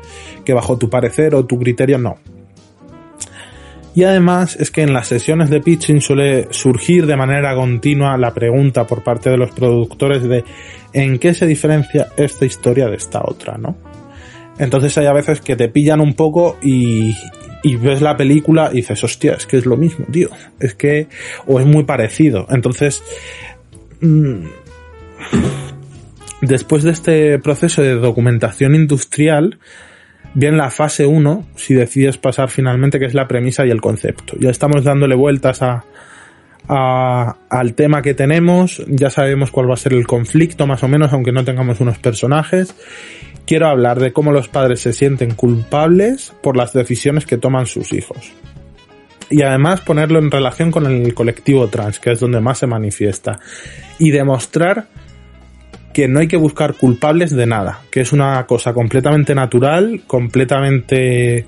que 0.45 0.53
bajo 0.53 0.77
tu 0.79 0.91
parecer 0.91 1.35
o 1.35 1.45
tu 1.45 1.59
criterio 1.59 1.99
no. 1.99 2.17
Y 3.95 4.05
además 4.05 4.57
es 4.59 4.71
que 4.71 4.83
en 4.83 4.95
las 4.95 5.09
sesiones 5.09 5.51
de 5.51 5.61
pitching 5.61 6.01
suele 6.01 6.49
surgir 6.51 7.07
de 7.07 7.17
manera 7.17 7.55
continua 7.55 8.17
la 8.17 8.33
pregunta 8.33 8.87
por 8.87 9.03
parte 9.03 9.29
de 9.29 9.37
los 9.37 9.51
productores 9.51 10.23
de 10.23 10.45
en 10.95 11.19
qué 11.19 11.35
se 11.35 11.47
diferencia 11.47 12.09
esta 12.17 12.47
historia 12.47 12.89
de 12.89 12.97
esta 12.97 13.21
otra, 13.23 13.59
¿no? 13.59 13.77
Entonces 14.59 14.97
hay 14.97 15.07
a 15.07 15.13
veces 15.13 15.41
que 15.41 15.57
te 15.57 15.69
pillan 15.69 16.01
un 16.01 16.15
poco 16.15 16.59
y, 16.63 17.15
y 17.63 17.77
ves 17.77 18.01
la 18.01 18.17
película 18.17 18.71
y 18.73 18.77
dices, 18.77 19.03
hostia, 19.05 19.35
es 19.35 19.47
que 19.47 19.59
es 19.59 19.67
lo 19.67 19.77
mismo, 19.77 20.07
tío. 20.11 20.31
Es 20.59 20.75
que, 20.75 21.09
o 21.47 21.61
es 21.61 21.67
muy 21.67 21.85
parecido. 21.85 22.47
Entonces, 22.51 23.03
mmm, 24.01 24.47
después 26.41 26.83
de 26.83 26.91
este 26.91 27.39
proceso 27.39 27.83
de 27.83 27.95
documentación 27.95 28.75
industrial, 28.75 29.59
bien 30.35 30.57
la 30.57 30.71
fase 30.71 31.07
1, 31.07 31.47
si 31.57 31.75
decides 31.75 32.19
pasar 32.19 32.51
finalmente, 32.51 32.99
que 32.99 33.07
es 33.07 33.15
la 33.15 33.29
premisa 33.29 33.67
y 33.67 33.71
el 33.71 33.81
concepto. 33.81 34.35
Ya 34.39 34.51
estamos 34.51 34.85
dándole 34.85 35.15
vueltas 35.15 35.63
a, 35.63 35.85
al 36.69 37.75
tema 37.75 38.03
que 38.03 38.15
tenemos, 38.15 38.83
ya 38.87 39.11
sabemos 39.11 39.51
cuál 39.51 39.69
va 39.69 39.75
a 39.75 39.79
ser 39.79 39.93
el 39.93 40.07
conflicto 40.07 40.67
más 40.67 40.83
o 40.83 40.89
menos, 40.89 41.13
aunque 41.13 41.33
no 41.33 41.45
tengamos 41.45 41.81
unos 41.81 41.99
personajes. 41.99 42.75
Quiero 43.47 43.67
hablar 43.67 43.99
de 43.99 44.13
cómo 44.13 44.33
los 44.33 44.49
padres 44.49 44.81
se 44.81 44.93
sienten 44.93 45.35
culpables 45.35 46.33
por 46.43 46.57
las 46.57 46.73
decisiones 46.73 47.27
que 47.27 47.39
toman 47.39 47.67
sus 47.67 47.93
hijos. 47.93 48.33
Y 49.31 49.43
además 49.43 49.81
ponerlo 49.81 50.19
en 50.19 50.31
relación 50.31 50.71
con 50.71 50.87
el 50.87 51.15
colectivo 51.15 51.67
trans, 51.69 51.99
que 51.99 52.13
es 52.13 52.21
donde 52.21 52.41
más 52.41 52.59
se 52.59 52.67
manifiesta. 52.67 53.41
Y 53.99 54.11
demostrar 54.11 54.87
que 55.93 56.09
no 56.09 56.21
hay 56.21 56.29
que 56.29 56.37
buscar 56.37 56.75
culpables 56.75 57.31
de 57.31 57.47
nada, 57.47 57.81
que 57.91 58.01
es 58.01 58.13
una 58.13 58.45
cosa 58.47 58.73
completamente 58.73 59.35
natural, 59.35 60.03
completamente 60.07 61.45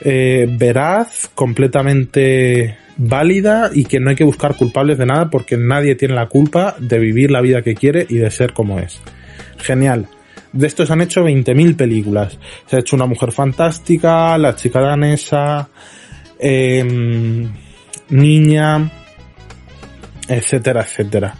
eh, 0.00 0.46
veraz, 0.50 1.30
completamente 1.34 2.76
válida 2.96 3.70
y 3.72 3.84
que 3.84 4.00
no 4.00 4.10
hay 4.10 4.16
que 4.16 4.24
buscar 4.24 4.56
culpables 4.56 4.98
de 4.98 5.06
nada 5.06 5.30
porque 5.30 5.56
nadie 5.56 5.94
tiene 5.94 6.14
la 6.14 6.26
culpa 6.26 6.74
de 6.78 6.98
vivir 6.98 7.30
la 7.30 7.40
vida 7.40 7.62
que 7.62 7.74
quiere 7.74 8.06
y 8.08 8.16
de 8.16 8.30
ser 8.30 8.52
como 8.52 8.78
es. 8.78 9.00
Genial. 9.58 10.06
De 10.52 10.66
esto 10.66 10.84
se 10.84 10.92
han 10.92 11.02
hecho 11.02 11.22
20.000 11.22 11.76
películas. 11.76 12.38
Se 12.66 12.76
ha 12.76 12.80
hecho 12.80 12.96
Una 12.96 13.06
Mujer 13.06 13.30
Fantástica, 13.30 14.36
La 14.36 14.56
Chica 14.56 14.80
Danesa, 14.80 15.68
eh, 16.38 16.82
Niña, 18.08 18.90
etcétera, 20.28 20.82
etcétera 20.82 21.34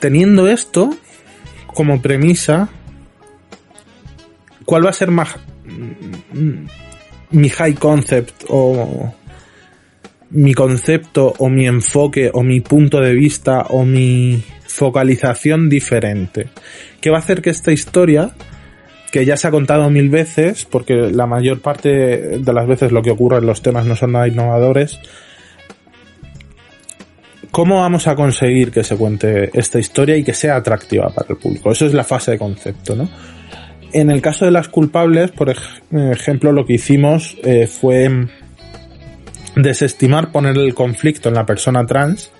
teniendo 0.00 0.48
esto 0.48 0.90
como 1.66 2.02
premisa, 2.02 2.68
¿cuál 4.64 4.84
va 4.84 4.90
a 4.90 4.94
ser 4.94 5.10
más, 5.10 5.36
mi 7.30 7.48
high 7.48 7.74
concept 7.74 8.44
o 8.48 9.14
mi 10.30 10.54
concepto 10.54 11.34
o 11.38 11.48
mi 11.48 11.66
enfoque 11.66 12.30
o 12.32 12.42
mi 12.42 12.60
punto 12.60 13.00
de 13.00 13.14
vista 13.14 13.66
o 13.70 13.84
mi 13.84 14.42
focalización 14.66 15.68
diferente. 15.68 16.48
¿Qué 17.00 17.10
va 17.10 17.16
a 17.16 17.20
hacer 17.20 17.42
que 17.42 17.50
esta 17.50 17.72
historia, 17.72 18.30
que 19.10 19.24
ya 19.24 19.36
se 19.36 19.48
ha 19.48 19.50
contado 19.50 19.90
mil 19.90 20.08
veces, 20.08 20.64
porque 20.64 20.94
la 20.94 21.26
mayor 21.26 21.60
parte 21.60 21.88
de 22.38 22.52
las 22.52 22.66
veces 22.66 22.92
lo 22.92 23.02
que 23.02 23.10
ocurre 23.10 23.38
en 23.38 23.46
los 23.46 23.62
temas 23.62 23.86
no 23.86 23.96
son 23.96 24.12
nada 24.12 24.28
innovadores, 24.28 25.00
¿cómo 27.50 27.80
vamos 27.80 28.06
a 28.06 28.14
conseguir 28.14 28.70
que 28.70 28.84
se 28.84 28.96
cuente 28.96 29.50
esta 29.58 29.78
historia 29.78 30.16
y 30.16 30.24
que 30.24 30.34
sea 30.34 30.56
atractiva 30.56 31.08
para 31.10 31.28
el 31.30 31.36
público? 31.36 31.72
Eso 31.72 31.86
es 31.86 31.94
la 31.94 32.04
fase 32.04 32.32
de 32.32 32.38
concepto, 32.38 32.94
¿no? 32.96 33.08
En 33.92 34.10
el 34.10 34.22
caso 34.22 34.44
de 34.44 34.52
las 34.52 34.68
culpables, 34.68 35.32
por 35.32 35.52
ejemplo, 35.92 36.52
lo 36.52 36.64
que 36.64 36.74
hicimos 36.74 37.36
eh, 37.42 37.66
fue 37.66 38.28
desestimar 39.56 40.30
poner 40.30 40.56
el 40.56 40.74
conflicto 40.74 41.28
en 41.28 41.34
la 41.34 41.44
persona 41.44 41.84
trans. 41.84 42.30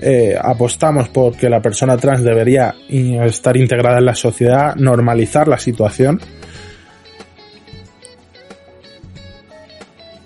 Eh, 0.00 0.36
apostamos 0.40 1.08
por 1.08 1.36
que 1.36 1.48
la 1.48 1.60
persona 1.60 1.96
trans 1.96 2.22
debería 2.22 2.74
estar 2.88 3.56
integrada 3.56 3.98
en 3.98 4.04
la 4.04 4.14
sociedad, 4.14 4.76
normalizar 4.76 5.48
la 5.48 5.58
situación. 5.58 6.20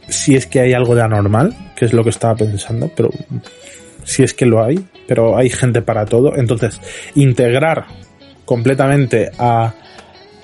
Si 0.09 0.37
es 0.37 0.47
que 0.47 0.61
hay 0.61 0.73
algo 0.73 0.95
de 0.95 1.03
anormal, 1.03 1.55
que 1.77 1.85
es 1.85 1.93
lo 1.93 2.05
que 2.05 2.11
estaba 2.11 2.37
pensando, 2.37 2.91
pero 2.95 3.11
si 4.05 4.23
es 4.23 4.35
que 4.35 4.47
lo 4.47 4.63
hay, 4.63 4.85
pero 5.07 5.37
hay 5.37 5.51
gente 5.51 5.83
para 5.83 6.07
todo. 6.07 6.37
Entonces, 6.37 6.81
integrar 7.15 7.87
completamente 8.45 9.31
a 9.39 9.75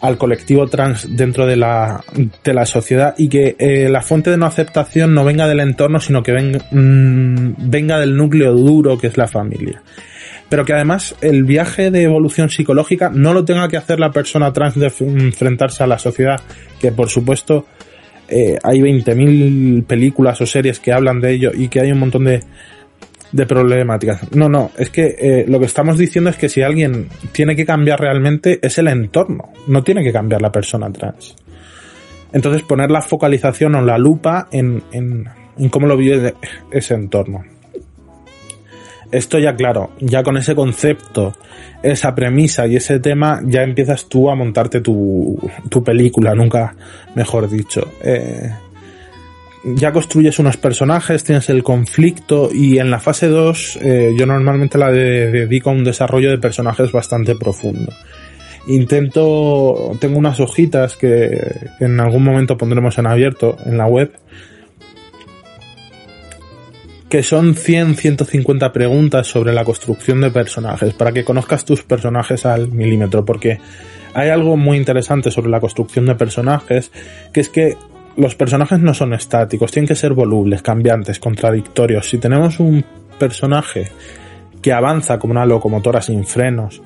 al 0.03 0.19
colectivo 0.19 0.67
trans 0.67 1.07
dentro 1.17 1.47
de 1.47 1.57
la, 1.57 2.05
de 2.43 2.53
la 2.53 2.67
sociedad 2.67 3.15
y 3.17 3.29
que 3.29 3.55
eh, 3.57 3.89
la 3.89 4.03
fuente 4.03 4.31
de 4.31 4.37
no 4.37 4.47
aceptación 4.47 5.15
no 5.15 5.25
venga 5.25 5.47
del 5.47 5.61
entorno, 5.61 6.01
sino 6.01 6.25
que 6.25 6.33
venga, 6.33 6.59
mm, 6.73 7.71
venga 7.71 8.01
del 8.01 8.17
núcleo 8.17 8.53
duro 8.53 8.99
que 8.99 9.07
es 9.07 9.17
la 9.17 9.29
familia. 9.29 9.81
Pero 10.49 10.65
que 10.65 10.73
además 10.73 11.15
el 11.21 11.45
viaje 11.45 11.93
de 11.93 12.03
evolución 12.03 12.51
psicológica 12.51 13.11
no 13.15 13.33
lo 13.33 13.45
tenga 13.45 13.69
que 13.69 13.77
hacer 13.77 14.01
la 14.01 14.11
persona 14.11 14.53
trans 14.53 14.75
de 14.75 14.93
enfrentarse 14.99 15.85
a 15.85 15.87
la 15.87 16.01
sociedad, 16.01 16.41
que 16.81 16.91
por 16.91 17.09
supuesto 17.09 17.67
eh, 18.33 18.59
hay 18.63 18.81
20.000 18.81 19.85
películas 19.85 20.41
o 20.41 20.47
series 20.47 20.81
que 20.81 20.93
hablan 20.93 21.21
de 21.21 21.33
ello 21.33 21.51
y 21.55 21.69
que 21.69 21.81
hay 21.81 21.93
un 21.93 21.99
montón 21.99 22.25
de, 22.25 22.41
de 23.31 23.47
problemáticas. 23.47 24.33
No, 24.35 24.49
no, 24.49 24.71
es 24.79 24.89
que 24.89 25.17
eh, 25.19 25.45
lo 25.47 25.59
que 25.59 25.67
estamos 25.67 25.99
diciendo 25.99 26.31
es 26.31 26.37
que 26.37 26.49
si 26.49 26.63
alguien 26.63 27.09
tiene 27.33 27.55
que 27.55 27.67
cambiar 27.67 28.01
realmente 28.01 28.59
es 28.63 28.79
el 28.79 28.89
entorno, 28.89 29.51
no 29.67 29.83
tiene 29.83 30.03
que 30.03 30.13
cambiar 30.13 30.41
la 30.41 30.51
persona 30.51 30.91
trans. 30.91 31.37
Entonces 32.33 32.63
poner 32.63 32.91
la 32.91 33.03
focalización 33.03 33.75
o 33.75 33.83
la 33.83 33.99
lupa 33.99 34.49
en, 34.51 34.83
en, 34.93 35.29
en 35.59 35.69
cómo 35.69 35.87
lo 35.87 35.97
vive 35.97 36.35
ese 36.71 36.95
entorno. 36.95 37.45
Esto 39.13 39.39
ya 39.39 39.55
claro, 39.55 39.91
ya 40.01 40.23
con 40.23 40.39
ese 40.39 40.55
concepto, 40.55 41.35
esa 41.83 42.15
premisa 42.15 42.67
y 42.67 42.77
ese 42.77 42.99
tema, 42.99 43.41
ya 43.45 43.63
empiezas 43.63 44.09
tú 44.09 44.31
a 44.31 44.35
montarte 44.35 44.81
tu, 44.81 45.39
tu 45.69 45.85
película, 45.85 46.35
nunca 46.35 46.75
mejor 47.15 47.49
dicho. 47.51 47.93
Eh, 48.03 48.51
ya 49.65 49.93
construyes 49.93 50.39
unos 50.39 50.57
personajes, 50.57 51.25
tienes 51.25 51.49
el 51.51 51.63
conflicto 51.63 52.49
y 52.53 52.79
en 52.79 52.91
la 52.91 52.99
fase 52.99 53.29
2 53.29 53.79
eh, 53.83 54.15
yo 54.19 54.27
normalmente 54.27 54.79
la 54.79 54.91
dedico 54.91 55.71
a 55.71 55.75
un 55.75 55.85
desarrollo 55.85 56.31
de 56.31 56.39
personajes 56.39 56.91
bastante 56.91 57.37
profundo. 57.37 57.93
Intento, 58.67 59.97
tengo 60.01 60.19
unas 60.19 60.41
hojitas 60.41 60.97
que 60.97 61.39
en 61.81 62.01
algún 62.01 62.25
momento 62.25 62.57
pondremos 62.57 62.97
en 62.99 63.07
abierto 63.07 63.57
en 63.65 63.77
la 63.77 63.87
web, 63.87 64.13
que 67.13 67.23
son 67.23 67.55
100, 67.55 67.97
150 67.97 68.73
preguntas 68.73 69.27
sobre 69.27 69.53
la 69.53 69.65
construcción 69.65 70.23
de 70.23 70.31
personajes, 70.31 70.95
para 70.95 71.13
que 71.13 71.25
conozcas 71.25 71.63
tus 71.63 71.83
personajes 71.83 72.47
al 72.47 72.73
milímetro, 72.73 73.23
porque 73.23 73.59
hay 74.15 74.31
algo 74.31 74.57
muy 74.57 74.79
interesante 74.79 75.31
sobre 75.31 75.51
la 75.51 75.61
construcción 75.61 76.07
de 76.07 76.15
personajes, 76.15 76.91
que 77.31 77.41
es 77.41 77.51
que 77.51 77.77
los 78.17 78.35
personajes 78.35 78.81
no 78.81 78.95
son 78.95 79.13
estáticos, 79.13 79.71
tienen 79.71 79.89
que 79.89 79.95
ser 79.95 80.15
volubles, 80.15 80.63
cambiantes, 80.63 81.19
contradictorios. 81.19 82.09
Si 82.09 82.17
tenemos 82.17 82.59
un 82.61 82.83
personaje 83.19 83.89
que 84.63 84.73
avanza 84.73 85.19
como 85.19 85.33
una 85.33 85.45
locomotora 85.45 86.01
sin 86.01 86.25
frenos, 86.25 86.81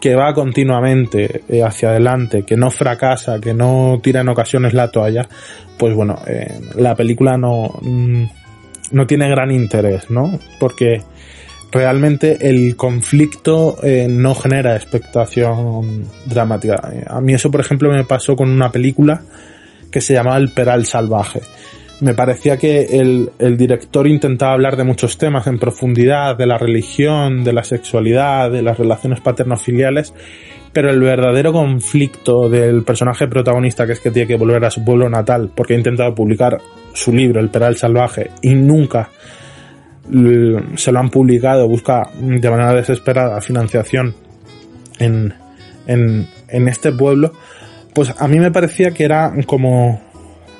que 0.00 0.14
va 0.14 0.32
continuamente 0.32 1.42
eh, 1.46 1.62
hacia 1.62 1.90
adelante, 1.90 2.42
que 2.44 2.56
no 2.56 2.70
fracasa, 2.70 3.38
que 3.38 3.52
no 3.52 4.00
tira 4.02 4.22
en 4.22 4.30
ocasiones 4.30 4.72
la 4.72 4.90
toalla, 4.90 5.28
pues 5.76 5.94
bueno, 5.94 6.20
eh, 6.26 6.58
la 6.76 6.94
película 6.94 7.36
no, 7.36 7.78
mm, 7.82 8.24
no 8.90 9.06
tiene 9.06 9.28
gran 9.28 9.50
interés, 9.50 10.10
¿no? 10.10 10.38
Porque 10.58 11.02
realmente 11.70 12.48
el 12.48 12.76
conflicto 12.76 13.78
eh, 13.82 14.06
no 14.08 14.34
genera 14.34 14.76
expectación 14.76 16.04
dramática. 16.26 16.80
A 17.06 17.20
mí 17.20 17.34
eso, 17.34 17.50
por 17.50 17.60
ejemplo, 17.60 17.90
me 17.90 18.04
pasó 18.04 18.36
con 18.36 18.50
una 18.50 18.70
película 18.70 19.22
que 19.90 20.00
se 20.00 20.14
llamaba 20.14 20.36
El 20.36 20.50
Peral 20.50 20.86
Salvaje. 20.86 21.40
Me 22.00 22.14
parecía 22.14 22.56
que 22.56 23.00
el, 23.00 23.30
el 23.38 23.56
director 23.56 24.06
intentaba 24.06 24.52
hablar 24.52 24.76
de 24.76 24.84
muchos 24.84 25.18
temas 25.18 25.46
en 25.48 25.58
profundidad, 25.58 26.36
de 26.36 26.46
la 26.46 26.56
religión, 26.56 27.42
de 27.42 27.52
la 27.52 27.64
sexualidad, 27.64 28.52
de 28.52 28.62
las 28.62 28.78
relaciones 28.78 29.20
paterno-filiales, 29.20 30.14
pero 30.72 30.90
el 30.90 31.00
verdadero 31.00 31.52
conflicto 31.52 32.48
del 32.48 32.82
personaje 32.82 33.26
protagonista, 33.26 33.86
que 33.86 33.92
es 33.92 34.00
que 34.00 34.10
tiene 34.10 34.28
que 34.28 34.36
volver 34.36 34.64
a 34.64 34.70
su 34.70 34.84
pueblo 34.84 35.08
natal, 35.08 35.50
porque 35.54 35.74
ha 35.74 35.78
intentado 35.78 36.14
publicar 36.14 36.58
su 36.92 37.12
libro, 37.12 37.40
El 37.40 37.50
Peral 37.50 37.76
Salvaje, 37.76 38.30
y 38.42 38.54
nunca 38.54 39.10
se 40.76 40.92
lo 40.92 40.98
han 40.98 41.10
publicado, 41.10 41.68
busca 41.68 42.08
de 42.18 42.50
manera 42.50 42.72
desesperada 42.72 43.40
financiación 43.40 44.14
en, 44.98 45.34
en, 45.86 46.26
en 46.48 46.68
este 46.68 46.92
pueblo, 46.92 47.32
pues 47.94 48.14
a 48.18 48.26
mí 48.26 48.38
me 48.38 48.50
parecía 48.50 48.92
que 48.92 49.04
era 49.04 49.32
como 49.46 50.00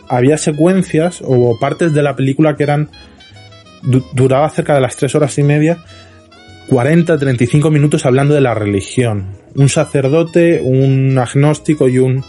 había 0.08 0.38
secuencias 0.38 1.22
o 1.24 1.58
partes 1.58 1.92
de 1.92 2.02
la 2.02 2.16
película 2.16 2.56
que 2.56 2.62
eran 2.62 2.90
duraba 4.12 4.48
cerca 4.50 4.74
de 4.74 4.80
las 4.80 4.96
tres 4.96 5.14
horas 5.14 5.38
y 5.38 5.42
media 5.42 5.78
40 6.68 7.18
35 7.18 7.70
minutos 7.70 8.04
hablando 8.04 8.34
de 8.34 8.40
la 8.40 8.54
religión. 8.54 9.26
Un 9.54 9.68
sacerdote 9.68 10.60
un 10.62 11.18
agnóstico 11.18 11.88
y 11.88 11.98
un 11.98 12.24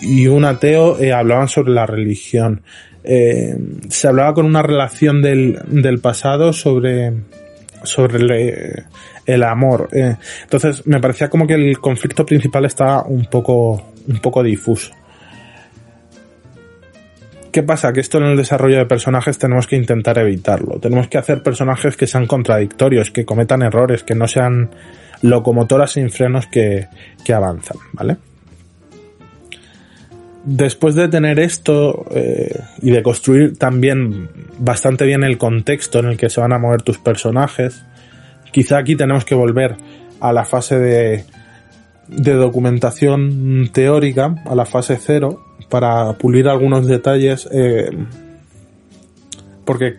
y 0.00 0.26
un 0.28 0.44
ateo 0.46 0.98
eh, 0.98 1.12
hablaban 1.12 1.48
sobre 1.48 1.72
la 1.72 1.86
religión. 1.86 2.62
Eh, 3.04 3.54
se 3.88 4.08
hablaba 4.08 4.34
con 4.34 4.46
una 4.46 4.62
relación 4.62 5.20
del, 5.22 5.58
del 5.68 6.00
pasado 6.00 6.52
sobre 6.52 7.12
sobre 7.82 8.18
el, 8.18 8.84
el 9.26 9.42
amor. 9.42 9.88
Eh, 9.92 10.16
entonces 10.42 10.86
me 10.86 11.00
parecía 11.00 11.28
como 11.28 11.46
que 11.46 11.54
el 11.54 11.78
conflicto 11.78 12.24
principal 12.24 12.64
estaba 12.64 13.04
un 13.04 13.26
poco 13.26 13.92
un 14.06 14.18
poco 14.18 14.42
difuso. 14.42 14.92
¿Qué 17.52 17.62
pasa? 17.62 17.92
Que 17.92 18.00
esto 18.00 18.18
en 18.18 18.24
el 18.24 18.36
desarrollo 18.36 18.78
de 18.78 18.86
personajes 18.86 19.38
tenemos 19.38 19.66
que 19.66 19.76
intentar 19.76 20.18
evitarlo. 20.18 20.78
Tenemos 20.78 21.08
que 21.08 21.18
hacer 21.18 21.42
personajes 21.42 21.96
que 21.96 22.06
sean 22.06 22.26
contradictorios, 22.26 23.10
que 23.10 23.24
cometan 23.24 23.62
errores, 23.62 24.04
que 24.04 24.14
no 24.14 24.28
sean 24.28 24.70
locomotoras 25.22 25.92
sin 25.92 26.10
frenos 26.10 26.46
que, 26.46 26.86
que 27.24 27.32
avanzan, 27.32 27.78
¿vale? 27.92 28.16
Después 30.44 30.94
de 30.94 31.08
tener 31.08 31.38
esto 31.38 32.06
eh, 32.12 32.58
y 32.80 32.90
de 32.92 33.02
construir 33.02 33.58
también 33.58 34.30
bastante 34.58 35.04
bien 35.04 35.22
el 35.24 35.36
contexto 35.36 35.98
en 35.98 36.06
el 36.06 36.16
que 36.16 36.30
se 36.30 36.40
van 36.40 36.52
a 36.52 36.58
mover 36.58 36.82
tus 36.82 36.98
personajes, 36.98 37.82
quizá 38.52 38.78
aquí 38.78 38.96
tenemos 38.96 39.24
que 39.24 39.34
volver 39.34 39.76
a 40.20 40.32
la 40.32 40.44
fase 40.44 40.78
de 40.78 41.24
de 42.10 42.34
documentación 42.34 43.70
teórica 43.72 44.34
a 44.44 44.54
la 44.54 44.66
fase 44.66 44.98
cero 45.00 45.40
para 45.70 46.12
pulir 46.14 46.48
algunos 46.48 46.86
detalles 46.86 47.48
eh, 47.52 47.90
porque 49.64 49.94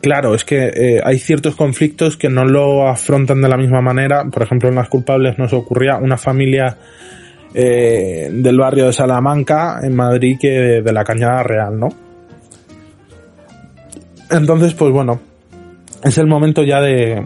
claro 0.00 0.34
es 0.34 0.44
que 0.44 0.66
eh, 0.68 1.00
hay 1.02 1.18
ciertos 1.18 1.56
conflictos 1.56 2.16
que 2.16 2.28
no 2.28 2.44
lo 2.44 2.86
afrontan 2.86 3.40
de 3.40 3.48
la 3.48 3.56
misma 3.56 3.80
manera. 3.80 4.24
Por 4.26 4.42
ejemplo 4.42 4.68
en 4.68 4.74
las 4.74 4.88
culpables 4.88 5.38
nos 5.38 5.52
ocurría 5.52 5.96
una 5.96 6.18
familia 6.18 6.76
eh, 7.54 8.28
del 8.30 8.58
barrio 8.58 8.86
de 8.86 8.92
Salamanca 8.92 9.80
en 9.82 9.96
Madrid 9.96 10.36
que 10.38 10.82
de 10.82 10.92
la 10.92 11.02
Cañada 11.02 11.42
Real 11.42 11.80
no 11.80 11.88
entonces 14.30 14.74
pues 14.74 14.92
bueno 14.92 15.18
es 16.04 16.18
el 16.18 16.26
momento 16.26 16.62
ya 16.62 16.82
de 16.82 17.24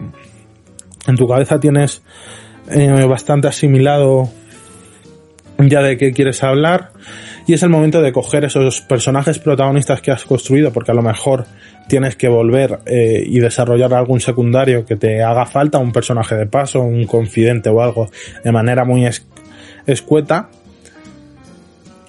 en 1.07 1.15
tu 1.17 1.27
cabeza 1.27 1.59
tienes 1.59 2.01
eh, 2.71 3.05
bastante 3.05 3.49
asimilado 3.49 4.29
ya 5.57 5.81
de 5.81 5.97
qué 5.97 6.11
quieres 6.13 6.43
hablar 6.43 6.89
y 7.45 7.53
es 7.53 7.63
el 7.63 7.69
momento 7.69 8.01
de 8.01 8.11
coger 8.11 8.45
esos 8.45 8.81
personajes 8.81 9.39
protagonistas 9.39 10.01
que 10.01 10.11
has 10.11 10.23
construido 10.23 10.71
porque 10.71 10.91
a 10.91 10.95
lo 10.95 11.01
mejor 11.01 11.45
tienes 11.87 12.15
que 12.15 12.27
volver 12.27 12.79
eh, 12.85 13.23
y 13.25 13.39
desarrollar 13.39 13.93
algún 13.93 14.19
secundario 14.19 14.85
que 14.85 14.95
te 14.95 15.21
haga 15.21 15.45
falta, 15.45 15.77
un 15.77 15.91
personaje 15.91 16.35
de 16.35 16.45
paso, 16.47 16.81
un 16.81 17.05
confidente 17.05 17.69
o 17.69 17.81
algo 17.81 18.09
de 18.43 18.51
manera 18.51 18.85
muy 18.85 19.07
escueta 19.85 20.49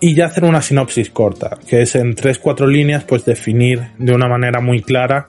y 0.01 0.15
ya 0.15 0.27
hacer 0.27 0.45
una 0.45 0.61
sinopsis 0.61 1.11
corta, 1.11 1.59
que 1.67 1.83
es 1.83 1.95
en 1.95 2.15
tres, 2.15 2.39
cuatro 2.39 2.67
líneas, 2.67 3.05
pues 3.05 3.25
definir 3.25 3.81
de 3.99 4.13
una 4.13 4.29
manera 4.29 4.61
muy 4.61 4.83
clara 4.83 5.29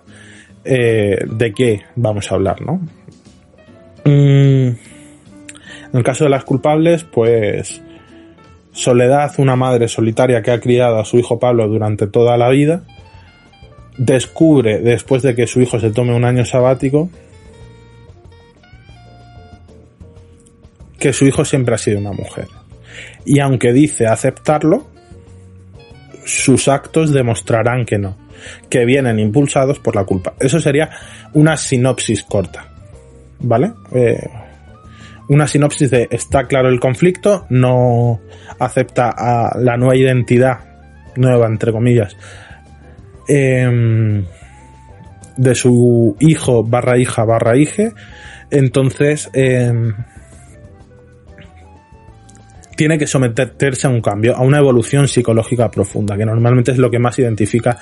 eh, 0.66 1.18
de 1.26 1.54
qué 1.54 1.82
vamos 1.96 2.32
a 2.32 2.36
hablar, 2.36 2.62
¿no? 2.62 2.82
Mm, 4.04 4.68
en 4.68 4.78
el 5.94 6.04
caso 6.04 6.26
de 6.26 6.30
las 6.30 6.44
culpables, 6.44 7.06
pues 7.06 7.82
Soledad, 8.76 9.34
una 9.40 9.56
madre 9.56 9.88
solitaria 9.88 10.44
que 10.44 10.52
ha 10.52 10.60
criado 10.60 11.00
a 11.00 11.06
su 11.06 11.18
hijo 11.18 11.40
Pablo 11.40 11.68
durante 11.68 12.06
toda 12.06 12.38
la 12.38 12.50
vida, 12.50 12.84
descubre, 13.98 14.80
después 14.80 15.24
de 15.24 15.34
que 15.34 15.48
su 15.48 15.62
hijo 15.62 15.80
se 15.80 15.90
tome 15.90 16.14
un 16.14 16.26
año 16.26 16.46
sabático, 16.46 17.10
que 21.00 21.12
su 21.12 21.26
hijo 21.26 21.44
siempre 21.44 21.74
ha 21.74 21.80
sido 21.80 22.00
una 22.00 22.12
mujer 22.12 22.48
y 23.26 23.40
aunque 23.40 23.74
dice 23.74 24.06
aceptarlo, 24.06 24.86
sus 26.26 26.68
actos 26.68 27.12
demostrarán 27.12 27.86
que 27.86 27.98
no, 27.98 28.18
que 28.70 28.86
vienen 28.86 29.20
impulsados 29.20 29.80
por 29.80 29.96
la 29.96 30.06
culpa. 30.06 30.36
Eso 30.40 30.60
sería 30.60 30.90
una 31.34 31.58
sinopsis 31.58 32.24
corta, 32.24 32.68
¿vale? 33.40 33.74
Eh, 33.94 34.30
una 35.30 35.48
sinopsis 35.48 35.90
de 35.90 36.08
está 36.12 36.46
claro 36.46 36.70
el 36.70 36.80
conflicto, 36.80 37.46
no 37.50 38.22
acepta 38.60 39.10
a 39.10 39.58
la 39.60 39.78
nueva 39.78 39.96
identidad, 39.96 40.60
nueva 41.16 41.48
entre 41.48 41.72
comillas, 41.72 42.16
em, 43.28 44.26
de 45.38 45.56
su 45.56 46.16
hijo 46.20 46.64
barra 46.64 46.98
hija 46.98 47.26
barra 47.26 47.58
hije, 47.58 47.92
entonces 48.52 49.30
em, 49.34 49.94
tiene 52.76 52.98
que 52.98 53.08
someterse 53.08 53.88
a 53.88 53.90
un 53.90 54.02
cambio, 54.02 54.36
a 54.36 54.42
una 54.42 54.60
evolución 54.60 55.08
psicológica 55.08 55.72
profunda, 55.72 56.18
que 56.18 56.26
normalmente 56.26 56.72
es 56.72 56.78
lo 56.78 56.92
que 56.92 57.00
más 57.00 57.18
identifica 57.20 57.78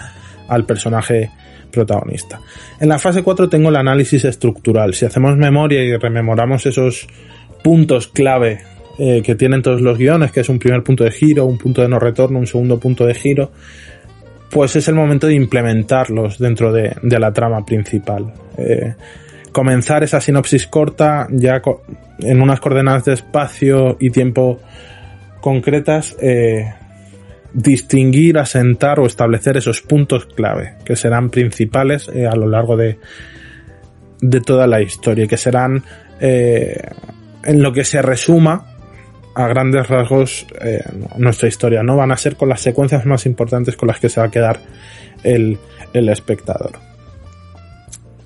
al 0.47 0.65
personaje 0.65 1.31
protagonista. 1.73 2.39
En 2.79 2.89
la 2.89 2.99
fase 2.99 3.23
4 3.23 3.49
tengo 3.49 3.69
el 3.69 3.75
análisis 3.75 4.23
estructural. 4.25 4.93
Si 4.93 5.05
hacemos 5.05 5.35
memoria 5.35 5.83
y 5.83 5.95
rememoramos 5.97 6.65
esos 6.65 7.07
puntos 7.63 8.07
clave 8.07 8.61
eh, 8.99 9.21
que 9.23 9.35
tienen 9.35 9.61
todos 9.61 9.81
los 9.81 9.97
guiones, 9.97 10.31
que 10.31 10.41
es 10.41 10.49
un 10.49 10.59
primer 10.59 10.83
punto 10.83 11.03
de 11.03 11.11
giro, 11.11 11.45
un 11.45 11.57
punto 11.57 11.81
de 11.81 11.89
no 11.89 11.99
retorno, 11.99 12.39
un 12.39 12.47
segundo 12.47 12.79
punto 12.79 13.05
de 13.05 13.15
giro, 13.15 13.51
pues 14.51 14.75
es 14.75 14.87
el 14.87 14.93
momento 14.93 15.25
de 15.25 15.33
implementarlos 15.33 16.37
dentro 16.37 16.71
de, 16.71 16.95
la 17.01 17.33
trama 17.33 17.65
principal. 17.65 18.31
Eh, 18.55 18.93
comenzar 19.51 20.03
esa 20.03 20.21
sinopsis 20.21 20.67
corta 20.67 21.27
ya 21.31 21.59
en 22.19 22.41
unas 22.41 22.59
coordenadas 22.59 23.05
de 23.05 23.13
espacio 23.13 23.97
y 23.99 24.11
tiempo 24.11 24.59
concretas, 25.41 26.15
eh, 26.21 26.71
distinguir, 27.53 28.37
asentar 28.37 28.99
o 28.99 29.05
establecer 29.05 29.57
esos 29.57 29.81
puntos 29.81 30.25
clave 30.25 30.75
que 30.85 30.95
serán 30.95 31.29
principales 31.29 32.09
eh, 32.09 32.27
a 32.27 32.35
lo 32.35 32.47
largo 32.47 32.75
de, 32.75 32.99
de 34.21 34.41
toda 34.41 34.67
la 34.67 34.81
historia 34.81 35.25
y 35.25 35.27
que 35.27 35.37
serán 35.37 35.83
eh, 36.19 36.89
en 37.43 37.61
lo 37.61 37.73
que 37.73 37.83
se 37.83 38.01
resuma 38.01 38.67
a 39.35 39.47
grandes 39.47 39.87
rasgos 39.87 40.45
nuestra 41.17 41.47
historia, 41.47 41.81
¿no? 41.81 41.97
Van 41.97 42.11
a 42.11 42.17
ser 42.17 42.35
con 42.35 42.49
las 42.49 42.61
secuencias 42.61 43.03
más 43.07 43.25
importantes 43.25 43.75
con 43.75 43.87
las 43.87 43.99
que 43.99 44.07
se 44.07 44.19
va 44.19 44.27
a 44.27 44.31
quedar 44.31 44.59
el, 45.23 45.57
el 45.91 46.09
espectador 46.09 46.73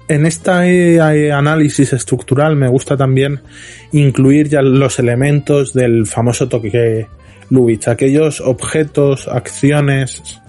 en 0.08 0.26
este 0.26 1.32
análisis 1.32 1.94
estructural 1.94 2.56
me 2.56 2.68
gusta 2.68 2.96
también 2.96 3.42
incluir 3.92 4.48
ya 4.48 4.62
los 4.62 5.00
elementos 5.00 5.74
del 5.74 6.06
famoso 6.06 6.48
toque 6.48 7.08
Lubitsch, 7.50 7.88
aquellos 7.88 8.42
objetos, 8.42 9.28
acciones, 9.28 10.42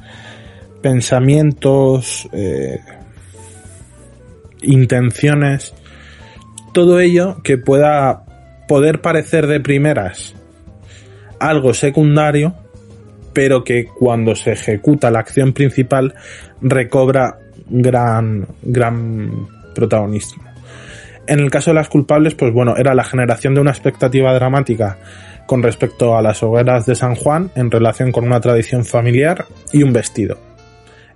pensamientos, 0.83 2.29
eh, 2.33 2.81
intenciones, 4.63 5.75
todo 6.73 7.01
ello 7.01 7.43
que 7.43 7.59
pueda 7.59 8.25
poder 8.67 9.01
parecer 9.01 9.47
de 9.47 9.61
primeras 9.61 10.35
algo 11.41 11.73
secundario, 11.73 12.55
pero 13.33 13.63
que 13.63 13.87
cuando 13.87 14.35
se 14.35 14.53
ejecuta 14.53 15.11
la 15.11 15.21
acción 15.21 15.53
principal 15.53 16.15
recobra 16.61 17.39
gran, 17.69 18.47
gran 18.63 19.47
protagonismo. 19.75 20.45
En 21.27 21.41
el 21.41 21.51
caso 21.51 21.71
de 21.71 21.75
las 21.75 21.89
culpables, 21.89 22.35
pues 22.35 22.53
bueno, 22.53 22.77
era 22.77 22.95
la 22.95 23.05
generación 23.05 23.55
de 23.55 23.61
una 23.61 23.71
expectativa 23.71 24.33
dramática 24.33 24.99
con 25.49 25.63
respecto 25.63 26.15
a 26.15 26.21
las 26.21 26.43
hogueras 26.43 26.85
de 26.85 26.95
San 26.95 27.15
Juan 27.15 27.51
en 27.57 27.71
relación 27.71 28.13
con 28.13 28.27
una 28.27 28.39
tradición 28.39 28.85
familiar 28.85 29.47
y 29.73 29.83
un 29.83 29.95
vestido. 29.95 30.37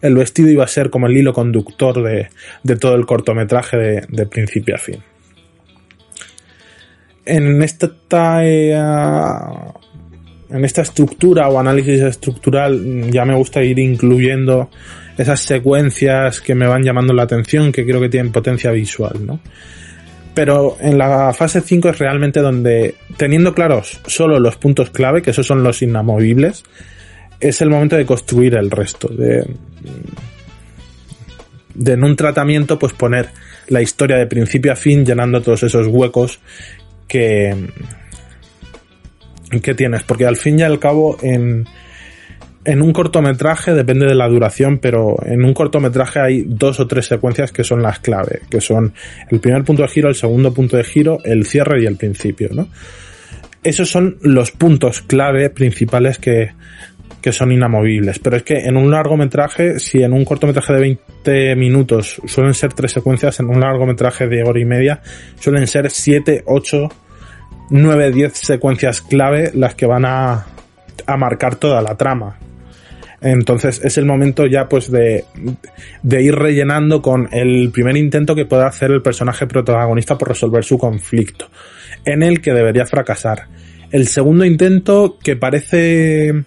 El 0.01 0.15
vestido 0.15 0.49
iba 0.49 0.65
a 0.65 0.69
ser 0.69 0.89
como 0.89 1.07
el 1.07 1.15
hilo 1.15 1.35
conductor 1.35 2.03
de, 2.03 2.77
todo 2.77 2.95
el 2.95 3.05
cortometraje 3.05 3.77
de, 4.09 4.27
principio 4.27 4.75
a 4.75 4.79
fin. 4.79 5.03
En 7.27 7.63
esta, 7.63 7.91
eh, 8.43 8.73
en 8.73 10.65
esta 10.65 10.81
estructura 10.81 11.51
o 11.51 11.59
análisis 11.59 12.01
estructural 12.01 13.11
ya 13.11 13.27
me 13.27 13.35
gusta 13.35 13.63
ir 13.63 13.79
incluyendo 13.79 14.71
esas 15.19 15.41
secuencias 15.41 16.41
que 16.41 16.55
me 16.55 16.67
van 16.67 16.83
llamando 16.83 17.13
la 17.13 17.25
atención, 17.25 17.71
que 17.71 17.85
creo 17.85 18.01
que 18.01 18.09
tienen 18.09 18.33
potencia 18.33 18.71
visual, 18.71 19.27
¿no? 19.27 19.41
Pero 20.35 20.77
en 20.81 20.97
la 20.97 21.33
fase 21.35 21.61
5 21.61 21.91
es 21.91 21.99
realmente 21.99 22.41
donde, 22.41 22.95
teniendo 23.17 23.55
claros 23.55 24.01
solo 24.07 24.41
los 24.41 24.57
puntos 24.57 24.91
clave, 24.91 25.21
que 25.21 25.31
esos 25.31 25.47
son 25.47 25.63
los 25.63 25.83
inamovibles, 25.83 26.65
es 27.39 27.61
el 27.61 27.71
momento 27.71 27.97
de 27.97 28.07
construir 28.07 28.55
el 28.55 28.71
resto, 28.71 29.09
de, 29.09 29.45
de 31.75 31.93
en 31.93 32.05
un 32.05 32.17
tratamiento 32.17 32.79
pues 32.79 32.93
poner 32.93 33.29
la 33.69 33.83
historia 33.83 34.17
de 34.17 34.27
principio 34.27 34.73
a 34.73 34.77
fin 34.77 35.05
llenando 35.05 35.43
todos 35.43 35.63
esos 35.65 35.87
huecos 35.87 36.41
que, 37.09 37.55
que 39.63 39.75
tienes, 39.75 40.03
porque 40.03 40.27
al 40.27 40.37
fin 40.37 40.59
y 40.61 40.63
al 40.63 40.79
cabo 40.79 41.19
en, 41.21 41.67
en 42.65 42.83
un 42.83 42.93
cortometraje, 42.93 43.75
depende 43.75 44.07
de 44.07 44.15
la 44.15 44.29
duración, 44.29 44.79
pero 44.79 45.17
en 45.25 45.45
un 45.45 45.53
cortometraje 45.53 46.21
hay 46.21 46.45
dos 46.47 46.79
o 46.79 46.87
tres 46.87 47.07
secuencias 47.07 47.51
que 47.51 47.65
son 47.65 47.83
las 47.83 47.99
clave, 47.99 48.43
que 48.49 48.61
son 48.61 48.95
el 49.31 49.41
primer 49.41 49.65
punto 49.65 49.83
de 49.83 49.89
giro, 49.89 50.09
el 50.09 50.15
segundo 50.15 50.55
punto 50.55 50.77
de 50.77 50.85
giro, 50.85 51.19
el 51.25 51.45
cierre 51.45 51.83
y 51.83 51.87
el 51.87 51.97
principio, 51.97 52.51
¿no? 52.53 52.69
Esos 53.65 53.89
son 53.89 54.19
los 54.23 54.51
puntos 54.51 55.03
clave 55.03 55.51
principales 55.51 56.19
que, 56.19 56.53
que 57.21 57.33
son 57.33 57.53
inamovibles. 57.53 58.19
Pero 58.19 58.37
es 58.37 58.43
que 58.43 58.59
en 58.59 58.77
un 58.77 58.91
largometraje, 58.91 59.79
si 59.79 60.03
en 60.03 60.13
un 60.13 60.25
cortometraje 60.25 60.73
de 60.73 60.81
20 60.81 61.57
minutos 61.57 62.21
suelen 62.27 62.55
ser 62.55 62.73
tres 62.73 62.93
secuencias, 62.93 63.39
en 63.41 63.49
un 63.49 63.61
largometraje 63.61 64.27
de 64.27 64.43
hora 64.43 64.61
y 64.61 64.65
media 64.65 65.01
suelen 65.39 65.67
ser 65.69 65.91
7, 65.91 66.43
8, 66.47 66.89
9, 67.71 68.11
10 68.11 68.33
secuencias 68.33 69.01
clave 69.01 69.53
las 69.55 69.77
que 69.77 69.87
van 69.87 70.05
a, 70.05 70.47
a 71.07 71.17
marcar 71.17 71.55
toda 71.55 71.81
la 71.81 71.97
trama. 71.97 72.39
Entonces 73.23 73.81
es 73.85 73.99
el 73.99 74.05
momento 74.05 74.47
ya 74.47 74.69
pues 74.69 74.91
de, 74.91 75.25
de, 76.03 76.23
ir 76.23 76.35
rellenando 76.35 77.01
con 77.01 77.29
el 77.31 77.71
primer 77.71 77.97
intento 77.97 78.35
que 78.35 78.47
pueda 78.47 78.67
hacer 78.67 78.91
el 78.91 79.01
personaje 79.01 79.47
protagonista 79.47 80.19
por 80.19 80.29
resolver 80.29 80.65
su 80.65 80.77
conflicto, 80.77 81.49
en 82.05 82.25
el 82.25 82.41
que 82.41 82.53
debería 82.53 82.85
fracasar. 82.85 83.47
El 83.93 84.09
segundo 84.09 84.45
intento 84.45 85.19
que 85.23 85.37
parece 85.37 86.45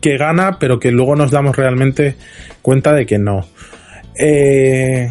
que 0.00 0.16
gana, 0.16 0.58
pero 0.58 0.78
que 0.78 0.92
luego 0.92 1.16
nos 1.16 1.30
damos 1.30 1.56
realmente 1.56 2.14
cuenta 2.62 2.92
de 2.92 3.06
que 3.06 3.18
no. 3.18 3.46
Eh, 4.16 5.08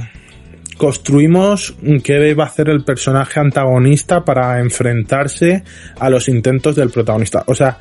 construimos 0.78 1.76
qué 2.04 2.34
va 2.34 2.46
a 2.46 2.48
hacer 2.48 2.70
el 2.70 2.86
personaje 2.86 3.40
antagonista 3.40 4.24
para 4.24 4.60
enfrentarse 4.60 5.64
a 6.00 6.10
los 6.10 6.30
intentos 6.30 6.76
del 6.76 6.90
protagonista. 6.90 7.44
O 7.48 7.56
sea, 7.56 7.78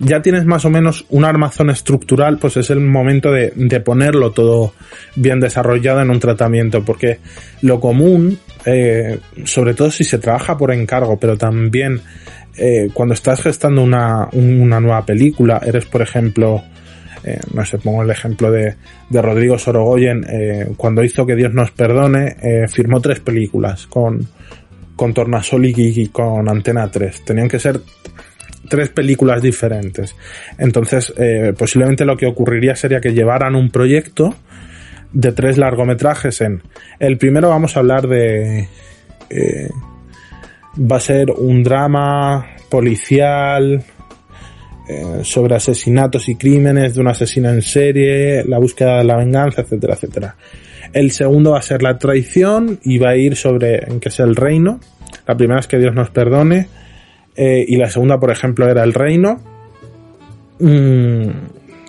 ya 0.00 0.22
tienes 0.22 0.46
más 0.46 0.64
o 0.64 0.70
menos 0.70 1.04
un 1.10 1.24
armazón 1.24 1.68
estructural, 1.68 2.38
pues 2.38 2.56
es 2.56 2.70
el 2.70 2.80
momento 2.80 3.30
de, 3.30 3.50
ponerlo 3.84 4.32
todo 4.32 4.72
bien 5.14 5.40
desarrollado 5.40 6.00
en 6.00 6.10
un 6.10 6.18
tratamiento, 6.18 6.82
porque 6.82 7.18
lo 7.60 7.80
común, 7.80 8.38
eh, 8.64 9.18
sobre 9.44 9.74
todo 9.74 9.90
si 9.90 10.04
se 10.04 10.18
trabaja 10.18 10.56
por 10.56 10.72
encargo, 10.72 11.18
pero 11.18 11.36
también 11.36 12.00
eh, 12.56 12.88
cuando 12.94 13.14
estás 13.14 13.42
gestando 13.42 13.82
una, 13.82 14.28
nueva 14.32 15.04
película, 15.04 15.60
eres 15.64 15.84
por 15.84 16.00
ejemplo, 16.00 16.62
eh, 17.22 17.38
no 17.52 17.64
sé, 17.66 17.76
pongo 17.76 18.02
el 18.02 18.10
ejemplo 18.10 18.50
de, 18.50 18.76
de 19.10 19.22
Rodrigo 19.22 19.58
Sorogoyen, 19.58 20.24
cuando 20.78 21.04
hizo 21.04 21.26
Que 21.26 21.36
Dios 21.36 21.52
nos 21.52 21.72
perdone, 21.72 22.68
firmó 22.68 23.02
tres 23.02 23.20
películas 23.20 23.86
con, 23.86 24.26
con 24.96 25.12
Tornasol 25.12 25.66
y 25.66 26.08
con 26.08 26.48
Antena 26.48 26.90
3. 26.90 27.24
Tenían 27.26 27.48
que 27.48 27.58
ser 27.58 27.80
tres 28.70 28.88
películas 28.88 29.42
diferentes. 29.42 30.16
Entonces, 30.56 31.12
eh, 31.18 31.52
posiblemente 31.58 32.06
lo 32.06 32.16
que 32.16 32.26
ocurriría 32.26 32.76
sería 32.76 33.00
que 33.00 33.12
llevaran 33.12 33.56
un 33.56 33.70
proyecto 33.70 34.34
de 35.12 35.32
tres 35.32 35.58
largometrajes 35.58 36.40
en... 36.40 36.62
El 36.98 37.18
primero 37.18 37.50
vamos 37.50 37.76
a 37.76 37.80
hablar 37.80 38.06
de... 38.06 38.68
Eh, 39.28 39.68
va 40.80 40.96
a 40.96 41.00
ser 41.00 41.32
un 41.32 41.62
drama 41.64 42.46
policial 42.70 43.82
eh, 44.88 45.20
sobre 45.22 45.56
asesinatos 45.56 46.28
y 46.28 46.36
crímenes 46.36 46.94
de 46.94 47.00
un 47.00 47.08
asesino 47.08 47.50
en 47.50 47.62
serie, 47.62 48.44
la 48.44 48.58
búsqueda 48.58 48.98
de 48.98 49.04
la 49.04 49.16
venganza, 49.16 49.62
etcétera, 49.62 49.94
etcétera. 49.94 50.36
El 50.92 51.10
segundo 51.10 51.52
va 51.52 51.58
a 51.58 51.62
ser 51.62 51.82
la 51.82 51.98
traición 51.98 52.78
y 52.84 52.98
va 52.98 53.10
a 53.10 53.16
ir 53.16 53.34
sobre 53.34 53.84
en 53.84 53.98
qué 53.98 54.10
es 54.10 54.20
el 54.20 54.36
reino. 54.36 54.78
La 55.26 55.36
primera 55.36 55.58
es 55.58 55.66
que 55.66 55.78
Dios 55.78 55.94
nos 55.94 56.10
perdone 56.10 56.68
eh, 57.36 57.64
y 57.66 57.76
la 57.76 57.90
segunda, 57.90 58.18
por 58.18 58.30
ejemplo, 58.30 58.68
era 58.68 58.82
el 58.82 58.92
reino. 58.92 59.40
Mm, 60.58 61.30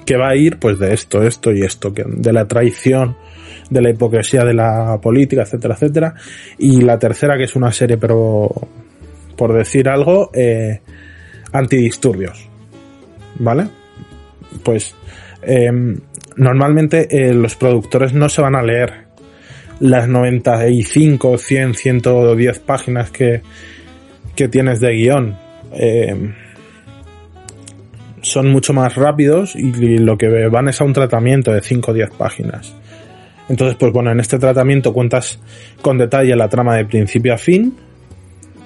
que 0.06 0.18
va 0.18 0.30
a 0.30 0.36
ir 0.36 0.58
pues 0.58 0.80
de 0.80 0.94
esto, 0.94 1.24
esto 1.24 1.52
y 1.52 1.62
esto, 1.62 1.94
de 1.94 2.34
la 2.34 2.48
traición, 2.48 3.16
de 3.70 3.82
la 3.82 3.90
hipocresía 3.92 4.44
de 4.44 4.54
la 4.54 5.00
política, 5.02 5.44
etcétera, 5.44 5.76
etcétera. 5.76 6.16
Y 6.58 6.82
la 6.82 6.98
tercera, 7.00 7.38
que 7.38 7.46
es 7.46 7.56
una 7.56 7.72
serie, 7.72 7.98
pero 7.98 8.50
por 9.38 9.54
decir 9.54 9.90
algo, 9.90 10.30
eh, 10.34 10.82
antidisturbios. 11.54 12.48
¿Vale? 13.40 13.68
Pues 14.64 14.94
em, 15.42 15.98
normalmente 16.36 17.08
eh, 17.10 17.34
los 17.34 17.56
productores 17.56 18.14
no 18.14 18.28
se 18.30 18.42
van 18.42 18.56
a 18.56 18.64
leer 18.64 19.06
las 19.80 20.08
95, 20.08 21.38
100, 21.38 21.74
110 21.74 22.60
páginas 22.60 23.10
que, 23.10 23.42
que 24.36 24.48
tienes 24.48 24.80
de 24.80 24.92
guion. 24.94 25.38
Em, 25.74 26.34
son 28.22 28.52
mucho 28.52 28.74
más 28.74 28.96
rápidos 28.96 29.56
y 29.56 29.98
lo 29.98 30.18
que 30.18 30.48
van 30.48 30.70
es 30.70 30.80
a 30.80 30.84
un 30.84 30.94
tratamiento 30.94 31.52
de 31.52 31.62
5 31.62 31.92
o 31.92 31.94
10 31.94 32.12
páginas. 32.12 32.76
Entonces, 33.50 33.76
pues 33.78 33.92
bueno, 33.92 34.12
en 34.12 34.20
este 34.20 34.40
tratamiento 34.40 34.94
cuentas 34.94 35.40
con 35.82 35.98
detalle 35.98 36.36
la 36.36 36.48
trama 36.48 36.78
de 36.78 36.86
principio 36.86 37.34
a 37.34 37.38
fin, 37.38 37.76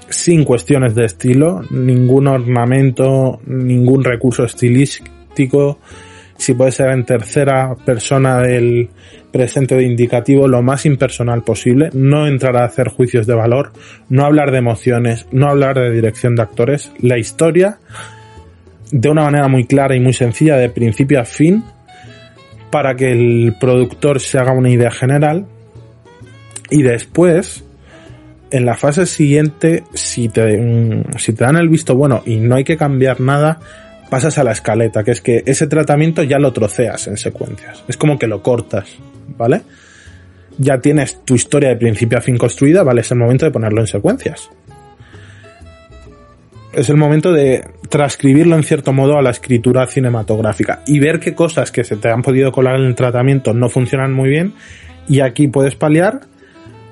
sin 0.10 0.44
cuestiones 0.44 0.94
de 0.94 1.06
estilo, 1.06 1.62
ningún 1.72 2.28
ornamento, 2.28 3.40
ningún 3.46 4.04
recurso 4.04 4.44
estilístico, 4.44 5.80
si 6.38 6.54
puede 6.54 6.72
ser 6.72 6.90
en 6.92 7.06
tercera 7.06 7.76
persona 7.86 8.40
del 8.40 8.90
presente 9.36 9.76
de 9.76 9.84
indicativo, 9.84 10.48
lo 10.48 10.62
más 10.62 10.86
impersonal 10.86 11.44
posible, 11.44 11.90
no 11.92 12.26
entrar 12.26 12.56
a 12.56 12.64
hacer 12.64 12.88
juicios 12.88 13.28
de 13.28 13.34
valor, 13.34 13.74
no 14.08 14.24
hablar 14.24 14.52
de 14.52 14.60
emociones, 14.60 15.28
no 15.34 15.50
hablar 15.50 15.78
de 15.78 15.92
dirección 15.92 16.38
de 16.38 16.44
actores, 16.44 16.94
la 17.00 17.18
historia 17.18 17.80
de 18.94 19.10
una 19.10 19.24
manera 19.24 19.50
muy 19.50 19.66
clara 19.66 19.94
y 19.94 20.00
muy 20.00 20.14
sencilla, 20.14 20.56
de 20.56 20.70
principio 20.70 21.20
a 21.20 21.26
fin, 21.26 21.66
para 22.72 22.96
que 22.96 23.12
el 23.12 23.58
productor 23.60 24.22
se 24.22 24.38
haga 24.38 24.54
una 24.54 24.70
idea 24.70 24.90
general. 24.90 25.46
Y 26.70 26.84
después, 26.84 27.66
en 28.52 28.66
la 28.66 28.78
fase 28.78 29.06
siguiente, 29.06 29.84
si 29.94 30.30
te, 30.30 30.58
mm, 30.58 31.04
dan 31.38 31.58
el 31.58 31.68
visto 31.68 31.94
bueno 31.94 32.24
y 32.26 32.38
no 32.38 32.56
hay 32.56 32.64
que 32.64 32.78
cambiar 32.78 33.20
nada, 33.20 33.60
pasas 34.10 34.38
a 34.38 34.46
la 34.46 34.54
escaleta, 34.54 35.04
que 35.04 35.12
es 35.12 35.20
que 35.20 35.44
ese 35.46 35.68
tratamiento 35.68 36.24
ya 36.24 36.40
lo 36.40 36.54
troceas 36.54 37.08
en 37.08 37.18
secuencias. 37.18 37.84
Es 37.90 37.98
como 37.98 38.18
que 38.18 38.28
lo 38.28 38.42
cortas, 38.42 38.98
¿vale? 39.38 39.62
Ya 40.58 40.80
tienes 40.80 41.24
tu 41.26 41.36
historia 41.36 41.70
de 41.70 41.76
principio 41.76 42.18
a 42.18 42.22
fin 42.22 42.38
construida, 42.38 42.84
¿vale? 42.84 43.02
Es 43.02 43.12
el 43.12 43.18
momento 43.18 43.46
de 43.46 43.52
ponerlo 43.52 43.82
en 43.82 43.88
secuencias 43.88 44.50
es 46.76 46.90
el 46.90 46.98
momento 46.98 47.32
de 47.32 47.64
transcribirlo 47.90 48.56
en 48.56 48.64
cierto 48.64 48.92
modo 48.92 49.18
a 49.18 49.22
la 49.22 49.30
escritura 49.30 49.88
cinematográfica 49.88 50.82
y 50.86 51.00
ver 51.00 51.20
qué 51.20 51.34
cosas 51.34 51.72
que 51.72 51.84
se 51.84 51.96
te 51.96 52.10
han 52.10 52.22
podido 52.22 52.52
colar 52.52 52.76
en 52.76 52.86
el 52.86 52.96
tratamiento 52.96 53.54
no 53.54 53.70
funcionan 53.70 54.14
muy 54.14 54.30
bien 54.30 54.54
y 55.08 55.22
aquí 55.22 55.48
puedes 55.48 55.76
paliar 55.76 56.22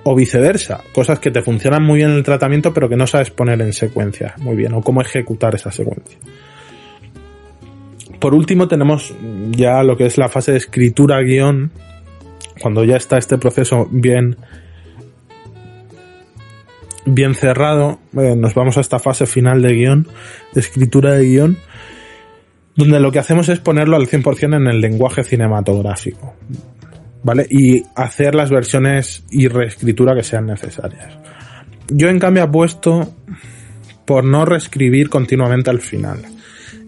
o 0.06 0.16
viceversa, 0.16 0.82
cosas 0.94 1.20
que 1.20 1.32
te 1.32 1.42
funcionan 1.42 1.84
muy 1.84 1.98
bien 1.98 2.12
en 2.12 2.18
el 2.18 2.24
tratamiento 2.24 2.74
pero 2.74 2.88
que 2.88 2.96
no 2.96 3.08
sabes 3.08 3.30
poner 3.30 3.62
en 3.62 3.74
secuencia 3.74 4.36
muy 4.38 4.56
bien 4.56 4.74
o 4.74 4.82
cómo 4.82 5.02
ejecutar 5.02 5.54
esa 5.56 5.72
secuencia. 5.72 6.18
Por 8.20 8.34
último 8.34 8.70
tenemos 8.70 9.14
ya 9.52 9.84
lo 9.84 9.98
que 9.98 10.06
es 10.06 10.18
la 10.18 10.30
fase 10.30 10.54
de 10.54 10.60
escritura 10.60 11.20
guion, 11.22 11.72
cuando 12.62 12.84
ya 12.84 12.98
está 12.98 13.18
este 13.18 13.38
proceso 13.38 13.88
bien 13.92 14.38
bien 17.06 17.36
cerrado, 17.36 18.00
eh, 18.18 18.36
nos 18.36 18.54
vamos 18.54 18.78
a 18.78 18.82
esta 18.82 19.00
fase 19.00 19.26
final 19.26 19.62
de 19.62 19.74
guion, 19.74 20.08
de 20.54 20.62
escritura 20.62 21.14
de 21.14 21.26
guion, 21.26 21.58
donde 22.76 23.00
lo 23.00 23.12
que 23.12 23.20
hacemos 23.20 23.50
es 23.50 23.60
ponerlo 23.60 23.96
al 23.96 24.08
100% 24.08 24.56
en 24.56 24.68
el 24.68 24.82
lenguaje 24.82 25.24
cinematográfico, 25.24 26.36
¿vale? 27.24 27.46
Y 27.50 27.84
hacer 27.96 28.36
las 28.36 28.50
versiones 28.50 29.24
y 29.30 29.48
reescritura 29.48 30.16
que 30.16 30.24
sean 30.24 30.46
necesarias. 30.46 31.18
Yo 31.90 32.10
en 32.10 32.20
cambio 32.20 32.44
apuesto 32.44 33.14
por 34.06 34.24
no 34.24 34.46
reescribir 34.46 35.10
continuamente 35.10 35.70
al 35.70 35.82
final, 35.82 36.20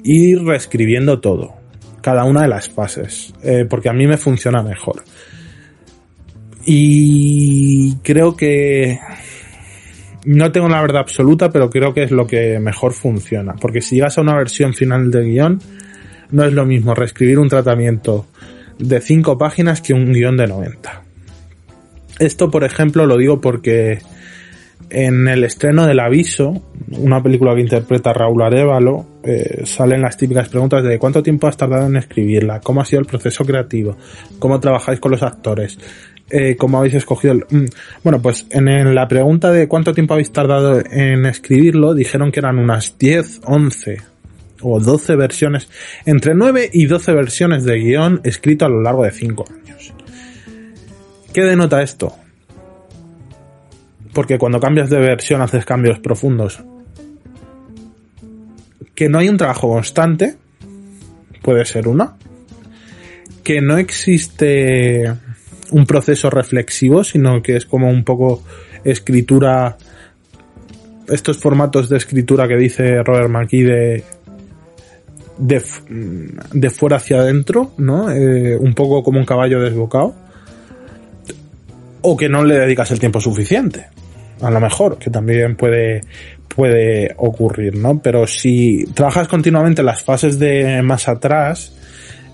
ir 0.04 0.44
reescribiendo 0.44 1.20
todo, 1.20 1.56
cada 2.02 2.24
una 2.24 2.44
de 2.44 2.48
las 2.48 2.70
fases, 2.70 3.34
eh, 3.44 3.66
porque 3.70 3.90
a 3.90 3.94
mí 3.94 4.08
me 4.08 4.18
funciona 4.18 4.64
mejor. 4.64 5.04
Y 6.66 7.96
creo 7.98 8.36
que 8.36 9.00
no 10.26 10.52
tengo 10.52 10.68
la 10.68 10.82
verdad 10.82 11.02
absoluta, 11.02 11.52
pero 11.52 11.70
creo 11.70 11.94
que 11.94 12.04
es 12.04 12.12
lo 12.12 12.26
que 12.26 12.60
mejor 12.60 12.94
funciona. 12.94 13.54
Porque 13.54 13.82
si 13.82 13.96
llegas 13.96 14.18
a 14.18 14.22
una 14.22 14.36
versión 14.36 14.74
final 14.74 15.12
del 15.12 15.26
guion, 15.26 15.60
no 16.32 16.44
es 16.44 16.54
lo 16.54 16.66
mismo 16.66 16.96
reescribir 16.96 17.40
un 17.40 17.50
tratamiento 17.50 18.26
de 18.80 19.00
5 19.00 19.38
páginas 19.38 19.82
que 19.82 19.94
un 19.94 20.12
guion 20.12 20.38
de 20.38 20.48
90. 20.48 21.04
Esto, 22.20 22.50
por 22.50 22.64
ejemplo, 22.64 23.06
lo 23.06 23.18
digo 23.18 23.40
porque 23.40 24.00
en 24.90 25.28
el 25.28 25.44
estreno 25.44 25.86
del 25.86 26.00
Aviso, 26.00 26.62
una 26.92 27.22
película 27.22 27.56
que 27.56 27.62
interpreta 27.62 28.14
Raúl 28.14 28.42
Arevalo, 28.42 29.06
eh, 29.24 29.64
salen 29.66 30.02
las 30.02 30.18
típicas 30.18 30.50
preguntas 30.50 30.84
de 30.84 31.00
cuánto 31.00 31.24
tiempo 31.24 31.48
has 31.48 31.58
tardado 31.58 31.88
en 31.88 31.96
escribirla, 31.96 32.60
cómo 32.60 32.82
ha 32.82 32.86
sido 32.86 33.02
el 33.02 33.06
proceso 33.06 33.44
creativo, 33.46 33.98
cómo 34.40 34.60
trabajáis 34.60 35.00
con 35.00 35.12
los 35.12 35.24
actores, 35.24 35.80
eh, 36.30 36.56
cómo 36.56 36.78
habéis 36.78 36.96
escogido 36.96 37.34
el... 37.34 37.46
Mm, 37.50 37.66
bueno, 38.04 38.22
pues 38.22 38.48
en 38.50 38.96
la 38.96 39.08
pregunta 39.08 39.52
de 39.52 39.68
cuánto 39.68 39.94
tiempo 39.94 40.14
habéis 40.14 40.32
tardado 40.32 40.82
en 40.92 41.26
escribirlo, 41.26 41.94
dijeron 41.94 42.32
que 42.32 42.40
eran 42.40 42.58
unas 42.58 42.98
10, 42.98 43.42
11 43.46 43.98
o 44.62 44.80
12 44.80 45.16
versiones, 45.16 45.70
entre 46.06 46.34
9 46.34 46.70
y 46.74 46.86
12 46.86 47.14
versiones 47.14 47.64
de 47.64 47.78
guion 47.78 48.22
escrito 48.24 48.66
a 48.66 48.70
lo 48.70 48.82
largo 48.82 49.04
de 49.04 49.12
5 49.12 49.46
años. 49.50 49.94
¿Qué 51.34 51.42
denota 51.42 51.82
esto? 51.82 52.16
Porque 54.16 54.38
cuando 54.38 54.62
cambias 54.62 54.90
de 54.90 54.98
versión 54.98 55.42
haces 55.42 55.66
cambios 55.66 56.00
profundos. 56.00 56.64
Que 58.96 59.10
no 59.10 59.20
hay 59.20 59.28
un 59.28 59.36
trabajo 59.36 59.68
constante, 59.68 60.38
puede 61.42 61.66
ser 61.66 61.90
una. 61.90 62.16
Que 63.44 63.60
no 63.60 63.78
existe 63.78 65.14
un 65.72 65.86
proceso 65.86 66.30
reflexivo, 66.30 67.04
sino 67.04 67.42
que 67.44 67.58
es 67.58 67.66
como 67.66 67.90
un 67.90 68.06
poco 68.06 68.42
escritura, 68.86 69.76
estos 71.10 71.38
formatos 71.38 71.90
de 71.90 71.98
escritura 71.98 72.48
que 72.48 72.56
dice 72.56 73.04
Robert 73.04 73.30
McKee 73.30 73.64
de, 73.64 74.04
de, 76.54 76.70
fuera 76.70 76.96
hacia 76.96 77.20
adentro, 77.20 77.74
¿no? 77.80 78.10
Eh, 78.10 78.56
un 78.56 78.74
poco 78.74 79.04
como 79.04 79.20
un 79.20 79.26
caballo 79.26 79.60
desbocado. 79.60 80.16
O 82.00 82.16
que 82.16 82.30
no 82.30 82.46
le 82.46 82.60
dedicas 82.60 82.92
el 82.92 83.00
tiempo 83.00 83.20
suficiente. 83.20 83.88
A 84.42 84.52
lo 84.52 84.60
mejor, 84.60 84.98
que 84.98 85.10
también 85.10 85.56
puede, 85.56 86.02
puede 86.48 87.14
ocurrir, 87.18 87.76
¿no? 87.78 88.02
Pero 88.02 88.28
si 88.28 88.86
trabajas 88.94 89.28
continuamente 89.28 89.84
las 89.84 90.04
fases 90.04 90.40
de 90.40 90.82
más 90.82 91.08
atrás, 91.08 91.74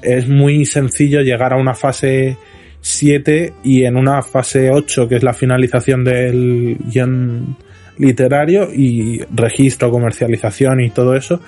es 0.01 0.27
muy 0.27 0.65
sencillo 0.65 1.21
llegar 1.21 1.53
a 1.53 1.57
una 1.57 1.73
fase 1.73 2.37
7 2.81 3.53
y 3.63 3.83
en 3.83 3.95
una 3.95 4.21
fase 4.23 4.71
8 4.71 5.07
que 5.07 5.17
es 5.17 5.23
la 5.23 5.33
finalización 5.33 6.03
del 6.03 6.77
guion 6.85 7.55
literario 7.97 8.69
y 8.73 9.21
registro, 9.33 9.91
comercialización 9.91 10.81
y 10.81 10.89
todo 10.89 11.15
eso, 11.15 11.39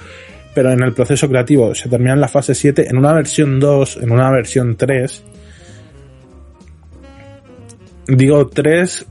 pero 0.53 0.71
en 0.71 0.83
el 0.83 0.93
proceso 0.93 1.27
creativo 1.27 1.73
se 1.73 1.89
termina 1.89 2.13
en 2.13 2.21
la 2.21 2.27
fase 2.27 2.53
7, 2.53 2.87
en 2.89 2.97
una 2.97 3.13
versión 3.13 3.59
2, 3.59 3.99
en 4.03 4.11
una 4.11 4.29
versión 4.29 4.75
3, 4.75 5.23
digo 8.07 8.47
3 8.47 9.07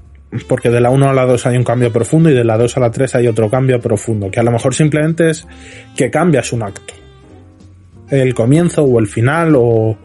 porque 0.49 0.70
de 0.70 0.80
la 0.80 0.91
1 0.91 1.11
a 1.11 1.12
la 1.12 1.24
2 1.24 1.47
hay 1.47 1.57
un 1.57 1.64
cambio 1.64 1.93
profundo 1.93 2.30
y 2.30 2.35
de 2.35 2.45
la 2.45 2.57
2 2.57 2.76
a 2.76 2.80
la 2.80 2.91
3 2.91 3.14
hay 3.16 3.26
otro 3.26 3.51
cambio 3.51 3.80
profundo, 3.80 4.30
que 4.30 4.41
a 4.41 4.43
lo 4.43 4.51
mejor 4.51 4.74
simplemente 4.74 5.30
es 5.30 5.47
que 5.97 6.11
cambias 6.11 6.53
un 6.53 6.62
acto. 6.62 6.95
El 8.11 8.35
comienzo 8.35 8.83
o 8.85 8.99
el 8.99 9.07
final 9.07 9.55
o, 9.57 9.97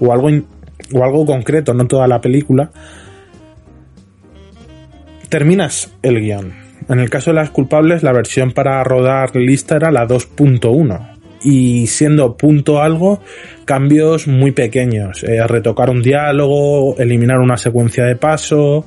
o 0.00 0.12
algo 0.12 0.28
o 0.92 1.04
algo 1.04 1.24
concreto, 1.24 1.74
no 1.74 1.86
toda 1.86 2.06
la 2.06 2.20
película, 2.20 2.70
terminas 5.28 5.92
el 6.02 6.20
guion. 6.20 6.52
En 6.88 7.00
el 7.00 7.08
caso 7.08 7.30
de 7.30 7.36
las 7.36 7.50
culpables, 7.50 8.02
la 8.02 8.12
versión 8.12 8.52
para 8.52 8.82
rodar 8.84 9.34
lista 9.34 9.76
era 9.76 9.90
la 9.90 10.06
2.1. 10.06 11.12
Y 11.42 11.86
siendo 11.86 12.36
punto 12.36 12.80
algo, 12.80 13.20
cambios 13.64 14.26
muy 14.26 14.52
pequeños. 14.52 15.24
Eh, 15.24 15.46
retocar 15.46 15.90
un 15.90 16.02
diálogo, 16.02 16.96
eliminar 16.98 17.38
una 17.38 17.56
secuencia 17.56 18.04
de 18.04 18.16
paso, 18.16 18.86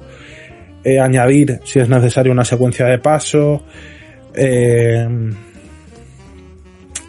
eh, 0.88 1.02
añadir, 1.02 1.60
si 1.66 1.80
es 1.80 1.90
necesario, 1.90 2.32
una 2.32 2.46
secuencia 2.46 2.86
de 2.86 2.98
paso, 2.98 3.62
eh, 4.34 5.06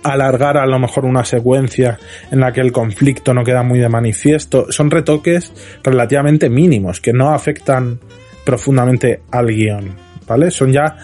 alargar 0.03 0.57
a 0.57 0.67
lo 0.67 0.81
mejor 0.81 1.05
una 1.05 1.25
secuencia 1.25 1.97
en 2.33 2.41
la 2.41 2.53
que 2.53 2.61
el 2.61 2.73
conflicto 2.73 3.33
no 3.33 3.45
queda 3.45 3.63
muy 3.63 3.79
de 3.79 3.89
manifiesto. 3.89 4.73
Son 4.73 4.91
retoques 4.91 5.53
relativamente 5.85 6.51
mínimos 6.51 7.01
que 7.01 7.13
no 7.13 7.31
afectan 7.31 8.01
profundamente 8.45 9.21
al 9.31 9.47
guion, 9.47 9.95
¿vale? 10.27 10.51
Son 10.51 10.73
ya 10.73 10.97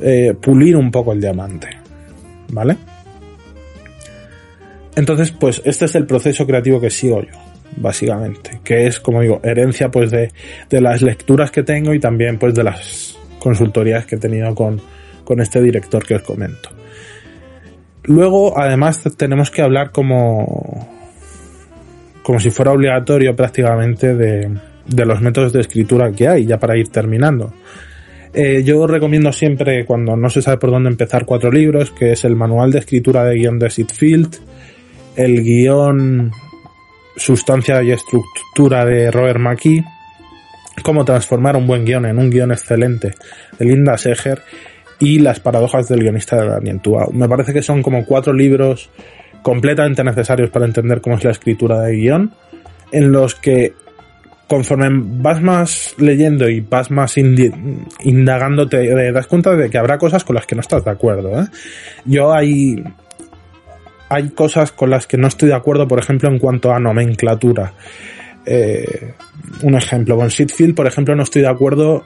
eh, 0.00 0.34
pulir 0.40 0.76
un 0.76 0.90
poco 0.90 1.12
el 1.12 1.20
diamante, 1.20 1.68
¿vale? 2.48 2.76
Entonces, 4.96 5.30
pues 5.30 5.62
este 5.64 5.84
es 5.84 5.94
el 5.94 6.06
proceso 6.06 6.44
creativo 6.44 6.80
que 6.80 6.90
sigo 6.90 7.22
yo, 7.22 7.38
básicamente, 7.76 8.60
que 8.62 8.86
es, 8.86 9.00
como 9.00 9.20
digo, 9.20 9.40
herencia 9.42 9.90
pues 9.90 10.10
de, 10.10 10.30
de 10.70 10.80
las 10.80 11.02
lecturas 11.02 11.50
que 11.50 11.62
tengo 11.62 11.94
y 11.94 12.00
también 12.00 12.38
pues 12.38 12.54
de 12.54 12.64
las 12.64 13.18
consultorías 13.38 14.06
que 14.06 14.16
he 14.16 14.18
tenido 14.18 14.54
con, 14.54 14.80
con 15.24 15.40
este 15.40 15.60
director 15.60 16.04
que 16.04 16.16
os 16.16 16.22
comento. 16.22 16.70
Luego, 18.04 18.58
además, 18.58 19.02
tenemos 19.16 19.50
que 19.50 19.62
hablar 19.62 19.90
como, 19.90 20.88
como 22.22 22.38
si 22.38 22.50
fuera 22.50 22.72
obligatorio 22.72 23.34
prácticamente 23.34 24.14
de, 24.14 24.50
de 24.86 25.06
los 25.06 25.20
métodos 25.20 25.52
de 25.52 25.60
escritura 25.60 26.12
que 26.12 26.28
hay, 26.28 26.46
ya 26.46 26.58
para 26.58 26.76
ir 26.76 26.88
terminando. 26.88 27.52
Eh, 28.32 28.62
yo 28.64 28.86
recomiendo 28.86 29.32
siempre, 29.32 29.84
cuando 29.86 30.16
no 30.16 30.28
se 30.28 30.42
sabe 30.42 30.58
por 30.58 30.70
dónde 30.70 30.90
empezar, 30.90 31.24
cuatro 31.24 31.50
libros, 31.50 31.90
que 31.90 32.12
es 32.12 32.24
el 32.24 32.36
manual 32.36 32.70
de 32.70 32.80
escritura 32.80 33.24
de 33.24 33.36
guion 33.36 33.58
de 33.58 33.70
Sitfield, 33.70 34.36
el 35.16 35.42
guion 35.42 36.30
Sustancia 37.16 37.82
y 37.82 37.92
Estructura 37.92 38.84
de 38.84 39.10
Robert 39.10 39.40
McKee, 39.40 39.84
cómo 40.82 41.04
transformar 41.04 41.56
un 41.56 41.66
buen 41.66 41.84
guion 41.84 42.06
en 42.06 42.18
un 42.18 42.30
guion 42.30 42.52
excelente 42.52 43.14
de 43.58 43.64
Linda 43.64 43.96
Seger 43.96 44.42
y 44.98 45.18
Las 45.18 45.40
paradojas 45.40 45.88
del 45.88 46.00
guionista 46.00 46.36
de 46.36 46.48
Daniel 46.48 46.80
Tuau. 46.80 47.12
Me 47.12 47.28
parece 47.28 47.52
que 47.52 47.62
son 47.62 47.82
como 47.82 48.04
cuatro 48.04 48.32
libros 48.32 48.90
completamente 49.42 50.02
necesarios 50.02 50.50
para 50.50 50.66
entender 50.66 51.00
cómo 51.00 51.16
es 51.16 51.24
la 51.24 51.30
escritura 51.30 51.80
de 51.80 51.96
guion, 51.96 52.32
en 52.92 53.12
los 53.12 53.34
que 53.34 53.74
conforme 54.48 54.88
vas 54.90 55.42
más 55.42 55.94
leyendo 55.98 56.48
y 56.48 56.60
vas 56.60 56.90
más 56.90 57.16
indagando, 57.18 58.68
te 58.68 59.12
das 59.12 59.26
cuenta 59.26 59.56
de 59.56 59.68
que 59.68 59.78
habrá 59.78 59.98
cosas 59.98 60.24
con 60.24 60.36
las 60.36 60.46
que 60.46 60.54
no 60.54 60.60
estás 60.60 60.84
de 60.84 60.90
acuerdo. 60.90 61.40
¿eh? 61.40 61.46
Yo 62.04 62.32
hay, 62.32 62.82
hay 64.08 64.30
cosas 64.30 64.72
con 64.72 64.90
las 64.90 65.06
que 65.06 65.16
no 65.16 65.28
estoy 65.28 65.48
de 65.48 65.54
acuerdo, 65.54 65.88
por 65.88 65.98
ejemplo, 65.98 66.28
en 66.28 66.38
cuanto 66.38 66.72
a 66.72 66.78
nomenclatura. 66.78 67.72
Eh, 68.44 69.14
un 69.62 69.74
ejemplo, 69.74 70.16
con 70.16 70.30
Sitfield, 70.30 70.74
por 70.74 70.86
ejemplo, 70.86 71.16
no 71.16 71.24
estoy 71.24 71.42
de 71.42 71.48
acuerdo 71.48 72.04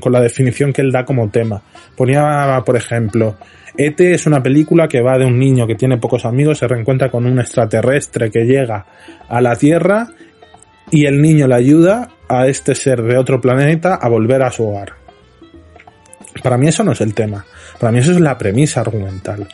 con 0.00 0.12
la 0.12 0.20
definición 0.20 0.72
que 0.72 0.80
él 0.80 0.90
da 0.90 1.04
como 1.04 1.28
tema. 1.28 1.62
Ponía, 1.94 2.62
por 2.64 2.76
ejemplo, 2.76 3.36
ET 3.76 4.00
es 4.00 4.26
una 4.26 4.42
película 4.42 4.88
que 4.88 5.02
va 5.02 5.18
de 5.18 5.26
un 5.26 5.38
niño 5.38 5.66
que 5.66 5.74
tiene 5.74 5.98
pocos 5.98 6.24
amigos, 6.24 6.58
se 6.58 6.68
reencuentra 6.68 7.10
con 7.10 7.26
un 7.26 7.38
extraterrestre 7.38 8.30
que 8.30 8.44
llega 8.44 8.86
a 9.28 9.40
la 9.40 9.56
Tierra 9.56 10.08
y 10.90 11.04
el 11.04 11.20
niño 11.20 11.46
le 11.46 11.54
ayuda 11.54 12.08
a 12.28 12.46
este 12.46 12.74
ser 12.74 13.02
de 13.02 13.18
otro 13.18 13.40
planeta 13.40 13.94
a 13.94 14.08
volver 14.08 14.42
a 14.42 14.50
su 14.50 14.66
hogar. 14.66 14.94
Para 16.42 16.56
mí 16.56 16.68
eso 16.68 16.82
no 16.84 16.92
es 16.92 17.00
el 17.00 17.14
tema. 17.14 17.44
Para 17.78 17.92
mí 17.92 17.98
eso 17.98 18.12
es 18.12 18.20
la 18.20 18.38
premisa 18.38 18.80
argumental. 18.80 19.46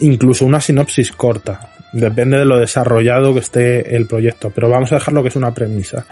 Incluso 0.00 0.44
una 0.44 0.60
sinopsis 0.60 1.12
corta. 1.12 1.70
Depende 1.92 2.38
de 2.38 2.44
lo 2.44 2.58
desarrollado 2.58 3.34
que 3.34 3.40
esté 3.40 3.96
el 3.96 4.06
proyecto, 4.06 4.50
pero 4.50 4.68
vamos 4.68 4.90
a 4.92 4.96
dejar 4.96 5.14
lo 5.14 5.22
que 5.22 5.28
es 5.28 5.36
una 5.36 5.54
premisa. 5.54 6.06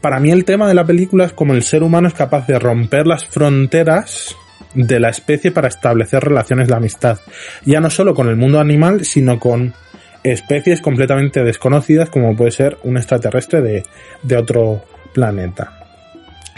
Para 0.00 0.20
mí 0.20 0.30
el 0.30 0.44
tema 0.44 0.68
de 0.68 0.74
la 0.74 0.84
película 0.84 1.24
es 1.24 1.32
como 1.32 1.54
el 1.54 1.64
ser 1.64 1.82
humano 1.82 2.06
es 2.06 2.14
capaz 2.14 2.46
de 2.46 2.58
romper 2.58 3.06
las 3.06 3.26
fronteras 3.26 4.36
de 4.74 5.00
la 5.00 5.08
especie 5.08 5.50
para 5.50 5.68
establecer 5.68 6.22
relaciones 6.22 6.68
de 6.68 6.74
amistad. 6.74 7.18
Ya 7.64 7.80
no 7.80 7.90
solo 7.90 8.14
con 8.14 8.28
el 8.28 8.36
mundo 8.36 8.60
animal, 8.60 9.04
sino 9.04 9.40
con 9.40 9.74
especies 10.22 10.80
completamente 10.80 11.42
desconocidas 11.42 12.10
como 12.10 12.36
puede 12.36 12.50
ser 12.50 12.78
un 12.84 12.96
extraterrestre 12.96 13.60
de, 13.60 13.84
de 14.22 14.36
otro 14.36 14.84
planeta. 15.12 15.78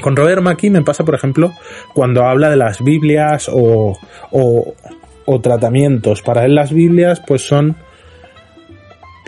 Con 0.01 0.17
Robert 0.17 0.43
McKee 0.43 0.71
me 0.71 0.83
pasa, 0.83 1.05
por 1.05 1.15
ejemplo, 1.15 1.53
cuando 1.95 2.25
habla 2.25 2.49
de 2.51 2.57
las 2.57 2.83
Biblias 2.83 3.49
o, 3.53 3.99
o, 4.31 4.75
o 5.31 5.41
tratamientos. 5.41 6.23
Para 6.23 6.45
él 6.45 6.55
las 6.55 6.73
Biblias 6.73 7.23
pues 7.27 7.43
son 7.43 7.77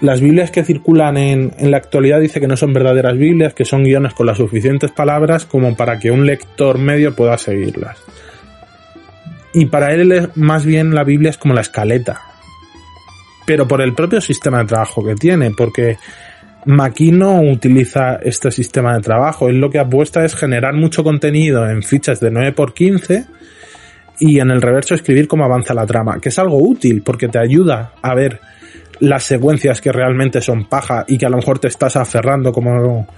las 0.01 0.21
Biblias 0.21 0.51
que 0.51 0.65
circulan 0.65 1.17
en, 1.17 1.53
en, 1.59 1.71
la 1.71 1.77
actualidad 1.77 2.21
dice 2.21 2.41
que 2.41 2.49
no 2.49 2.57
son 2.57 2.73
verdaderas 2.73 3.17
Biblias, 3.17 3.55
que 3.55 3.65
son 3.65 3.85
guiones 3.85 4.15
con 4.15 4.27
las 4.27 4.39
suficientes 4.39 4.91
palabras 4.91 5.45
como 5.45 5.77
para 5.77 6.01
que 6.01 6.11
un 6.11 6.27
lector 6.27 6.79
medio 6.79 7.15
pueda 7.15 7.39
seguirlas. 7.39 7.99
Y 9.55 9.67
para 9.67 9.93
él 9.93 10.31
más 10.35 10.65
bien 10.65 10.95
la 10.95 11.05
Biblia 11.05 11.31
es 11.31 11.39
como 11.39 11.55
la 11.55 11.61
escaleta. 11.61 12.21
Pero 13.47 13.69
por 13.69 13.81
el 13.81 13.95
propio 13.95 14.21
sistema 14.21 14.59
de 14.59 14.65
trabajo 14.65 15.05
que 15.05 15.15
tiene, 15.15 15.51
porque 15.51 15.99
Maki 16.65 17.11
no 17.13 17.41
utiliza 17.41 18.17
este 18.23 18.51
sistema 18.51 18.95
de 18.95 19.01
trabajo. 19.01 19.49
Él 19.49 19.59
lo 19.59 19.71
que 19.71 19.79
apuesta 19.79 20.25
es 20.25 20.35
generar 20.35 20.75
mucho 20.75 21.05
contenido 21.05 21.69
en 21.69 21.83
fichas 21.83 22.21
de 22.21 22.31
9x15 22.31 23.27
y 24.23 24.39
en 24.39 24.53
el 24.53 24.63
reverso 24.63 24.95
escribir 24.95 25.27
cómo 25.27 25.45
avanza 25.45 25.75
la 25.75 25.85
trama, 25.85 26.21
que 26.21 26.29
es 26.29 26.39
algo 26.39 26.57
útil 26.57 27.03
porque 27.03 27.27
te 27.27 27.41
ayuda 27.41 27.95
a 28.01 28.15
ver 28.15 28.39
las 29.01 29.25
secuencias 29.25 29.81
que 29.81 29.91
realmente 29.91 30.41
son 30.41 30.67
paja 30.67 31.05
y 31.09 31.19
que 31.19 31.27
a 31.27 31.29
lo 31.29 31.39
mejor 31.39 31.59
te 31.59 31.67
estás 31.67 31.97
aferrando 31.97 32.53
como 32.53 33.09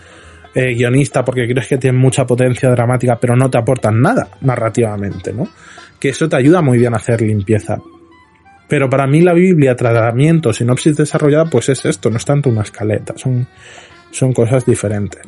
eh, 0.55 0.73
guionista 0.75 1.23
porque 1.23 1.47
crees 1.47 1.67
que 1.69 1.77
tienen 1.77 2.01
mucha 2.01 2.27
potencia 2.27 2.71
dramática 2.71 3.19
pero 3.21 3.37
no 3.37 3.51
te 3.51 3.59
aportan 3.59 4.01
nada 4.01 4.29
narrativamente, 4.41 5.35
¿no? 5.35 5.47
Que 6.01 6.09
eso 6.09 6.27
te 6.27 6.37
ayuda 6.37 6.63
muy 6.63 6.79
bien 6.79 6.95
a 6.95 6.97
hacer 6.97 7.21
limpieza. 7.21 7.77
Pero 8.67 8.89
para 8.89 9.07
mí 9.07 9.21
la 9.21 9.35
Biblia, 9.35 9.77
tratamiento, 9.77 10.55
sinopsis 10.55 10.97
desarrollada, 10.97 11.45
pues 11.51 11.69
es 11.69 11.85
esto, 11.85 12.09
no 12.09 12.17
es 12.17 12.25
tanto 12.25 12.49
una 12.49 12.63
escaleta, 12.63 13.13
son, 13.19 13.47
son 14.11 14.33
cosas 14.33 14.65
diferentes. 14.65 15.21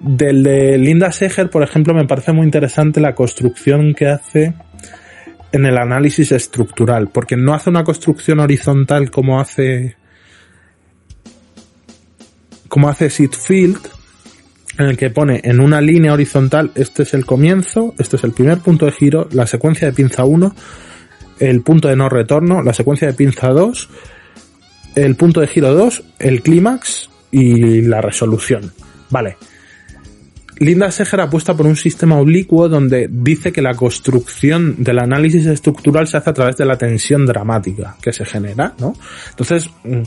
Del 0.00 0.42
de 0.42 0.78
Linda 0.78 1.12
Seger, 1.12 1.50
por 1.50 1.62
ejemplo, 1.62 1.92
me 1.92 2.06
parece 2.06 2.32
muy 2.32 2.46
interesante 2.46 3.00
la 3.00 3.14
construcción 3.14 3.92
que 3.92 4.06
hace 4.06 4.54
en 5.52 5.66
el 5.66 5.78
análisis 5.78 6.32
estructural, 6.32 7.08
porque 7.08 7.36
no 7.36 7.54
hace 7.54 7.70
una 7.70 7.84
construcción 7.84 8.40
horizontal 8.40 9.10
como 9.10 9.40
hace 9.40 9.96
como 12.68 12.88
hace 12.88 13.10
Sitfield, 13.10 13.80
en 14.78 14.86
el 14.86 14.96
que 14.96 15.10
pone 15.10 15.40
en 15.42 15.60
una 15.60 15.80
línea 15.80 16.12
horizontal, 16.12 16.70
este 16.76 17.02
es 17.02 17.14
el 17.14 17.26
comienzo, 17.26 17.94
este 17.98 18.16
es 18.16 18.22
el 18.22 18.30
primer 18.30 18.58
punto 18.58 18.86
de 18.86 18.92
giro, 18.92 19.28
la 19.32 19.46
secuencia 19.46 19.88
de 19.88 19.92
pinza 19.92 20.24
1, 20.24 20.54
el 21.40 21.62
punto 21.62 21.88
de 21.88 21.96
no 21.96 22.08
retorno, 22.08 22.62
la 22.62 22.72
secuencia 22.72 23.08
de 23.08 23.14
pinza 23.14 23.48
2, 23.48 23.88
el 24.94 25.16
punto 25.16 25.40
de 25.40 25.48
giro 25.48 25.74
2, 25.74 26.04
el 26.20 26.42
clímax 26.42 27.10
y 27.32 27.82
la 27.82 28.00
resolución. 28.00 28.72
Vale, 29.10 29.36
Linda 30.60 30.90
Seger 30.90 31.22
apuesta 31.22 31.56
por 31.56 31.66
un 31.66 31.74
sistema 31.74 32.18
oblicuo 32.18 32.68
donde 32.68 33.08
dice 33.10 33.50
que 33.50 33.62
la 33.62 33.72
construcción 33.72 34.74
del 34.84 34.98
análisis 34.98 35.46
estructural 35.46 36.06
se 36.06 36.18
hace 36.18 36.28
a 36.28 36.34
través 36.34 36.58
de 36.58 36.66
la 36.66 36.76
tensión 36.76 37.24
dramática 37.24 37.96
que 38.02 38.12
se 38.12 38.26
genera, 38.26 38.74
¿no? 38.78 38.92
Entonces, 39.30 39.70
mm, 39.84 40.02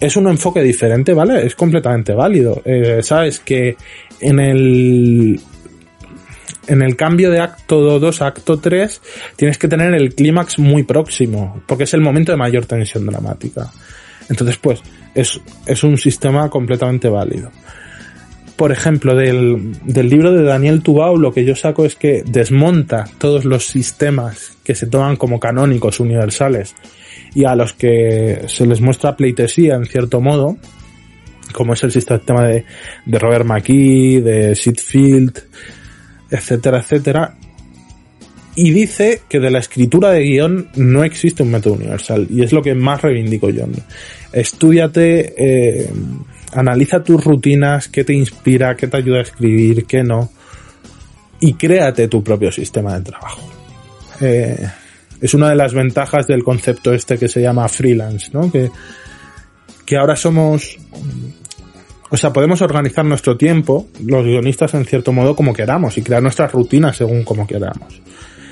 es 0.00 0.16
un 0.16 0.28
enfoque 0.28 0.62
diferente, 0.62 1.12
¿vale? 1.12 1.44
Es 1.44 1.54
completamente 1.54 2.14
válido. 2.14 2.62
Eh, 2.64 3.02
Sabes 3.02 3.40
que 3.40 3.76
en 4.20 4.40
el 4.40 5.40
en 6.68 6.82
el 6.82 6.96
cambio 6.96 7.30
de 7.30 7.40
acto 7.40 7.98
2 8.00 8.22
a 8.22 8.28
acto 8.28 8.58
3 8.58 9.02
tienes 9.36 9.58
que 9.58 9.68
tener 9.68 9.92
el 9.92 10.14
clímax 10.14 10.58
muy 10.58 10.84
próximo, 10.84 11.60
porque 11.66 11.84
es 11.84 11.92
el 11.92 12.00
momento 12.00 12.32
de 12.32 12.38
mayor 12.38 12.64
tensión 12.64 13.04
dramática. 13.04 13.70
Entonces, 14.30 14.56
pues, 14.56 14.80
es, 15.14 15.38
es 15.66 15.84
un 15.84 15.98
sistema 15.98 16.48
completamente 16.48 17.10
válido 17.10 17.50
por 18.58 18.72
ejemplo, 18.72 19.14
del, 19.14 19.72
del, 19.84 20.10
libro 20.10 20.32
de 20.32 20.42
Daniel 20.42 20.82
Tubau, 20.82 21.16
lo 21.16 21.32
que 21.32 21.44
yo 21.44 21.54
saco 21.54 21.84
es 21.84 21.94
que 21.94 22.24
desmonta 22.26 23.04
todos 23.18 23.44
los 23.44 23.66
sistemas 23.66 24.58
que 24.64 24.74
se 24.74 24.88
toman 24.88 25.14
como 25.14 25.38
canónicos 25.38 26.00
universales 26.00 26.74
y 27.36 27.44
a 27.44 27.54
los 27.54 27.72
que 27.72 28.46
se 28.48 28.66
les 28.66 28.80
muestra 28.80 29.16
pleitesía 29.16 29.76
en 29.76 29.86
cierto 29.86 30.20
modo, 30.20 30.56
como 31.52 31.74
es 31.74 31.84
el 31.84 31.92
sistema 31.92 32.48
de, 32.48 32.64
de 33.06 33.18
Robert 33.20 33.46
McKee, 33.46 34.20
de 34.22 34.56
Sitfield, 34.56 35.38
etcétera, 36.28 36.80
etcétera, 36.80 37.36
y 38.56 38.72
dice 38.72 39.20
que 39.28 39.38
de 39.38 39.52
la 39.52 39.60
escritura 39.60 40.10
de 40.10 40.24
guion 40.24 40.68
no 40.74 41.04
existe 41.04 41.44
un 41.44 41.52
método 41.52 41.74
universal, 41.74 42.26
y 42.28 42.42
es 42.42 42.52
lo 42.52 42.60
que 42.60 42.74
más 42.74 43.00
reivindico 43.02 43.50
yo. 43.50 43.66
Estudiate, 44.32 45.32
eh, 45.38 45.88
analiza 46.52 47.02
tus 47.02 47.24
rutinas, 47.24 47.88
qué 47.88 48.04
te 48.04 48.14
inspira, 48.14 48.76
qué 48.76 48.86
te 48.86 48.96
ayuda 48.96 49.18
a 49.18 49.22
escribir, 49.22 49.84
qué 49.86 50.02
no, 50.02 50.30
y 51.40 51.54
créate 51.54 52.08
tu 52.08 52.22
propio 52.22 52.50
sistema 52.50 52.98
de 52.98 53.04
trabajo. 53.04 53.48
Eh, 54.20 54.68
es 55.20 55.34
una 55.34 55.50
de 55.50 55.56
las 55.56 55.74
ventajas 55.74 56.26
del 56.26 56.44
concepto 56.44 56.92
este 56.92 57.18
que 57.18 57.28
se 57.28 57.40
llama 57.40 57.68
freelance, 57.68 58.30
¿no? 58.32 58.50
Que, 58.50 58.70
que 59.84 59.96
ahora 59.96 60.16
somos, 60.16 60.78
o 62.10 62.16
sea, 62.16 62.32
podemos 62.32 62.60
organizar 62.62 63.04
nuestro 63.04 63.36
tiempo, 63.36 63.88
los 64.04 64.24
guionistas 64.24 64.74
en 64.74 64.84
cierto 64.84 65.12
modo 65.12 65.34
como 65.34 65.52
queramos 65.52 65.98
y 65.98 66.02
crear 66.02 66.22
nuestras 66.22 66.52
rutinas 66.52 66.96
según 66.96 67.24
como 67.24 67.46
queramos. 67.46 68.00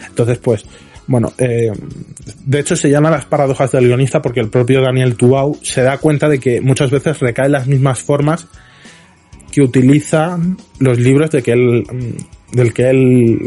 Entonces, 0.08 0.38
pues, 0.38 0.64
Bueno, 1.06 1.32
eh, 1.38 1.70
de 2.44 2.58
hecho 2.58 2.74
se 2.74 2.90
llama 2.90 3.10
las 3.10 3.24
paradojas 3.26 3.70
del 3.70 3.86
guionista 3.86 4.20
porque 4.20 4.40
el 4.40 4.48
propio 4.48 4.80
Daniel 4.80 5.16
Tubau 5.16 5.58
se 5.62 5.82
da 5.82 5.98
cuenta 5.98 6.28
de 6.28 6.40
que 6.40 6.60
muchas 6.60 6.90
veces 6.90 7.20
recaen 7.20 7.52
las 7.52 7.66
mismas 7.66 8.00
formas 8.00 8.48
que 9.52 9.62
utilizan 9.62 10.58
los 10.80 10.98
libros 10.98 11.30
de 11.30 11.42
que 11.42 11.52
él, 11.52 11.84
del 12.52 12.74
que 12.74 12.90
él 12.90 13.38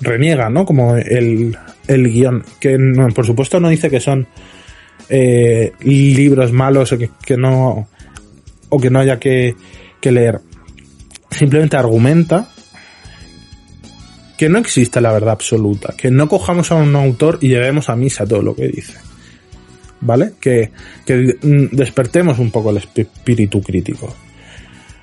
reniega, 0.00 0.48
¿no? 0.48 0.64
Como 0.64 0.96
el, 0.96 1.56
el 1.86 2.12
guion. 2.12 2.44
Que 2.60 2.78
por 3.14 3.26
supuesto 3.26 3.60
no 3.60 3.68
dice 3.68 3.90
que 3.90 4.00
son 4.00 4.26
eh, 5.08 5.72
libros 5.80 6.52
malos 6.52 6.92
o 6.92 6.98
que, 6.98 7.36
no 7.36 7.88
o 8.68 8.80
que 8.80 8.90
no 8.90 9.00
haya 9.00 9.18
que, 9.18 9.54
que 10.00 10.12
leer. 10.12 10.40
Simplemente 11.30 11.76
argumenta 11.76 12.48
que 14.40 14.48
no 14.48 14.58
existe 14.58 15.02
la 15.02 15.12
verdad 15.12 15.32
absoluta, 15.32 15.92
que 15.98 16.10
no 16.10 16.26
cojamos 16.26 16.72
a 16.72 16.76
un 16.76 16.96
autor 16.96 17.36
y 17.42 17.48
llevemos 17.48 17.90
a 17.90 17.94
misa 17.94 18.24
todo 18.24 18.40
lo 18.40 18.56
que 18.56 18.68
dice. 18.68 18.94
¿Vale? 20.00 20.32
Que, 20.40 20.70
que 21.04 21.36
despertemos 21.42 22.38
un 22.38 22.50
poco 22.50 22.70
el 22.70 22.78
espíritu 22.78 23.60
crítico. 23.60 24.16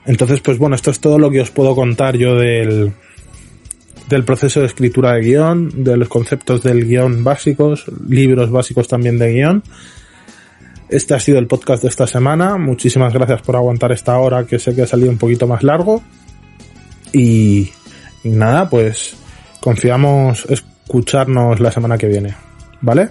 Entonces, 0.07 0.39
pues 0.41 0.57
bueno, 0.57 0.75
esto 0.75 0.89
es 0.89 0.99
todo 0.99 1.19
lo 1.19 1.29
que 1.29 1.41
os 1.41 1.51
puedo 1.51 1.75
contar 1.75 2.17
yo 2.17 2.33
del, 2.33 2.93
del 4.09 4.23
proceso 4.23 4.61
de 4.61 4.65
escritura 4.65 5.13
de 5.13 5.21
guion, 5.21 5.83
de 5.83 5.97
los 5.97 6.09
conceptos 6.09 6.63
del 6.63 6.87
guion 6.87 7.23
básicos, 7.23 7.85
libros 8.09 8.49
básicos 8.49 8.87
también 8.87 9.19
de 9.19 9.33
guion. 9.33 9.63
Este 10.89 11.13
ha 11.13 11.19
sido 11.19 11.37
el 11.37 11.45
podcast 11.45 11.83
de 11.83 11.89
esta 11.89 12.07
semana. 12.07 12.57
Muchísimas 12.57 13.13
gracias 13.13 13.43
por 13.43 13.55
aguantar 13.55 13.91
esta 13.91 14.17
hora 14.17 14.47
que 14.47 14.57
sé 14.57 14.73
que 14.73 14.81
ha 14.81 14.87
salido 14.87 15.11
un 15.11 15.19
poquito 15.19 15.45
más 15.45 15.61
largo. 15.61 16.01
Y, 17.13 17.69
y 18.23 18.29
nada, 18.29 18.67
pues 18.67 19.15
confiamos 19.67 20.45
escucharnos 20.45 21.59
la 21.59 21.73
semana 21.73 21.97
que 21.97 22.07
viene. 22.07 22.33
¿Vale? 22.79 23.09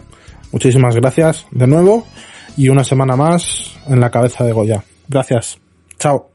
Muchísimas 0.52 0.96
gracias 0.96 1.44
de 1.50 1.66
nuevo 1.66 2.06
y 2.56 2.70
una 2.70 2.82
semana 2.82 3.14
más 3.14 3.76
en 3.86 4.00
la 4.00 4.10
cabeza 4.10 4.42
de 4.42 4.52
Goya. 4.52 4.82
Gracias. 5.06 5.58
Chao. 5.98 6.30